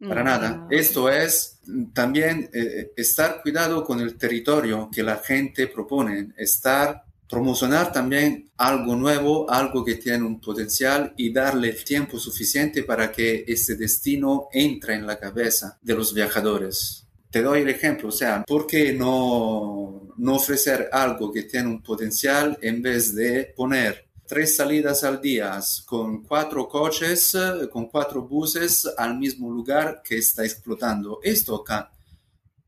Para 0.00 0.24
nada. 0.24 0.66
Esto 0.70 1.08
es 1.08 1.60
también 1.92 2.50
eh, 2.52 2.92
estar 2.96 3.40
cuidado 3.42 3.84
con 3.84 4.00
el 4.00 4.18
territorio 4.18 4.90
que 4.92 5.04
la 5.04 5.16
gente 5.18 5.68
propone, 5.68 6.32
estar 6.36 7.03
promocionar 7.28 7.92
también 7.92 8.50
algo 8.56 8.96
nuevo, 8.96 9.50
algo 9.50 9.84
que 9.84 9.96
tiene 9.96 10.24
un 10.24 10.40
potencial 10.40 11.14
y 11.16 11.32
darle 11.32 11.70
el 11.70 11.84
tiempo 11.84 12.18
suficiente 12.18 12.82
para 12.82 13.10
que 13.10 13.44
ese 13.46 13.76
destino 13.76 14.48
entre 14.52 14.94
en 14.94 15.06
la 15.06 15.18
cabeza 15.18 15.78
de 15.82 15.94
los 15.94 16.14
viajadores. 16.14 17.06
Te 17.30 17.42
doy 17.42 17.62
el 17.62 17.68
ejemplo, 17.68 18.10
o 18.10 18.12
sea, 18.12 18.44
¿por 18.46 18.66
qué 18.66 18.92
no, 18.92 20.08
no 20.16 20.36
ofrecer 20.36 20.88
algo 20.92 21.32
que 21.32 21.42
tiene 21.42 21.68
un 21.68 21.82
potencial 21.82 22.56
en 22.62 22.80
vez 22.80 23.14
de 23.14 23.52
poner 23.56 24.06
tres 24.26 24.56
salidas 24.56 25.02
al 25.04 25.20
día 25.20 25.58
con 25.84 26.22
cuatro 26.22 26.68
coches, 26.68 27.36
con 27.72 27.86
cuatro 27.86 28.22
buses 28.22 28.88
al 28.96 29.18
mismo 29.18 29.50
lugar 29.50 30.00
que 30.04 30.18
está 30.18 30.44
explotando? 30.44 31.18
Esto 31.22 31.54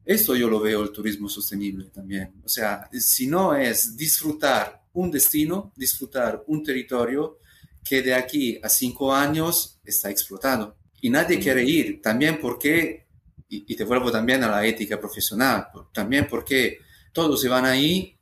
esto 0.07 0.37
yo 0.37 0.49
lo 0.49 0.61
veo 0.61 0.85
el 0.85 0.93
turismo 0.93 1.29
sostenible 1.29 1.87
también. 1.87 2.33
O 2.45 2.49
sea, 2.49 2.89
si 2.93 3.27
no 3.27 3.57
es 3.57 3.97
disfrutar 3.97 4.85
un 4.93 5.11
destino, 5.11 5.73
disfrutar 5.75 6.45
un 6.47 6.63
territorio 6.63 7.41
que 7.85 8.03
de 8.03 8.15
aquí 8.15 8.59
a 8.63 8.69
cinco 8.69 9.13
años 9.13 9.81
está 9.85 10.09
explotado. 10.09 10.77
Y 11.01 11.11
nadie 11.11 11.41
quiere 11.41 11.65
ir, 11.65 12.01
también 12.01 12.39
porque, 12.41 13.07
y, 13.49 13.75
te 13.75 13.85
vuelvo 13.85 14.11
también 14.13 14.45
a 14.45 14.49
la 14.49 14.65
ética 14.65 14.99
profesional, 14.99 15.69
también 15.93 16.29
porque 16.29 16.79
todos 17.13 17.41
se 17.41 17.49
van 17.49 17.65
ahí, 17.65 18.17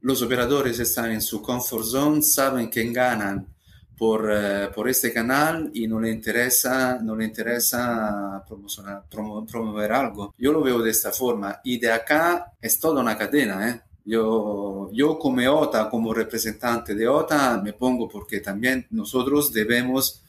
los 0.00 0.22
operadores 0.22 0.78
están 0.78 1.12
en 1.12 1.20
su 1.20 1.42
comfort 1.42 1.84
zone, 1.84 2.22
saben 2.22 2.70
que 2.70 2.90
ganan 2.90 3.54
por, 3.98 4.30
eh, 4.32 4.68
por, 4.74 4.88
este 4.88 5.12
canal 5.12 5.70
y 5.74 5.88
no 5.88 6.00
le 6.00 6.10
interesa, 6.10 7.00
no 7.02 7.16
le 7.16 7.24
interesa 7.24 8.44
promocionar, 8.46 9.04
promover 9.10 9.92
algo. 9.92 10.34
Yo 10.38 10.52
lo 10.52 10.62
veo 10.62 10.78
de 10.80 10.90
esta 10.90 11.10
forma 11.10 11.60
y 11.64 11.78
de 11.78 11.90
acá 11.90 12.52
es 12.62 12.78
toda 12.78 13.02
una 13.02 13.18
cadena. 13.18 13.68
¿eh? 13.68 13.80
Yo, 14.04 14.88
yo 14.92 15.18
como 15.18 15.42
OTA, 15.50 15.90
como 15.90 16.14
representante 16.14 16.94
de 16.94 17.08
OTA, 17.08 17.60
me 17.62 17.72
pongo 17.72 18.08
porque 18.08 18.40
también 18.40 18.86
nosotros 18.90 19.52
debemos, 19.52 20.22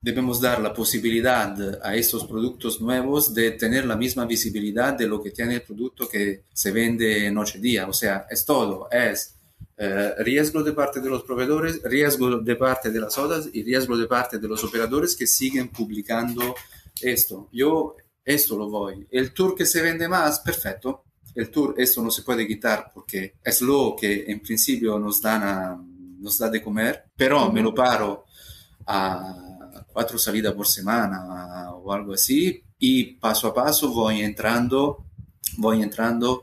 debemos 0.00 0.40
dar 0.40 0.60
la 0.60 0.74
posibilidad 0.74 1.56
a 1.82 1.94
estos 1.94 2.26
productos 2.26 2.80
nuevos 2.80 3.32
de 3.32 3.52
tener 3.52 3.86
la 3.86 3.96
misma 3.96 4.26
visibilidad 4.26 4.94
de 4.94 5.06
lo 5.06 5.22
que 5.22 5.30
tiene 5.30 5.54
el 5.54 5.62
producto 5.62 6.08
que 6.08 6.42
se 6.52 6.72
vende 6.72 7.30
noche-día. 7.30 7.86
O 7.88 7.92
sea, 7.92 8.26
es 8.28 8.44
todo, 8.44 8.88
es 8.90 9.36
eh, 9.76 10.14
riesgo 10.18 10.62
de 10.62 10.72
parte 10.72 11.00
de 11.00 11.08
los 11.08 11.22
proveedores, 11.24 11.82
riesgo 11.82 12.38
de 12.38 12.56
parte 12.56 12.90
de 12.90 13.00
las 13.00 13.16
ODAs 13.18 13.48
y 13.52 13.62
riesgo 13.62 13.96
de 13.96 14.06
parte 14.06 14.38
de 14.38 14.48
los 14.48 14.62
operadores 14.64 15.16
que 15.16 15.26
siguen 15.26 15.70
publicando 15.70 16.54
esto. 17.00 17.48
Yo 17.52 17.96
esto 18.24 18.56
lo 18.56 18.68
voy. 18.68 19.06
El 19.10 19.32
tour 19.32 19.54
que 19.54 19.66
se 19.66 19.82
vende 19.82 20.08
más, 20.08 20.40
perfecto. 20.40 21.04
El 21.34 21.50
tour, 21.50 21.74
esto 21.78 22.02
no 22.02 22.10
se 22.10 22.22
puede 22.22 22.46
quitar 22.46 22.90
porque 22.94 23.34
es 23.42 23.62
lo 23.62 23.96
que 23.98 24.24
en 24.28 24.40
principio 24.40 24.98
nos, 24.98 25.20
dan 25.20 26.20
nos 26.20 26.38
da 26.38 26.48
de 26.50 26.62
comer, 26.62 27.04
pero 27.16 27.50
me 27.50 27.62
lo 27.62 27.74
paro 27.74 28.26
a 28.86 29.84
cuatro 29.92 30.18
salidas 30.18 30.54
por 30.54 30.66
semana 30.66 31.72
o 31.72 31.92
algo 31.92 32.14
así 32.14 32.62
y 32.78 33.14
paso 33.14 33.48
a 33.48 33.54
paso 33.54 33.92
voy 33.92 34.22
entrando, 34.22 35.06
voy 35.56 35.82
entrando 35.82 36.42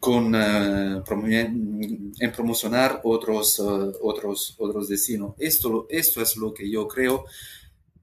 con, 0.00 0.34
uh, 0.34 1.02
en 1.06 2.32
promocionar 2.34 3.00
otros, 3.04 3.58
uh, 3.58 3.92
otros, 4.02 4.54
otros 4.58 4.88
destinos. 4.88 5.34
Esto, 5.38 5.86
esto 5.90 6.22
es 6.22 6.36
lo 6.36 6.52
que 6.52 6.70
yo 6.70 6.88
creo 6.88 7.24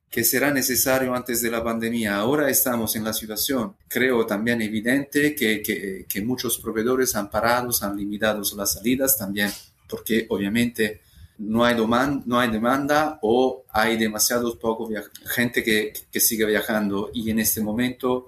que 0.10 0.24
será 0.24 0.52
necesario 0.52 1.14
antes 1.14 1.42
de 1.42 1.52
la 1.52 1.64
pandemia. 1.64 2.18
Ahora 2.18 2.50
estamos 2.50 2.96
en 2.96 3.04
la 3.04 3.14
situación, 3.14 3.76
creo 3.88 4.26
también 4.26 4.62
evidente, 4.62 5.36
que, 5.36 5.62
que, 5.62 6.06
que 6.10 6.22
muchos 6.22 6.58
proveedores 6.58 7.16
han 7.16 7.30
parado, 7.30 7.70
han 7.82 7.96
limitado 7.96 8.42
las 8.56 8.74
salidas 8.74 9.18
también, 9.18 9.52
porque 9.88 10.26
obviamente 10.30 11.02
no 11.38 11.64
hay, 11.64 11.76
demand, 11.76 12.26
no 12.26 12.40
hay 12.40 12.50
demanda 12.50 13.20
o 13.22 13.64
hay 13.72 13.98
demasiado 13.98 14.58
poco 14.60 14.90
gente 15.26 15.64
que, 15.64 15.94
que, 16.12 16.20
sigue 16.20 16.46
viajando 16.46 17.12
y 17.14 17.30
en 17.30 17.40
este 17.40 17.62
momento 17.62 18.28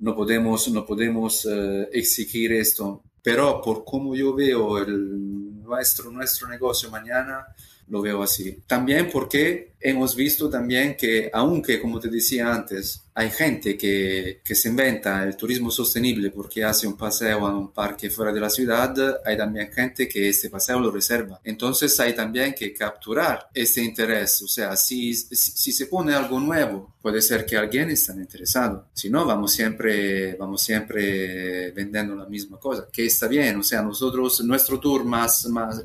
no 0.00 0.16
podemos, 0.16 0.68
no 0.68 0.84
podemos 0.84 1.44
uh, 1.44 1.86
exigir 1.92 2.52
esto. 2.52 3.02
Pero 3.22 3.60
por 3.62 3.84
cómo 3.84 4.14
yo 4.16 4.34
veo 4.34 4.84
nuestro, 4.86 6.10
nuestro 6.10 6.48
negocio 6.48 6.90
mañana, 6.90 7.46
lo 7.88 8.00
veo 8.00 8.22
así. 8.22 8.62
También 8.66 9.10
porque 9.12 9.72
hemos 9.78 10.16
visto 10.16 10.48
también 10.48 10.96
que, 10.96 11.30
aunque, 11.32 11.80
como 11.80 12.00
te 12.00 12.08
decía 12.08 12.52
antes, 12.52 12.99
hay 13.14 13.30
gente 13.30 13.76
que, 13.76 14.40
que, 14.44 14.54
se 14.54 14.68
inventa 14.68 15.24
el 15.24 15.36
turismo 15.36 15.70
sostenible 15.70 16.30
porque 16.30 16.64
hace 16.64 16.86
un 16.86 16.96
paseo 16.96 17.46
a 17.46 17.56
un 17.56 17.72
parque 17.72 18.10
fuera 18.10 18.32
de 18.32 18.40
la 18.40 18.50
ciudad, 18.50 19.20
hay 19.24 19.36
también 19.36 19.70
gente 19.72 20.08
que 20.08 20.28
este 20.28 20.48
paseo 20.50 20.80
lo 20.80 20.90
reserva. 20.90 21.40
Entonces 21.44 21.98
hay 22.00 22.14
también 22.14 22.54
que 22.54 22.72
capturar 22.72 23.48
este 23.52 23.82
interés. 23.82 24.42
O 24.42 24.48
sea, 24.48 24.76
si 24.76 25.14
se 25.14 25.86
pone 25.86 26.14
algo 26.14 26.38
nuevo, 26.38 26.94
puede 27.00 27.22
ser 27.22 27.44
que 27.46 27.56
alguien 27.56 27.90
esté 27.90 28.12
interesado. 28.12 28.88
Si 28.92 29.10
no, 29.10 29.24
vamos 29.24 29.52
siempre, 29.52 30.34
vamos 30.34 30.62
siempre 30.62 31.70
vendiendo 31.72 32.14
la 32.14 32.26
misma 32.26 32.58
cosa, 32.58 32.88
que 32.92 33.06
está 33.06 33.26
bien. 33.28 33.56
O 33.56 33.62
sea, 33.62 33.82
nosotros, 33.82 34.40
nuestro 34.42 34.78
tour 34.78 35.04
más, 35.04 35.46
más 35.46 35.82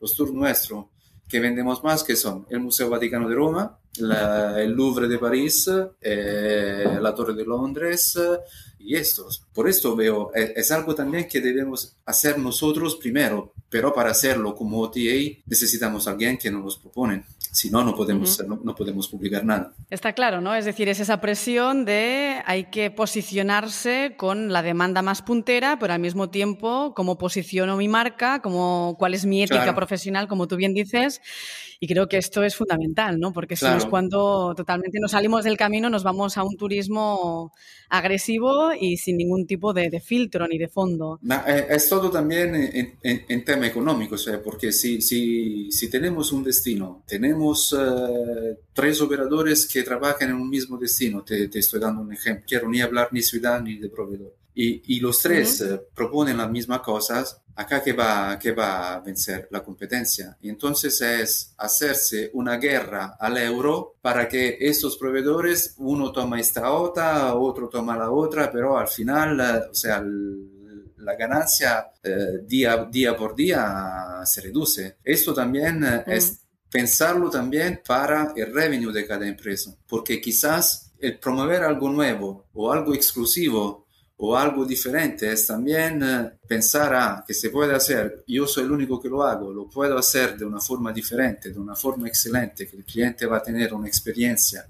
los 0.00 0.14
tours 0.14 0.32
nuestros, 0.32 0.86
que 1.28 1.40
vendemos 1.40 1.84
más, 1.84 2.02
que 2.02 2.16
son 2.16 2.46
el 2.50 2.60
Museo 2.60 2.88
Vaticano 2.88 3.28
de 3.28 3.34
Roma, 3.34 3.78
el 4.56 4.72
Louvre 4.72 5.08
de 5.08 5.18
París, 5.18 5.70
eh, 6.00 6.98
la 7.00 7.14
Torre 7.14 7.34
de 7.34 7.44
Londres 7.44 8.18
y 8.78 8.94
estos. 8.94 9.44
Por 9.52 9.68
esto 9.68 9.94
veo, 9.94 10.30
es, 10.34 10.52
es, 10.56 10.70
algo 10.70 10.94
también 10.94 11.28
que 11.28 11.40
debemos 11.40 11.96
hacer 12.06 12.38
nosotros 12.38 12.96
primero, 12.96 13.52
pero 13.68 13.92
para 13.92 14.10
hacerlo 14.10 14.54
como 14.54 14.80
OTA 14.80 15.40
necesitamos 15.46 16.06
a 16.06 16.12
alguien 16.12 16.38
que 16.38 16.50
nos 16.50 16.64
los 16.64 16.78
propone. 16.78 17.24
Si 17.52 17.70
no, 17.70 17.84
no 17.84 17.94
podemos, 17.94 18.38
uh 18.38 18.42
-huh. 18.42 18.48
no, 18.48 18.60
no, 18.62 18.74
podemos 18.74 19.08
publicar 19.08 19.44
nada. 19.44 19.72
Está 19.90 20.12
claro, 20.12 20.40
¿no? 20.40 20.54
Es 20.54 20.64
decir, 20.64 20.88
es 20.88 21.00
esa 21.00 21.20
presión 21.20 21.84
de 21.84 22.42
hay 22.46 22.64
que 22.64 22.90
posicionarse 22.90 24.14
con 24.16 24.52
la 24.52 24.62
demanda 24.62 25.02
más 25.02 25.22
puntera, 25.22 25.78
pero 25.78 25.92
al 25.92 26.00
mismo 26.00 26.30
tiempo, 26.30 26.92
cómo 26.94 27.18
posiciono 27.18 27.76
mi 27.76 27.88
marca, 27.88 28.40
cómo, 28.42 28.96
cuál 28.98 29.14
es 29.14 29.24
mi 29.24 29.42
ética 29.42 29.62
claro. 29.62 29.76
profesional, 29.76 30.28
como 30.28 30.46
tú 30.46 30.56
bien 30.56 30.74
dices. 30.74 31.20
Y 31.80 31.86
creo 31.86 32.08
que 32.08 32.16
esto 32.18 32.42
es 32.42 32.56
fundamental, 32.56 33.20
¿no? 33.20 33.32
Porque 33.32 33.54
si 33.54 33.60
claro. 33.60 33.76
no 33.76 33.82
es 33.82 33.88
cuando 33.88 34.54
totalmente 34.56 34.98
nos 35.00 35.12
salimos 35.12 35.44
del 35.44 35.56
camino, 35.56 35.88
nos 35.88 36.02
vamos 36.02 36.36
a 36.36 36.42
un 36.42 36.56
turismo 36.56 37.52
agresivo 37.88 38.72
y 38.78 38.96
sin 38.96 39.16
ningún 39.16 39.46
tipo 39.46 39.72
de, 39.72 39.88
de 39.88 40.00
filtro 40.00 40.46
ni 40.48 40.58
de 40.58 40.68
fondo. 40.68 41.20
Eh, 41.46 41.66
es 41.70 41.88
todo 41.88 42.10
también 42.10 42.54
en, 42.54 42.98
en, 43.02 43.24
en 43.28 43.44
tema 43.44 43.66
económico, 43.66 44.16
o 44.16 44.18
sea, 44.18 44.42
porque 44.42 44.72
si, 44.72 45.00
si, 45.00 45.70
si 45.70 45.88
tenemos 45.88 46.32
un 46.32 46.42
destino, 46.42 47.04
tenemos 47.06 47.72
uh, 47.72 48.56
tres 48.72 49.00
operadores 49.00 49.66
que 49.66 49.82
trabajan 49.82 50.30
en 50.30 50.36
un 50.36 50.50
mismo 50.50 50.78
destino, 50.78 51.22
te, 51.22 51.48
te, 51.48 51.60
estoy 51.60 51.80
dando 51.80 52.02
un 52.02 52.12
ejemplo, 52.12 52.44
quiero 52.46 52.68
ni 52.68 52.80
hablar 52.80 53.08
ni 53.12 53.22
ciudad 53.22 53.62
ni 53.62 53.76
de 53.76 53.88
proveedor, 53.88 54.34
y, 54.60 54.96
y 54.96 54.98
los 54.98 55.20
tres 55.20 55.60
uh 55.60 55.64
-huh. 55.64 55.74
uh, 55.76 55.94
proponen 55.94 56.36
las 56.36 56.50
mismas 56.50 56.80
cosas, 56.80 57.40
acá 57.54 57.80
que 57.80 57.92
va, 57.92 58.36
que 58.40 58.50
va 58.50 58.94
a 58.94 59.00
vencer 59.00 59.46
la 59.52 59.62
competencia. 59.62 60.36
Y 60.40 60.48
entonces 60.48 61.00
es 61.00 61.54
hacerse 61.56 62.30
una 62.34 62.56
guerra 62.56 63.16
al 63.20 63.36
euro 63.36 63.94
para 64.02 64.26
que 64.28 64.58
estos 64.58 64.96
proveedores, 64.96 65.74
uno 65.76 66.10
toma 66.10 66.40
esta 66.40 66.72
otra, 66.72 67.34
otro 67.36 67.68
toma 67.68 67.96
la 67.96 68.10
otra, 68.10 68.50
pero 68.50 68.76
al 68.76 68.88
final, 68.88 69.40
o 69.70 69.74
sea, 69.74 70.02
la 70.02 71.14
ganancia 71.14 71.92
eh, 72.02 72.40
día, 72.44 72.84
día 72.90 73.16
por 73.16 73.36
día 73.36 74.22
se 74.24 74.40
reduce. 74.40 74.96
Esto 75.04 75.32
también 75.32 75.84
es 76.06 76.40
pensarlo 76.68 77.30
también 77.30 77.80
para 77.86 78.32
el 78.34 78.52
revenue 78.52 78.92
de 78.92 79.06
cada 79.06 79.24
empresa, 79.24 79.70
porque 79.86 80.20
quizás 80.20 80.92
el 80.98 81.16
promover 81.20 81.62
algo 81.62 81.88
nuevo 81.90 82.46
o 82.54 82.72
algo 82.72 82.92
exclusivo 82.92 83.87
o 84.18 84.36
algo 84.36 84.64
diferente 84.64 85.32
es 85.32 85.46
también 85.46 86.02
pensar 86.48 86.94
a 86.94 87.24
que 87.26 87.34
se 87.34 87.50
puede 87.50 87.74
hacer, 87.74 88.24
yo 88.26 88.46
soy 88.46 88.64
el 88.64 88.72
único 88.72 89.00
que 89.00 89.08
lo 89.08 89.22
hago, 89.22 89.52
lo 89.52 89.68
puedo 89.68 89.98
hacer 89.98 90.36
de 90.36 90.44
una 90.46 90.60
forma 90.60 90.92
diferente, 90.92 91.50
de 91.52 91.58
una 91.58 91.76
forma 91.76 92.08
excelente, 92.08 92.66
que 92.66 92.76
el 92.76 92.84
cliente 92.84 93.26
va 93.26 93.36
a 93.36 93.42
tener 93.42 93.72
una 93.74 93.86
experiencia 93.86 94.64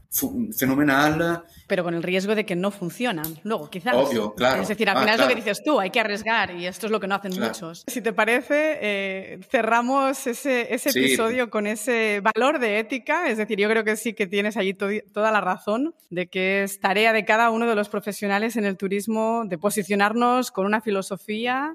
fenomenal. 0.56 1.42
Pero 1.66 1.84
con 1.84 1.94
el 1.94 2.02
riesgo 2.02 2.34
de 2.34 2.46
que 2.46 2.56
no 2.56 2.70
funcionan, 2.70 3.38
luego 3.44 3.68
quizás. 3.68 3.94
Obvio, 3.94 4.34
claro. 4.34 4.62
Es 4.62 4.68
decir, 4.68 4.88
al 4.88 4.96
Ah, 4.96 5.00
final 5.00 5.14
es 5.14 5.20
lo 5.20 5.26
claro. 5.26 5.34
que 5.38 5.44
dices 5.50 5.62
tú, 5.64 5.78
hay 5.78 5.90
que 5.90 6.00
arriesgar 6.00 6.50
y 6.56 6.66
esto 6.66 6.86
es 6.86 6.92
lo 6.92 6.98
que 6.98 7.06
no 7.06 7.14
hacen 7.14 7.32
Claro. 7.32 7.48
muchos. 7.52 7.84
Si 7.86 8.00
te 8.00 8.12
parece, 8.12 8.78
eh, 8.80 9.40
cerramos 9.50 10.26
ese, 10.26 10.72
ese 10.74 10.90
Sí. 10.90 10.98
episodio 11.00 11.50
con 11.50 11.66
ese 11.66 12.20
valor 12.22 12.58
de 12.58 12.78
ética, 12.78 13.28
es 13.28 13.36
decir, 13.38 13.58
yo 13.58 13.68
creo 13.68 13.84
que 13.84 13.96
sí 13.96 14.14
que 14.14 14.26
tienes 14.26 14.56
allí 14.56 14.72
to- 14.74 14.88
toda 15.12 15.30
la 15.30 15.40
razón 15.42 15.94
de 16.10 16.26
que 16.28 16.62
es 16.62 16.80
tarea 16.80 17.12
de 17.12 17.24
cada 17.26 17.50
uno 17.50 17.66
de 17.66 17.74
los 17.74 17.88
profesionales 17.90 18.56
en 18.56 18.64
el 18.64 18.76
turismo 18.78 19.44
de 19.46 19.58
posicionarnos 19.58 20.50
con 20.50 20.64
una 20.64 20.80
filosofía 20.80 21.67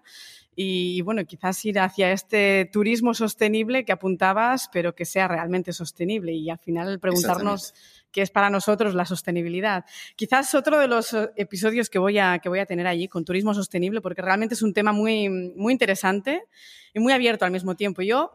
y, 0.55 1.01
bueno, 1.01 1.25
quizás 1.25 1.63
ir 1.65 1.79
hacia 1.79 2.11
este 2.11 2.69
turismo 2.71 3.13
sostenible 3.13 3.85
que 3.85 3.91
apuntabas, 3.91 4.69
pero 4.71 4.93
que 4.93 5.05
sea 5.05 5.27
realmente 5.27 5.73
sostenible 5.73 6.33
y 6.33 6.49
al 6.49 6.59
final 6.59 6.99
preguntarnos 6.99 7.73
qué 8.11 8.21
es 8.21 8.29
para 8.29 8.49
nosotros 8.49 8.93
la 8.93 9.05
sostenibilidad. 9.05 9.85
Quizás 10.15 10.53
otro 10.53 10.79
de 10.79 10.87
los 10.87 11.13
eh, 11.13 11.31
episodios 11.35 11.89
que 11.89 11.97
voy 11.97 12.19
a, 12.19 12.37
que 12.39 12.49
voy 12.49 12.59
a 12.59 12.65
tener 12.65 12.85
allí 12.85 13.07
con 13.07 13.25
turismo 13.25 13.53
sostenible, 13.53 14.01
porque 14.01 14.21
realmente 14.21 14.53
es 14.53 14.61
un 14.61 14.73
tema 14.73 14.91
muy, 14.91 15.27
muy 15.29 15.73
interesante 15.73 16.43
y 16.93 16.99
muy 16.99 17.11
abierto 17.11 17.45
al 17.45 17.51
mismo 17.51 17.75
tiempo. 17.75 18.03
Yo, 18.03 18.31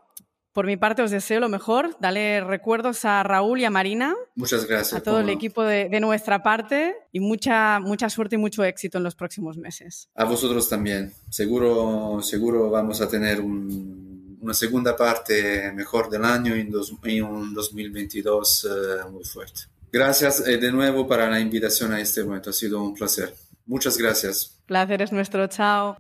por 0.59 0.67
mi 0.67 0.77
parte, 0.77 1.03
os 1.03 1.13
deseo 1.13 1.39
lo 1.39 1.49
mejor. 1.49 1.97
Dale 2.01 2.41
recuerdos 2.43 3.05
a 3.05 3.23
Raúl 3.23 3.61
y 3.61 3.65
a 3.65 3.71
Marina, 3.71 4.17
Muchas 4.35 4.67
gracias. 4.67 5.01
a 5.01 5.05
todo 5.05 5.21
el 5.21 5.29
equipo 5.29 5.63
de, 5.63 5.89
de 5.89 6.01
nuestra 6.01 6.43
parte 6.43 6.97
y 7.13 7.21
mucha, 7.21 7.79
mucha 7.79 8.11
suerte 8.11 8.35
y 8.35 8.39
mucho 8.39 8.65
éxito 8.65 8.99
en 8.99 9.05
los 9.05 9.15
próximos 9.15 9.57
meses. 9.57 10.09
A 10.17 10.25
vosotros 10.25 10.69
también. 10.69 11.13
Seguro, 11.31 12.21
seguro 12.23 12.71
vamos 12.71 13.01
a 13.01 13.09
tener 13.09 13.41
un- 13.41 14.37
una 14.41 14.53
segunda 14.53 14.97
parte 14.97 15.71
mejor 15.77 16.11
del 16.11 16.25
año 16.25 16.55
en, 16.57 16.73
dos- 16.73 16.93
en 17.05 17.23
un 17.23 17.55
2022 17.55 18.65
eh, 18.65 19.11
muy 19.13 19.23
fuerte. 19.23 19.61
Gracias 19.93 20.41
eh, 20.45 20.57
de 20.59 20.73
nuevo 20.73 21.07
para 21.07 21.31
la 21.31 21.39
invitación 21.39 21.93
a 21.93 22.01
este 22.01 22.25
momento. 22.25 22.51
Ha 22.51 22.53
sido 22.53 22.83
un 22.83 22.95
placer. 22.95 23.33
Muchas 23.65 23.97
gracias. 23.97 24.59
Placer 24.67 25.03
es 25.03 25.13
nuestro. 25.13 25.47
Chao. 25.47 25.97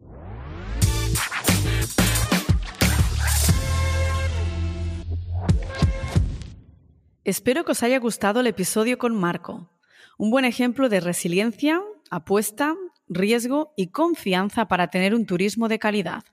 Espero 7.28 7.62
que 7.62 7.72
os 7.72 7.82
haya 7.82 7.98
gustado 7.98 8.40
el 8.40 8.46
episodio 8.46 8.96
con 8.96 9.14
Marco. 9.14 9.68
Un 10.16 10.30
buen 10.30 10.46
ejemplo 10.46 10.88
de 10.88 10.98
resiliencia, 10.98 11.82
apuesta, 12.10 12.74
riesgo 13.06 13.74
y 13.76 13.88
confianza 13.88 14.66
para 14.66 14.88
tener 14.88 15.14
un 15.14 15.26
turismo 15.26 15.68
de 15.68 15.78
calidad. 15.78 16.24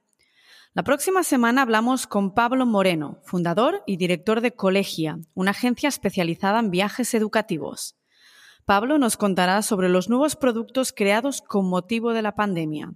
La 0.74 0.84
próxima 0.84 1.24
semana 1.24 1.64
hablamos 1.64 2.08
con 2.08 2.34
Pablo 2.34 2.66
Moreno, 2.66 3.20
fundador 3.26 3.84
y 3.86 3.98
director 3.98 4.40
de 4.40 4.54
Colegia, 4.54 5.20
una 5.34 5.52
agencia 5.52 5.90
especializada 5.90 6.62
en 6.62 6.72
viajes 6.72 7.14
educativos. 7.14 7.98
Pablo 8.64 8.98
nos 8.98 9.18
contará 9.18 9.64
sobre 9.64 9.90
los 9.90 10.08
nuevos 10.08 10.38
productos 10.38 10.94
creados 10.94 11.42
con 11.42 11.68
motivo 11.68 12.14
de 12.14 12.22
la 12.22 12.36
pandemia, 12.36 12.94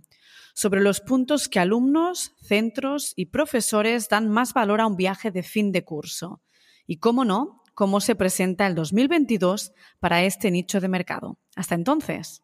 sobre 0.53 0.79
los 0.79 1.01
puntos 1.01 1.49
que 1.49 1.59
alumnos, 1.59 2.31
centros 2.41 3.11
y 3.17 3.25
profesores 3.25 4.07
dan 4.07 4.29
más 4.29 4.53
valor 4.53 4.79
a 4.79 4.87
un 4.87 4.95
viaje 4.95 5.31
de 5.31 5.43
fin 5.43 5.73
de 5.73 5.83
curso 5.83 6.41
y, 6.87 6.97
cómo 6.97 7.23
no, 7.23 7.58
cómo 7.79 8.01
se 8.01 8.13
presenta 8.13 8.67
el 8.67 8.75
2022 8.75 9.71
para 10.01 10.23
este 10.23 10.51
nicho 10.51 10.81
de 10.81 10.89
mercado. 10.89 11.39
Hasta 11.55 11.75
entonces. 11.75 12.43